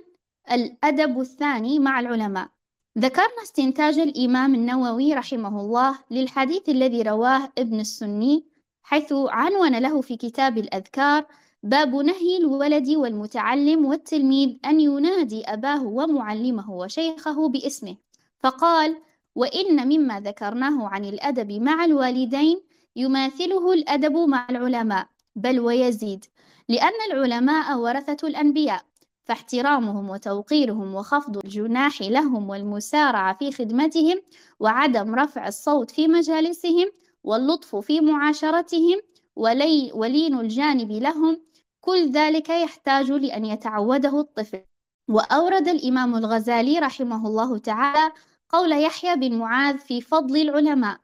[0.52, 2.50] الأدب الثاني مع العلماء.
[2.98, 8.46] ذكرنا استنتاج الإمام النووي رحمه الله للحديث الذي رواه ابن السني
[8.84, 11.26] حيث عنون له في كتاب الأذكار
[11.64, 17.96] باب نهي الولد والمتعلم والتلميذ أن ينادي أباه ومعلمه وشيخه باسمه.
[18.40, 18.98] فقال
[19.36, 22.67] وإن مما ذكرناه عن الأدب مع الوالدين
[22.98, 26.26] يماثله الأدب مع العلماء بل ويزيد
[26.70, 28.82] لأن العلماء ورثة الأنبياء
[29.26, 34.22] فاحترامهم وتوقيرهم وخفض الجناح لهم والمسارعة في خدمتهم
[34.60, 36.92] وعدم رفع الصوت في مجالسهم
[37.24, 39.00] واللطف في معاشرتهم
[39.36, 41.42] ولي ولين الجانب لهم
[41.82, 44.62] كل ذلك يحتاج لأن يتعوده الطفل.
[45.10, 48.12] وأورد الإمام الغزالي رحمه الله تعالى
[48.50, 50.98] قول يحيى بن معاذ في فضل العلماء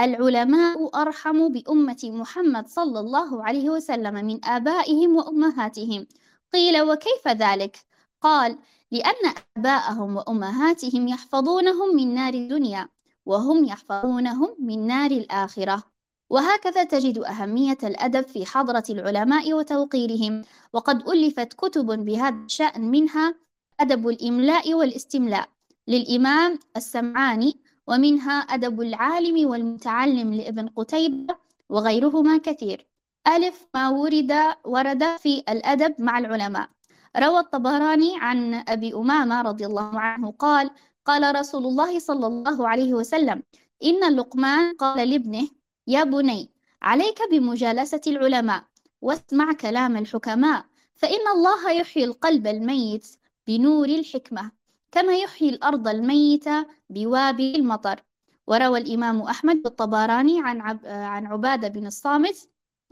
[0.00, 6.06] العلماء أرحم بأمة محمد صلى الله عليه وسلم من آبائهم وأمهاتهم.
[6.52, 7.84] قيل وكيف ذلك؟
[8.20, 8.58] قال
[8.90, 12.88] لأن آباءهم وأمهاتهم يحفظونهم من نار الدنيا
[13.26, 15.82] وهم يحفظونهم من نار الآخرة.
[16.30, 20.42] وهكذا تجد أهمية الأدب في حضرة العلماء وتوقيرهم.
[20.72, 23.34] وقد ألفت كتب بهذا الشأن منها
[23.80, 25.48] أدب الإملاء والاستملاء.
[25.88, 27.60] للإمام السمعاني
[27.90, 31.34] ومنها أدب العالم والمتعلم لابن قتيبة
[31.68, 32.86] وغيرهما كثير.
[33.28, 34.32] ألف ما ورد
[34.64, 36.68] ورد في الأدب مع العلماء.
[37.16, 40.70] روى الطبراني عن أبي أمامة رضي الله عنه قال
[41.06, 43.42] قال رسول الله صلى الله عليه وسلم
[43.84, 45.48] إن لقمان قال لابنه
[45.86, 46.50] يا بني
[46.82, 48.64] عليك بمجالسة العلماء
[49.02, 50.64] واسمع كلام الحكماء
[50.96, 53.06] فإن الله يحيي القلب الميت
[53.46, 54.59] بنور الحكمة.
[54.92, 58.02] كما يحيي الأرض الميتة بوابل المطر.
[58.46, 62.48] وروى الإمام أحمد الطبراني عن عب عن عبادة بن الصامت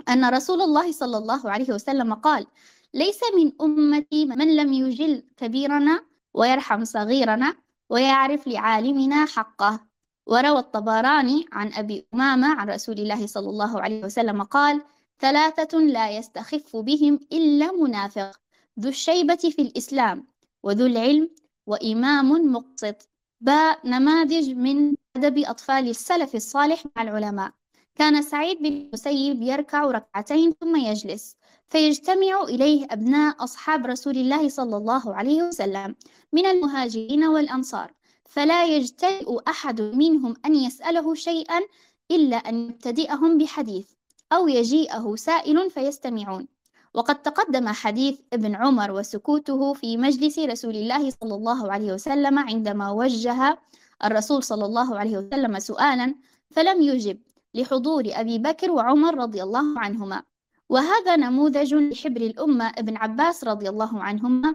[0.08, 2.46] أن رسول الله صلى الله عليه وسلم قال
[2.94, 6.04] ليس من أمتي من لم يجل كبيرنا
[6.34, 7.54] ويرحم صغيرنا
[7.90, 9.80] ويعرف لعالمنا حقه.
[10.26, 14.82] وروى الطبراني عن أبي أمامة عن رسول الله صلى الله عليه وسلم قال
[15.20, 18.40] ثلاثة لا يستخف بهم إلا منافق
[18.80, 20.26] ذو الشيبة في الإسلام
[20.62, 21.30] وذو العلم
[21.68, 23.08] وإمام مقسط.
[23.40, 27.52] باء نماذج من أدب أطفال السلف الصالح مع العلماء.
[27.94, 31.36] كان سعيد بن المسيب يركع ركعتين ثم يجلس.
[31.68, 35.94] فيجتمع إليه أبناء أصحاب رسول الله صلى الله عليه وسلم
[36.32, 37.92] من المهاجرين والأنصار.
[38.24, 41.60] فلا يجترئ أحد منهم أن يسأله شيئا
[42.10, 43.90] إلا أن يبتدئهم بحديث
[44.32, 46.48] أو يجيئه سائل فيستمعون.
[46.94, 52.90] وقد تقدم حديث ابن عمر وسكوته في مجلس رسول الله صلى الله عليه وسلم عندما
[52.90, 53.58] وجه
[54.04, 56.14] الرسول صلى الله عليه وسلم سؤالا
[56.50, 57.18] فلم يجب
[57.54, 60.22] لحضور أبي بكر وعمر رضي الله عنهما.
[60.68, 64.54] وهذا نموذج لحبر الأمة ابن عباس رضي الله عنهما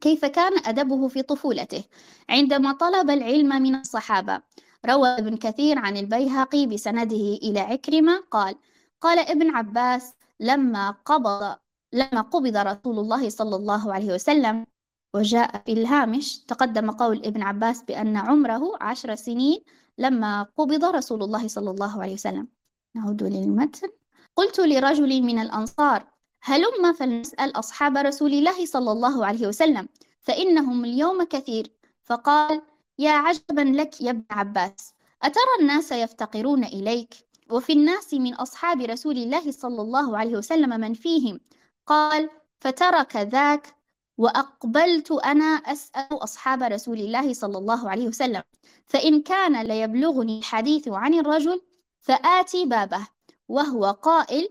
[0.00, 1.84] كيف كان أدبه في طفولته
[2.30, 4.40] عندما طلب العلم من الصحابة.
[4.86, 8.54] روى ابن كثير عن البيهقي بسنده إلى عكرمة قال
[9.00, 11.56] قال ابن عباس لما قبض
[11.92, 14.66] لما قبض رسول الله صلى الله عليه وسلم
[15.14, 19.64] وجاء في الهامش تقدم قول ابن عباس بأن عمره عشر سنين
[19.98, 22.48] لما قبض رسول الله صلى الله عليه وسلم.
[22.96, 23.88] نعود للمتن.
[24.36, 26.06] قلت لرجل من الأنصار
[26.42, 29.88] هلم فلنسأل أصحاب رسول الله صلى الله عليه وسلم
[30.20, 31.72] فإنهم اليوم كثير.
[32.04, 32.62] فقال
[32.98, 37.14] يا عجبا لك يا ابن عباس أترى الناس يفتقرون إليك؟
[37.50, 41.40] وفي الناس من أصحاب رسول الله صلى الله عليه وسلم من فيهم؟
[41.88, 43.74] قال فترك ذاك
[44.18, 48.42] وأقبلت أنا أسأل أصحاب رسول الله صلى الله عليه وسلم.
[48.86, 51.60] فإن كان ليبلغني الحديث عن الرجل
[52.00, 53.08] فآتي بابه
[53.48, 54.48] وهو قائل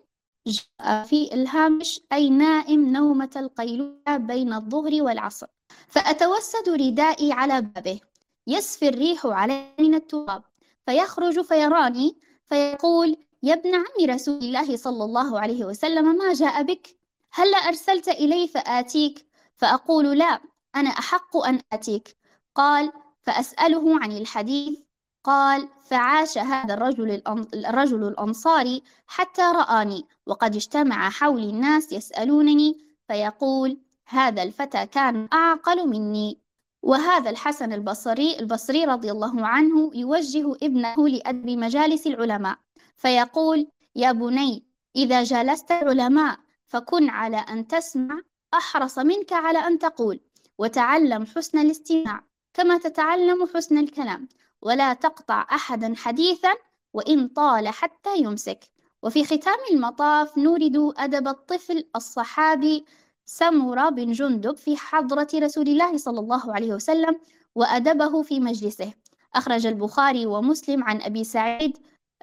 [0.48, 5.48] جاء في إلهامش أي نائم نومة القيلولة بين الظهر والعصر.
[5.88, 8.00] فأتوسد ردائي على بابه.
[8.48, 10.44] يسفي الريح علي من التراب.
[10.86, 12.18] فيخرج فيراني
[12.50, 16.97] فيقول يا ابن عم رسول الله صلى الله عليه وسلم ما جاء بك؟
[17.38, 20.40] هل أرسلت إلي فآتيك؟ فأقول لا
[20.76, 22.18] أنا أحق أن آتيك.
[22.56, 22.92] قال
[23.22, 24.80] فأسأله عن الحديث.
[25.24, 27.22] قال فعاش هذا الرجل
[27.54, 32.78] الرجل الأنصاري حتى رآني وقد اجتمع حولي الناس يسألونني
[33.08, 36.40] فيقول هذا الفتى كان أعقل مني.
[36.84, 42.58] وهذا الحسن البصري البصري رضي الله عنه يوجه ابنه لأدب مجالس العلماء
[42.96, 44.64] فيقول يا بني
[44.96, 48.22] إذا جالست العلماء فكن على أن تسمع
[48.54, 50.20] أحرص منك على أن تقول
[50.58, 52.24] وتعلم حسن الاستماع
[52.54, 54.28] كما تتعلم حسن الكلام.
[54.62, 56.54] ولا تقطع أحدا حديثا
[56.94, 58.60] وإن طال حتى يمسك.
[59.04, 62.86] وفي ختام المطاف نورد أدب الطفل الصحابي
[63.26, 67.20] سمرة بن جندب في حضرة رسول الله صلى الله عليه وسلم
[67.56, 68.94] وأدبه في مجلسه.
[69.36, 71.78] أخرج البخاري ومسلم عن أبي سعيد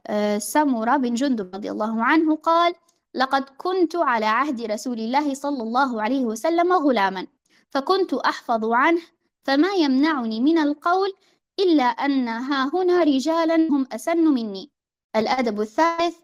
[0.07, 2.75] آه، سمرة بن جندب رضي الله عنه قال
[3.15, 7.27] لقد كنت على عهد رسول الله صلى الله عليه وسلم غلاما
[7.71, 9.01] فكنت أحفظ عنه
[9.43, 11.13] فما يمنعني من القول
[11.59, 14.71] إلا أن ها هنا رجالا هم أسن مني.
[15.17, 16.17] الأدب الثالث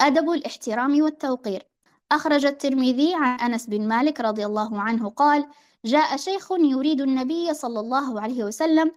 [0.00, 1.62] أدب الاحترام والتوقير.
[2.12, 5.46] أخرج الترمذي عن أنس بن مالك رضي الله عنه قال
[5.84, 8.92] جاء شيخ يريد النبي صلى الله عليه وسلم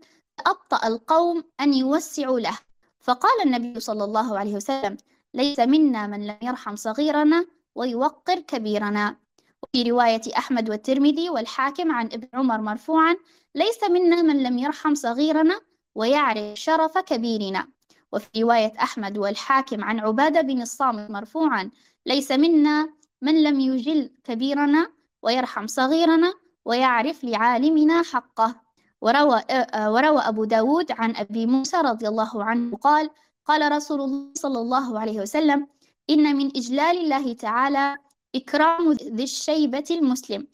[0.48, 2.57] أبطأ القوم أن يوسعوا له.
[2.99, 4.98] فقال النبي صلى الله عليه وسلم
[5.34, 7.45] ليس منا من لم يرحم صغيرنا
[7.76, 9.15] ويوقر كبيرنا.
[9.64, 13.15] وفي رواية أحمد والترمذي والحاكم عن ابن عمر مرفوعا
[13.56, 15.60] ليس منا من لم يرحم صغيرنا
[15.95, 17.68] ويعرف شرف كبيرنا.
[18.11, 21.72] وفي رواية أحمد والحاكم عن عبادة بن الصامت مرفوعا
[22.06, 22.89] ليس منا
[23.22, 24.91] من لم يجل كبيرنا
[25.22, 26.34] ويرحم صغيرنا
[26.65, 28.56] ويعرف لعالمنا حقه.
[29.01, 29.41] وروى,
[29.77, 33.10] وروى أبو داود عن أبي موسى رضي الله عنه قال
[33.49, 35.67] قال رسول الله صلى الله عليه وسلم
[36.09, 37.97] إن من إجلال الله تعالى
[38.35, 40.47] إكرام ذي الشيبة المسلم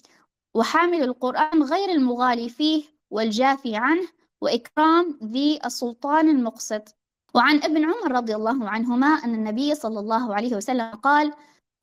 [0.53, 4.07] وحامل القرآن غير المغالي فيه والجافي عنه
[4.41, 6.95] وإكرام ذي السلطان المقسط
[7.33, 11.33] وعن ابن عمر رضي الله عنهما أن النبي صلى الله عليه وسلم قال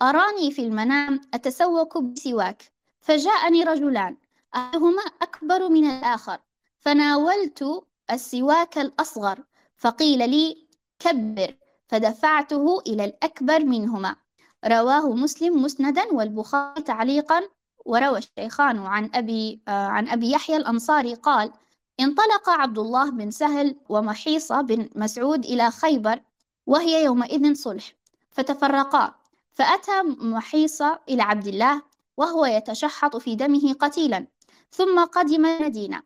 [0.02, 4.16] أراني في المنام أتسوق بسواك فجاءني رجلان
[4.54, 6.38] أحدهما أكبر من الآخر
[6.78, 9.38] فناولت السواك الأصغر
[9.76, 10.71] فقيل لي
[11.04, 11.54] كبر
[11.88, 14.16] فدفعته إلى الأكبر منهما.
[14.64, 17.42] رواه مسلم مسندا والبخاري تعليقا
[17.86, 21.52] وروى الشيخان عن أبي, آه عن أبي يحيى الأنصاري قال
[22.00, 26.20] انطلق عبد الله بن سهل ومحيصة بن مسعود إلى خيبر
[26.66, 27.92] وهي يومئذ صلح
[28.30, 29.14] فتفرقا.
[29.54, 31.82] فأتى محيصة إلى عبد الله
[32.16, 34.26] وهو يتشحط في دمه قتيلا
[34.70, 36.02] ثم قدم المدينة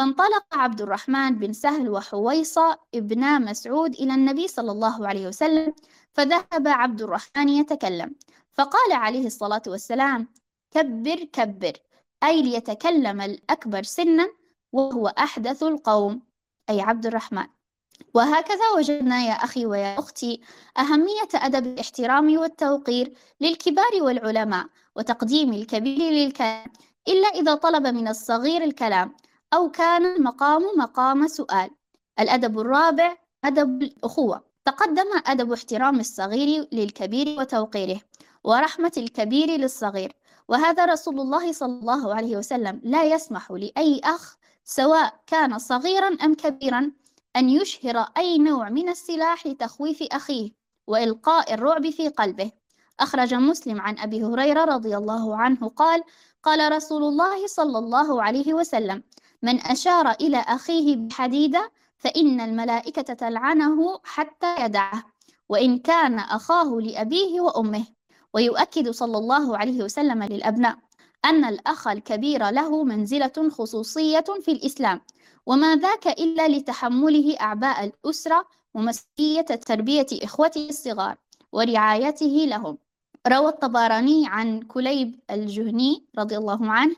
[0.00, 5.74] فانطلق عبد الرحمن بن سهل وحويصة ابنا مسعود إلى النبي صلى الله عليه وسلم
[6.12, 8.14] فذهب عبد الرحمن يتكلم.
[8.52, 10.28] فقال عليه الصلاة والسلام
[10.70, 11.72] كبر كبر
[12.24, 14.28] أي ليتكلم الأكبر سنا
[14.72, 16.22] وهو أحدث القوم.
[16.70, 17.46] أي عبد الرحمن.
[18.14, 20.40] وهكذا وجدنا يا أخي ويا أختي
[20.78, 24.66] أهمية أدب الاحترام والتوقير للكبار والعلماء
[24.96, 26.66] وتقديم الكبير للكلام
[27.08, 29.14] إلا إذا طلب من الصغير الكلام.
[29.54, 31.70] أو كان المقام مقام سؤال.
[32.20, 34.44] الأدب الرابع أدب الأخوة.
[34.64, 38.00] تقدم أدب احترام الصغير للكبير وتوقيره
[38.44, 40.12] ورحمة الكبير للصغير.
[40.48, 46.34] وهذا رسول الله صلى الله عليه وسلم لا يسمح لأي أخ سواء كان صغيرا أم
[46.34, 46.92] كبيرا
[47.36, 50.50] أن يشهر أي نوع من السلاح لتخويف أخيه
[50.86, 52.50] وإلقاء الرعب في قلبه.
[53.00, 56.02] أخرج مسلم عن أبي هريرة رضي الله عنه قال
[56.42, 59.02] قال رسول الله صلى الله عليه وسلم
[59.42, 65.04] من أشار إلى أخيه بحديدة فإن الملائكة تلعنه حتى يدعه
[65.48, 67.84] وإن كان أخاه لأبيه وأمه.
[68.34, 70.76] ويؤكد صلى الله عليه وسلم للأبناء
[71.24, 75.00] أن الأخ الكبير له منزلة خصوصية في الإسلام
[75.46, 81.16] وما ذاك إلا لتحمله أعباء الأسرة ومسؤولية تربية إخوته الصغار
[81.52, 82.78] ورعايته لهم.
[83.28, 86.96] روى الطبراني عن كليب الجهني رضي الله عنه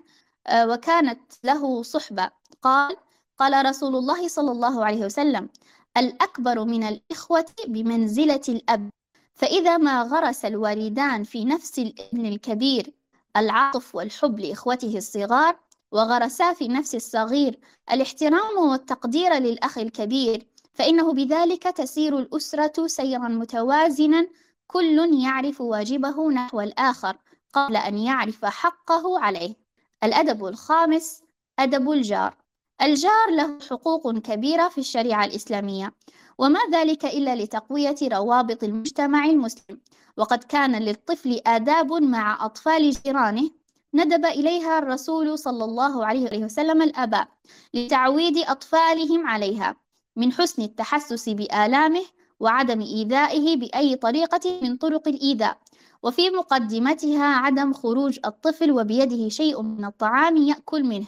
[0.50, 2.30] وكانت له صحبة.
[2.62, 2.96] قال
[3.38, 5.48] قال رسول الله صلى الله عليه وسلم
[5.96, 8.90] الأكبر من الإخوة بمنزلة الأب
[9.34, 12.92] فإذا ما غرس الوالدان في نفس الإبن الكبير
[13.36, 15.58] العطف والحب لإخوته الصغار
[15.92, 17.58] وغرسا في نفس الصغير
[17.92, 24.28] الاحترام والتقدير للأخ الكبير فإنه بذلك تسير الأسرة سيرا متوازنا
[24.66, 27.18] كل يعرف واجبه نحو الآخر
[27.52, 29.61] قبل أن يعرف حقه عليه.
[30.04, 31.22] الأدب الخامس
[31.58, 32.36] أدب الجار.
[32.82, 35.92] الجار له حقوق كبيرة في الشريعة الإسلامية
[36.38, 39.80] وما ذلك إلا لتقوية روابط المجتمع المسلم.
[40.16, 43.50] وقد كان للطفل آداب مع أطفال جيرانه
[43.94, 47.28] ندب إليها الرسول صلى الله عليه وسلم الآباء
[47.74, 49.76] لتعويد أطفالهم عليها
[50.16, 52.02] من حسن التحسس بآلامه
[52.40, 55.58] وعدم إيذائه بأي طريقة من طرق الإيذاء.
[56.02, 61.06] وفي مقدمتها عدم خروج الطفل وبيده شيء من الطعام يأكل منه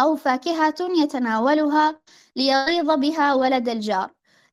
[0.00, 2.00] أو فاكهة يتناولها
[2.36, 4.10] ليغيظ بها ولد الجار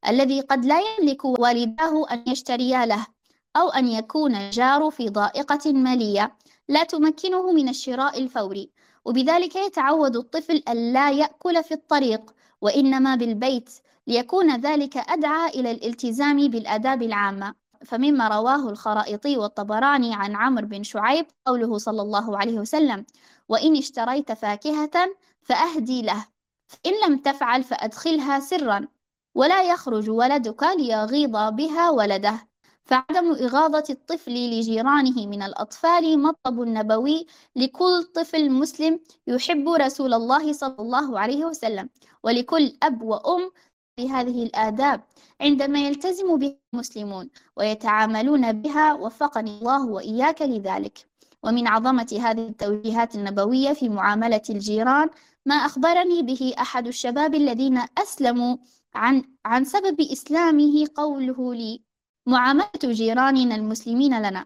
[0.07, 3.07] الذي قد لا يملك والداه أن يشتريا له
[3.55, 6.37] أو أن يكون الجار في ضائقة مالية
[6.69, 8.69] لا تمكنه من الشراء الفوري.
[9.05, 13.69] وبذلك يتعود الطفل ألا يأكل في الطريق وإنما بالبيت
[14.07, 17.62] ليكون ذلك أدعى إلى الالتزام بالآداب العامة.
[17.85, 23.05] فمما رواه الخرائطي والطبراني عن عمرو بن شعيب قوله صلى الله عليه وسلم
[23.49, 26.25] وإن اشتريت فاكهة فأهدي له
[26.67, 28.87] فإن لم تفعل فأدخلها سرا
[29.35, 32.47] ولا يخرج ولدك ليغيظ بها ولده.
[32.85, 40.75] فعدم إغاظة الطفل لجيرانه من الأطفال مطلب نبوي لكل طفل مسلم يحب رسول الله صلى
[40.79, 41.89] الله عليه وسلم
[42.23, 43.51] ولكل أب وأم
[43.97, 45.03] بهذه الآداب
[45.41, 51.07] عندما يلتزم بها المسلمون ويتعاملون بها وفقني الله وإياك لذلك.
[51.43, 55.09] ومن عظمة هذه التوجيهات النبوية في معاملة الجيران
[55.45, 58.57] ما أخبرني به أحد الشباب الذين أسلموا
[58.95, 61.83] عن عن سبب إسلامه قوله لي
[62.27, 64.45] معاملة جيراننا المسلمين لنا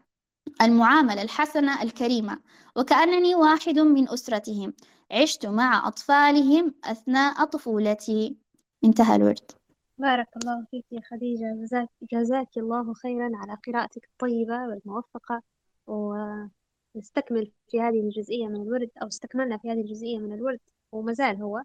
[0.61, 2.39] المعاملة الحسنة الكريمة
[2.75, 4.73] وكأنني واحد من أسرتهم
[5.11, 8.46] عشت مع أطفالهم أثناء طفولتي.
[8.83, 9.51] انتهى الورد.
[9.97, 11.55] بارك الله فيك يا خديجة.
[11.61, 15.41] جزاك, جزاك الله خيرا على قراءتك الطيبة والموفقة
[15.87, 16.15] و...
[16.95, 20.59] نستكمل في هذه الجزئية من الورد أو استكملنا في هذه الجزئية من الورد
[20.91, 21.63] وما زال هو.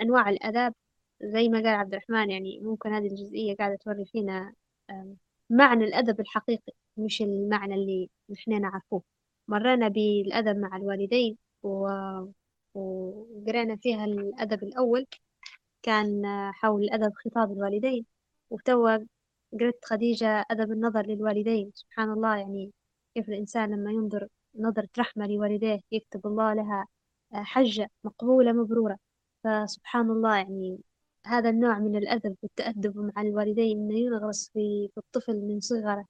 [0.00, 0.74] أنواع الآداب
[1.22, 4.54] زي ما قال عبد الرحمن يعني ممكن هذه الجزئية قاعدة توري فينا
[5.50, 9.02] معنى الأدب الحقيقي مش المعنى اللي نحن نعرفوه.
[9.48, 11.88] مرينا بالأدب مع الوالدين و...
[12.74, 15.06] وقرأنا فيها الأدب الأول
[15.86, 16.22] كان
[16.54, 18.06] حول أدب خطاب الوالدين
[18.50, 18.98] وتوا
[19.60, 21.72] قرأت خديجة أدب النظر للوالدين.
[21.74, 22.72] سبحان الله يعني
[23.14, 26.86] كيف الإنسان لما ينظر نظرة رحمة لوالديه يكتب الله لها
[27.32, 28.98] حجة مقبولة مبرورة.
[29.44, 30.78] فسبحان الله يعني
[31.26, 36.04] هذا النوع من الأدب والتأدب مع الوالدين إنه ينغرس في, الطفل من صغره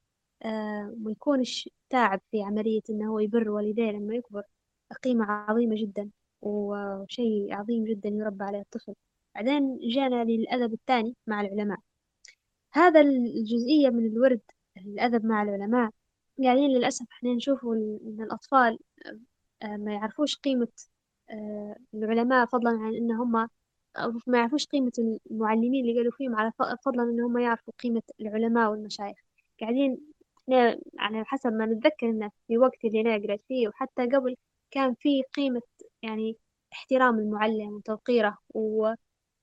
[0.45, 4.43] آه ويكونش تعب في عملية إنه هو يبر والديه لما يكبر.
[5.05, 6.11] قيمة عظيمة جدا
[6.43, 8.95] وشيء عظيم جدا يربى عليه الطفل.
[9.37, 11.79] بعدين جانا للأدب الثاني مع العلماء.
[12.73, 14.41] هذا الجزئية من الورد
[14.77, 15.91] الأدب مع العلماء.
[16.45, 18.79] قاعدين للأسف إحنا نشوفوا إن الأطفال
[19.63, 20.69] آه، ما يعرفوش قيمة
[21.31, 23.33] آه، العلماء فضلا عن إن هم
[24.27, 24.93] ما يعرفوش قيمة
[25.31, 26.53] المعلمين اللي قالوا فيهم على
[26.87, 29.17] فضلا إن هم يعرفوا قيمة العلماء والمشايخ.
[29.61, 29.99] قاعدين
[30.49, 34.37] يعني حسب ما نتذكر إنه في وقت اللي أنا قرأت فيه وحتى قبل
[34.71, 35.63] كان في قيمة
[36.03, 36.37] يعني
[36.73, 38.95] احترام المعلم وتوقيره و...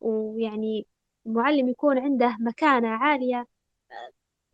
[0.03, 0.87] ويعني
[1.25, 3.47] المعلم يكون عنده مكانة عالية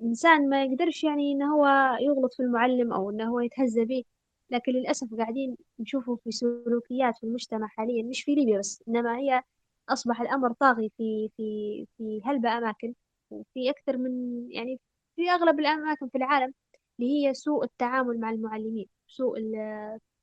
[0.04, 4.04] إنسان ما يقدرش يعني إنه هو يغلط في المعلم أو إنه هو يتهزى به.
[4.50, 9.44] لكن للأسف قاعدين نشوفه في سلوكيات في المجتمع حاليا مش في ليبيا بس إنما هي
[9.90, 12.94] أصبح الأمر طاغي في في في هلبة أماكن.
[13.32, 14.12] وفي أكثر من
[14.52, 14.80] يعني
[15.16, 16.54] في أغلب الأماكن في العالم
[17.00, 19.40] اللي هي سوء التعامل مع المعلمين سوء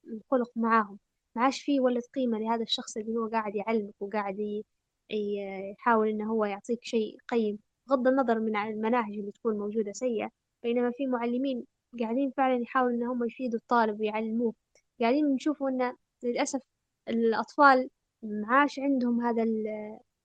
[0.08, 0.98] الخلق معاهم.
[1.36, 4.62] ما عادش فيه ولد قيمة لهذا الشخص اللي هو قاعد يعلمك وقاعد
[5.10, 7.58] يحاول إنه هو يعطيك شيء قيم
[7.88, 10.30] بغض النظر من المناهج اللي تكون موجودة سيئة
[10.62, 11.66] بينما في معلمين
[12.00, 14.54] قاعدين فعلا يحاولوا إن هم يفيدوا الطالب ويعلموه.
[15.00, 16.60] قاعدين نشوفوا إن للأسف
[17.08, 17.90] الأطفال
[18.22, 19.44] معاش عندهم هذا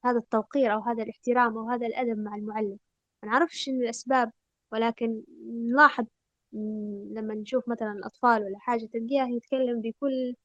[0.05, 2.79] هذا التوقير أو هذا الاحترام أو هذا الأدب مع المعلم.
[3.23, 4.31] ما نعرفش شنو الأسباب
[4.71, 6.05] ولكن نلاحظ
[7.11, 10.35] لما نشوف مثلا الأطفال ولا حاجة تلقاه يتكلم بكل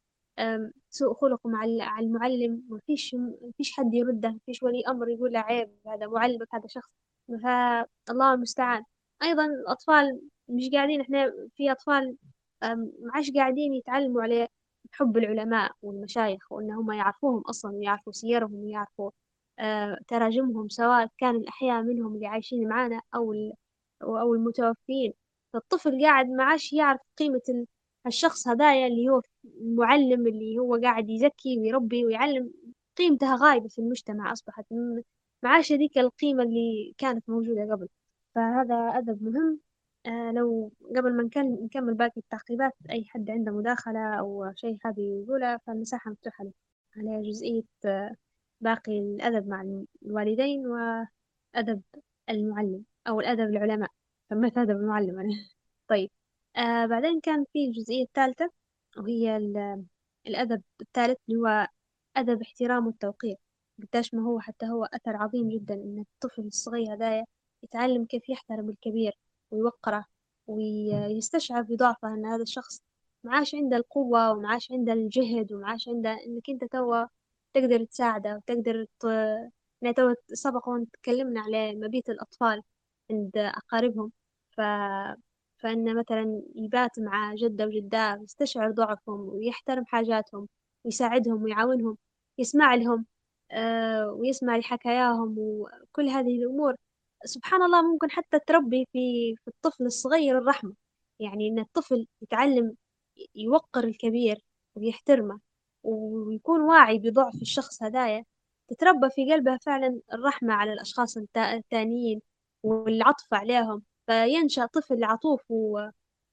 [0.91, 1.65] سوء خلق مع
[2.01, 2.63] المعلم.
[2.71, 3.17] ما فيش
[3.57, 6.91] فيش حد يرده ما فيش ولي أمر يقول له عيب هذا معلمك هذا شخص.
[7.29, 8.83] فالله المستعان.
[9.23, 12.17] أيضا الأطفال مش قاعدين إحنا في أطفال
[12.63, 14.49] ما عادش قاعدين يتعلموا على
[14.93, 19.11] حب العلماء والمشايخ وإن هم يعرفوهم أصلا ويعرفوا سيرهم ويعرفوا
[19.59, 23.35] آه، تراجمهم سواء كان الأحياء منهم اللي عايشين معانا أو
[24.03, 25.13] أو المتوفين.
[25.53, 27.67] فالطفل قاعد ما عادش يعرف قيمة
[28.07, 32.51] الشخص هدايا اللي هو المعلم اللي هو قاعد يزكي ويربي ويعلم
[32.97, 34.65] قيمتها غايبة في المجتمع أصبحت.
[35.43, 37.89] ما عادش هذيك القيمة اللي كانت موجودة قبل.
[38.35, 39.61] فهذا أدب مهم.
[40.07, 41.23] آه لو قبل ما
[41.65, 46.53] نكمل باقي التعقيبات أي حد عنده مداخلة أو شيء حابب يقوله فالمساحة مفتوحة له.
[46.97, 48.15] على جزئية آه
[48.61, 49.63] باقي الأدب مع
[50.03, 51.83] الوالدين وأدب
[52.31, 53.91] المعلم أو الأدب العلماء.
[54.31, 55.19] سميت أدب المعلم.
[55.21, 55.29] أنا
[55.89, 56.11] طيب.
[56.57, 58.51] آه بعدين كان في الجزئية الثالثة
[58.99, 59.37] وهي
[60.27, 61.69] الأدب الثالث اللي هو
[62.17, 63.37] أدب احترام والتوقير.
[63.83, 67.25] قداش ما هو حتى هو أثر عظيم جدا إن الطفل الصغير هذايا
[67.63, 69.13] يتعلم كيف يحترم الكبير
[69.51, 70.05] ويوقره
[70.47, 72.83] ويستشعر بضعفه أن هذا الشخص
[73.25, 77.07] معاش عنده القوة ومعاش عنده الجهد ومعاش عنده إنك أنت توا
[77.55, 79.05] تقدر تساعده وتقدر ت...
[79.83, 82.63] يعني توا سبق وتكلمنا على مبيت الأطفال
[83.11, 84.13] عند أقاربهم.
[84.51, 84.61] ف...
[85.59, 90.49] فإنه مثلا يبات مع جدة وجداه ويستشعر ضعفهم ويحترم حاجاتهم
[90.85, 91.99] ويساعدهم ويعاونهم
[92.39, 93.07] يسمع لهم
[93.51, 96.75] آه ويسمع لحكاياهم وكل هذه الأمور
[97.25, 100.75] سبحان الله ممكن حتى تربي في في الطفل الصغير الرحمة.
[101.21, 102.77] يعني إن الطفل يتعلم
[103.35, 104.39] يوقر الكبير
[104.75, 105.41] ويحترمه
[105.83, 108.25] ويكون واعي بضعف الشخص هدايا
[108.69, 112.21] تتربى في قلبه فعلا الرحمة على الأشخاص الثانيين
[112.63, 113.83] والعطف عليهم.
[114.07, 115.53] فينشأ طفل عطوف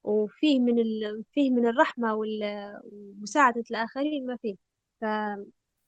[0.03, 1.23] وفيه من ال...
[1.31, 4.55] فيه من الرحمة ومساعدة الآخرين ما فيه.
[5.01, 5.03] ف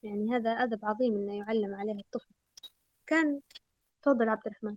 [0.04, 2.34] يعني هذا أدب عظيم إنه يعلم عليه الطفل.
[3.08, 3.40] كان
[4.02, 4.76] تفضل عبد الرحمن.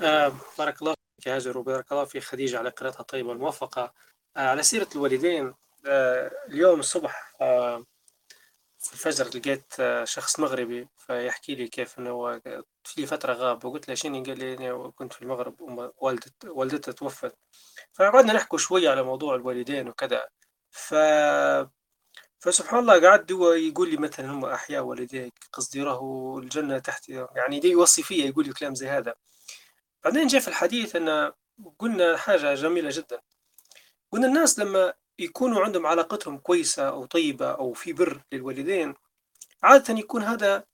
[0.00, 3.92] آه بارك الله فيك يا هاجر وبارك الله في خديجة على قراءتها الطيبة والموفقة.
[4.36, 5.54] آه على سيرة الوالدين
[5.86, 7.84] آه اليوم الصبح آه
[8.80, 12.40] في الفجر لقيت آه، شخص مغربي فيحكي لي كيف إنه
[12.84, 15.54] في فترة غاب وقلت له شنو؟ قال لي أنا كنت في المغرب
[16.46, 17.34] والدت توفت.
[17.92, 20.28] فقعدنا نحكوا شوية على موضوع الوالدين وكذا.
[20.70, 20.94] ف
[22.38, 27.60] فسبحان الله قعد هو يقول لي مثلا هم أحياء والديك قصدي راهو الجنة تحت يعني
[27.60, 29.14] دي يوصي فيا يقول لي كلام زي هذا.
[30.04, 31.32] بعدين جاء في الحديث أن
[31.78, 33.20] قلنا حاجة جميلة جدا.
[34.12, 38.94] قلنا الناس لما يكونوا عندهم علاقتهم كويسة أو طيبة أو في بر للوالدين
[39.62, 40.64] عادة يكون هذا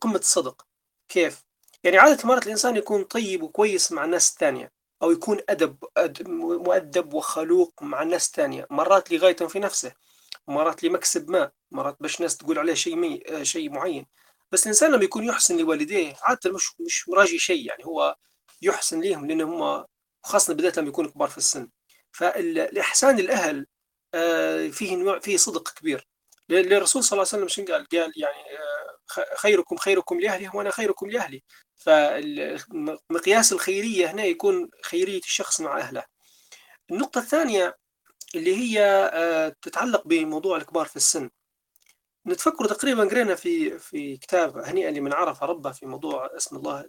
[0.00, 0.66] قمة الصدق.
[1.08, 1.44] كيف؟
[1.84, 4.72] يعني عادة مرات الإنسان يكون طيب وكويس مع الناس الثانية
[5.02, 5.76] أو يكون أدب
[6.66, 9.92] مؤدب وخلوق مع الناس الثانية مرات لغاية في نفسه
[10.48, 14.06] مرات لمكسب ما مرات باش الناس تقول عليه شيء مي شيء معين.
[14.52, 18.16] بس الإنسان لما يكون يحسن لوالديه عادة مش مش مراجي شيء يعني هو
[18.62, 19.84] يحسن ليهم لأن هم
[20.22, 21.68] خاصة بداية لما يكونوا كبار في السن.
[22.16, 23.66] فالإحسان الأهل
[24.14, 26.08] آه، فيه نوع فيه صدق كبير.
[26.48, 31.10] للرسول صلى الله عليه وسلم شنو قال؟ قال يعني آه، خيركم خيركم لأهلي وأنا خيركم
[31.10, 31.42] لأهلي.
[31.76, 36.04] فمقياس الخيرية هنا يكون خيرية الشخص مع أهله.
[36.90, 37.76] النقطة الثانية
[38.34, 38.82] اللي هي
[39.14, 41.30] آه، تتعلق بموضوع الكبار في السن.
[42.26, 46.80] نتفكر تقريبا قرينا في في كتاب هنيئا لمن عرف ربه في موضوع اسم الله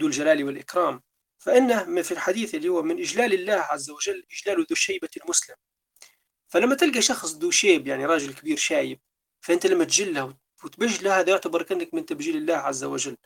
[0.00, 1.02] ذو الجلال والإكرام.
[1.40, 5.56] فإنه في الحديث اللي هو من إجلال الله عز وجل إجلال ذو الشيبة المسلم.
[6.48, 9.00] فلما تلقى شخص ذو شيب يعني راجل كبير شايب
[9.40, 13.16] فأنت لما تجله وتبجله هذا يعتبر كأنك من تبجيل الله عز وجل.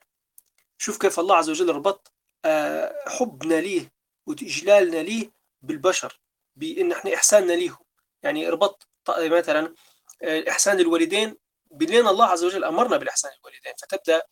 [0.79, 2.13] شوف كيف الله عز وجل ربط
[2.45, 3.93] آه، حبنا ليه
[4.27, 5.31] وإجلالنا ليه
[5.63, 6.21] بالبشر
[6.57, 7.85] بإن إحنا إحساننا ليهم.
[8.23, 9.75] يعني ربط مثلا
[10.23, 11.37] آه، إحسان الوالدين
[11.71, 13.73] بلين الله عز وجل أمرنا بالإحسان الوالدين.
[13.83, 14.23] فتبدأ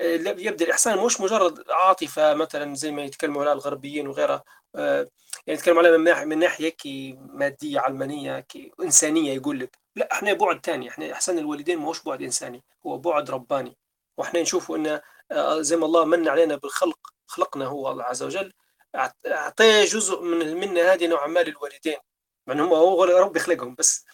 [0.00, 4.44] يبدا الاحسان مش مجرد عاطفة مثلا زي ما يتكلموا عليها الغربيين وغيرها
[4.74, 9.78] يعني يتكلموا عليها من ناحيه كي مادية علمانية كي إنسانية يقول لك.
[9.96, 13.76] لا إحنا بعد ثاني إحنا احسان الوالدين مش بعد إنساني هو بعد رباني.
[14.16, 15.00] وإحنا نشوفوا انه
[15.32, 18.52] آه، زي ما الله من علينا بالخلق خلقنا هو الله عز وجل
[19.26, 21.96] اعطيه جزء من منا هذه نوعا ما للوالدين.
[22.46, 24.04] مع هم هو ربي خلقهم بس.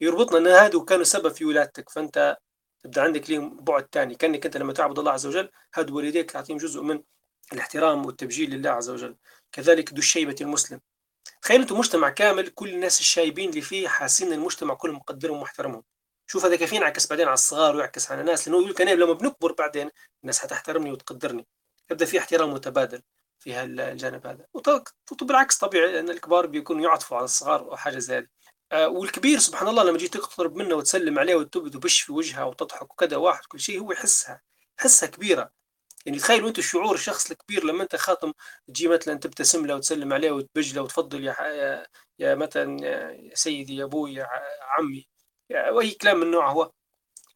[0.00, 2.36] يربطنا إن هذو كانوا سبب في ولادتك فأنت
[2.82, 6.58] تبدأ عندك لهم بعد ثاني كأنك أنت لما تعبد الله عز وجل هاد والديك تعطيهم
[6.58, 7.02] جزء من
[7.52, 9.16] الاحترام والتبجيل لله عز وجل.
[9.52, 10.80] كذلك ذو الشيبة المسلم.
[11.42, 15.82] تخيل أنتم مجتمع كامل كل الناس الشايبين اللي فيه حاسين المجتمع كله مقدرهم ومحترمهم.
[16.26, 19.52] شوف هذا كيف ينعكس بعدين على الصغار ويعكس على الناس لأنه يقول كان لما بنكبر
[19.52, 19.90] بعدين
[20.22, 21.46] الناس حتحترمني وتقدرني.
[21.90, 23.02] يبدأ في احترام متبادل
[23.38, 24.46] في هالجانب هذا.
[25.22, 28.26] وبالعكس طبيعي إن الكبار بيكونوا يعطفوا على الصغار أو حاجة زي هذه.
[28.74, 33.16] والكبير سبحان الله لما جيت تقترب منه وتسلم عليه وتبد وبش في وجهه وتضحك وكذا
[33.16, 34.42] واحد كل شيء هو يحسها
[34.76, 35.50] حسها كبيرة.
[36.06, 38.32] يعني تخيلوا أنتم شعور الشخص الكبير لما انت خاطم
[38.68, 41.86] تجي مثلا تبتسم له وتسلم عليه وتبج له وتفضل يا يا,
[42.18, 44.28] يا مثلا يا سيدي يا أبوي يا
[44.62, 45.08] عمي
[45.70, 46.70] وأي كلام من نوعه هو.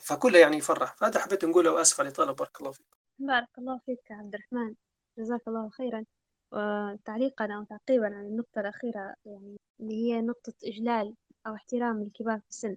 [0.01, 0.97] فكله يعني يفرح.
[0.97, 2.87] فهذا حبيت نقوله وأسف على الإطالة بارك الله فيك.
[3.19, 4.75] بارك الله فيك عبد الرحمن.
[5.19, 6.05] جزاك الله خيرا.
[6.53, 11.15] وتعليقا أو تعقيبا على النقطة الأخيرة يعني اللي هي نقطة إجلال
[11.47, 12.77] أو احترام الكبار في السن.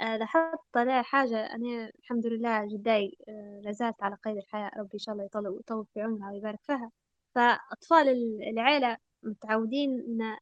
[0.00, 4.98] آه، لاحظت عليها حاجة أنا الحمد لله جداي آه، لازالت على قيد الحياة ربي إن
[4.98, 6.90] شاء الله يطول يطول في عمرها ويبارك فيها.
[7.34, 8.08] فأطفال
[8.48, 10.36] العيلة متعودين إن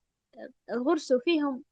[0.77, 1.65] غرسوا فيهم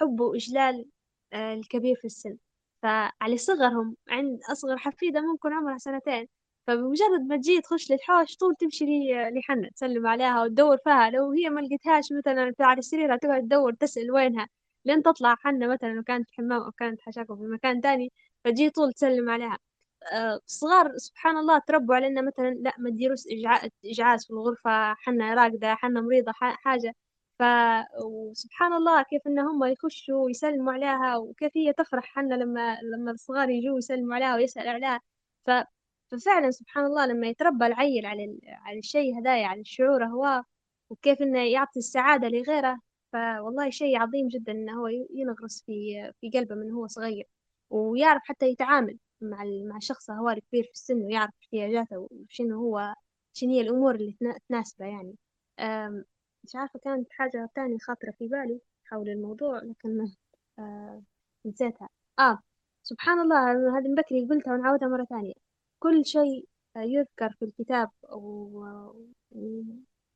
[0.00, 0.86] حب وإجلال
[1.32, 2.36] آه، الكبير في السن.
[2.82, 6.28] فعلى صغرهم عند أصغر حفيدة ممكن عمرها سنتين.
[6.66, 11.10] فبمجرد ما تجي تخش للحوش طول تمشي لي لحنة تسلم عليها وتدور فيها.
[11.10, 14.48] لو هي ما لقيتهاش مثلا على السرير تقعد تدور تسأل وينها؟
[14.84, 18.12] لين تطلع حنة مثلا لو كانت في حمام أو كانت حشاكم في مكان تاني
[18.44, 19.58] فتجي طول تسلم عليها.
[20.12, 20.40] آه،
[20.96, 23.20] سبحان الله تربوا على إنه مثلا لا ما تديروش
[23.84, 26.94] إجعاز في الغرفة حنة راقدة حنة مريضة حاجة.
[27.38, 27.42] ف
[28.04, 33.50] وسبحان الله كيف إن هم يخشوا ويسلموا عليها وكيف هي تفرح حنة لما لما الصغار
[33.50, 35.00] يجوا يسلموا عليها ويسأل عليها.
[35.46, 35.50] ف
[36.10, 40.42] ففعلا سبحان الله لما يتربى العيل على على الشيء هدايا على الشعور هو
[40.90, 42.80] وكيف إنه يعطي السعادة لغيره
[43.12, 47.28] فوالله شيء عظيم جدا إنه هو ينغرس في في قلبه من هو صغير
[47.70, 52.94] ويعرف حتى يتعامل مع مع الشخص هو الكبير في السن ويعرف احتياجاته وشنو هو
[53.32, 54.16] شنو هي الأمور اللي
[54.48, 55.16] تناسبه يعني.
[56.44, 60.08] مش عارفة كانت حاجة تانية خاطرة في بالي حول الموضوع لكن
[60.58, 61.02] آه
[61.46, 61.88] نسيتها.
[62.18, 62.38] آه
[62.82, 65.34] سبحان الله هذه من بكري قلتها ونعودها مرة ثانية.
[65.78, 67.90] كل شيء يذكر في الكتاب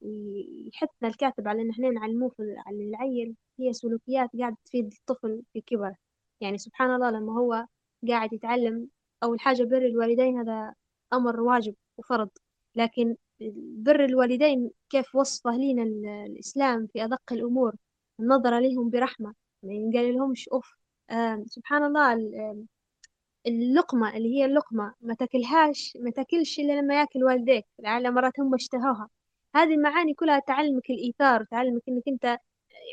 [0.05, 2.33] ويحثنا الكاتب على إن إحنا نعلموه
[2.67, 3.37] على العيل.
[3.61, 5.97] هي سلوكيات قاعدة تفيد الطفل في كبره
[6.41, 7.67] يعني سبحان الله لما هو
[8.09, 8.89] قاعد يتعلم
[9.23, 10.75] أول حاجة بر الوالدين هذا
[11.13, 12.31] أمر واجب وفرض.
[12.77, 13.17] لكن
[13.85, 15.83] بر الوالدين كيف وصفه لنا
[16.27, 17.77] الإسلام في أدق الأمور؟
[18.21, 19.35] النظرة لهم برحمة.
[19.63, 20.77] ما ينقال لهمش أوف.
[21.11, 22.15] آه سبحان الله
[23.47, 27.65] اللقمة اللي هي اللقمة ما تاكلهاش ما تاكلش إلا لما ياكل والديك.
[27.79, 29.09] لعل مرات هم اشتهوها.
[29.57, 32.25] هذه المعاني كلها تعلمك الإيثار تعلمك إنك أنت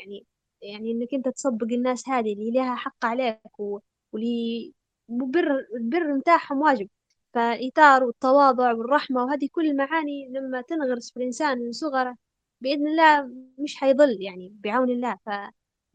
[0.00, 0.26] يعني
[0.62, 3.78] يعني إنك أنت تصدق الناس هذه اللي لها حق عليك و...
[4.12, 4.72] واللي
[5.08, 6.88] بر البر متاعهم واجب.
[7.34, 12.16] فالإيثار والتواضع والرحمة وهذه كل المعاني لما تنغرس في الإنسان من صغره
[12.60, 15.18] بإذن الله مش حيضل يعني بعون الله.
[15.26, 15.30] ف...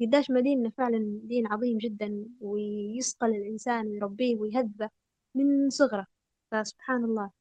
[0.01, 4.89] قداش ما ديننا فعلا دين عظيم جدا ويصقل الإنسان ويربيه ويهذبه
[5.35, 6.07] من صغره.
[6.51, 7.36] فسبحان الله.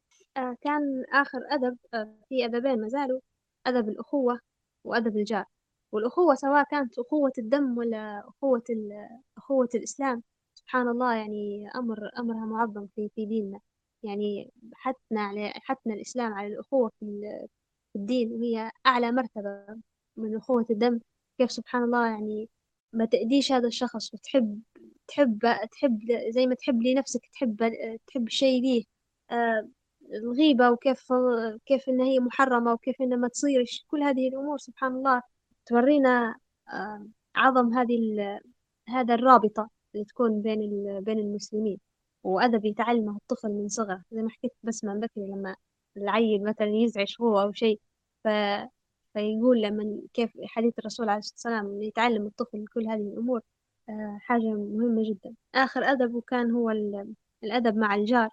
[0.61, 3.21] كان آخر أدب آه في أدبين ما زالوا
[3.67, 4.41] أدب الأخوة
[4.85, 5.45] وأدب الجار.
[5.93, 8.63] والأخوة سواء كانت أخوة الدم ولا أخوة
[9.39, 10.23] أخوة الإسلام
[10.55, 13.61] سبحان الله يعني أمر أمرها معظم في في ديننا.
[14.03, 17.23] يعني حثنا على حثنا الإسلام على الأخوة في
[17.97, 19.67] الدين وهي أعلى مرتبة
[20.17, 21.01] من أخوة الدم.
[21.39, 22.49] كيف سبحان الله يعني
[22.93, 24.63] ما تأذيش هذا الشخص وتحب
[25.09, 25.39] تحب
[25.73, 26.01] تحب
[26.31, 27.73] زي ما تحب لنفسك تحب
[28.07, 28.85] تحب الشيء ليه.
[29.31, 29.69] آه
[30.15, 31.13] الغيبة وكيف
[31.67, 35.23] كيف إن هي محرمة وكيف إن ما تصيرش كل هذه الأمور سبحان الله
[35.67, 36.35] تورينا
[36.73, 37.07] آه
[37.37, 37.99] عظم هذه
[38.89, 40.61] هذا الرابطة اللي تكون بين
[41.01, 41.81] بين المسلمين.
[42.25, 44.03] وأدب يتعلمه الطفل من صغره.
[44.13, 45.57] زي ما حكيت بس من بكري لما
[45.97, 47.81] العيل مثلا يزعج هو أو شيء
[48.25, 48.29] ف...
[49.15, 53.41] فيقول لما كيف حديث الرسول عليه الصلاة والسلام يتعلم الطفل كل هذه الأمور
[53.89, 55.35] آه حاجة مهمة جدا.
[55.55, 56.71] آخر أدب كان هو
[57.45, 58.31] الأدب مع الجار.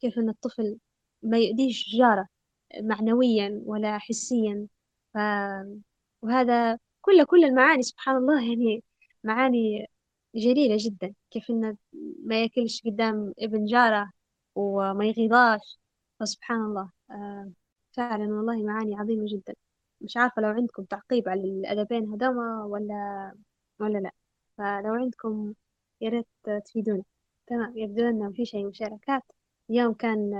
[0.00, 0.78] كيف إن الطفل
[1.22, 2.28] ما يؤذيش جاره
[2.80, 4.66] معنويا ولا حسيا.
[5.14, 5.18] ف...
[6.22, 8.84] وهذا كل كل المعاني سبحان الله يعني
[9.24, 9.86] معاني
[10.34, 11.14] جليلة جدا.
[11.30, 11.76] كيف إنه
[12.24, 14.12] ما يأكلش قدام ابن جاره
[14.54, 15.78] وما يغيظاش.
[16.20, 17.50] فسبحان الله آه
[17.92, 19.54] فعلا والله معاني عظيمة جدا.
[20.00, 23.32] مش عارفة لو عندكم تعقيب على الأدبين هذوما ولا
[23.80, 24.10] ولا لا.
[24.58, 25.54] فلو عندكم
[26.00, 26.26] يا ريت
[26.66, 27.04] تفيدونا.
[27.46, 29.22] تمام يبدو أن ما فيش أي مشاركات.
[29.70, 30.30] اليوم كان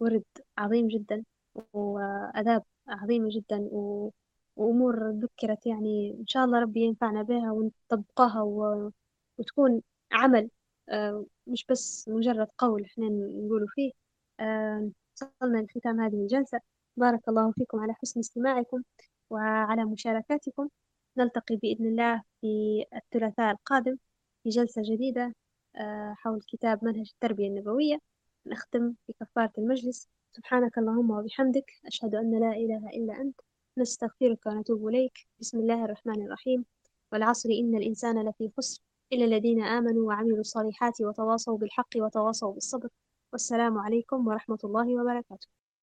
[0.00, 0.24] ورد
[0.58, 1.24] عظيم جدا
[1.72, 4.10] وآداب عظيمة جدا و...
[4.56, 8.90] وأمور ذكرت يعني إن شاء الله ربي ينفعنا بها ونطبقها و...
[9.38, 9.82] وتكون
[10.12, 10.50] عمل
[10.88, 13.92] آه مش بس مجرد قول إحنا نقوله فيه.
[14.40, 16.60] آه وصلنا لختام هذه الجلسة.
[16.96, 18.82] بارك الله فيكم على حسن استماعكم
[19.30, 20.68] وعلى مشاركاتكم.
[21.18, 23.96] نلتقي بإذن الله في الثلاثاء القادم
[24.44, 25.34] في جلسة جديدة.
[26.14, 27.98] حول كتاب منهج التربية النبوية.
[28.46, 30.08] نختم بكفارة المجلس.
[30.32, 31.70] سبحانك اللهم وبحمدك.
[31.86, 33.40] أشهد أن لا إله إلا أنت.
[33.78, 35.18] نستغفرك ونتوب إليك.
[35.40, 36.64] بسم الله الرحمن الرحيم.
[37.12, 38.82] والعصر إن الإنسان لفي خسر.
[39.12, 42.88] إلا الذين آمنوا وعملوا الصالحات وتواصوا بالحق وتواصوا بالصبر.
[43.32, 45.59] والسلام عليكم ورحمة الله وبركاته.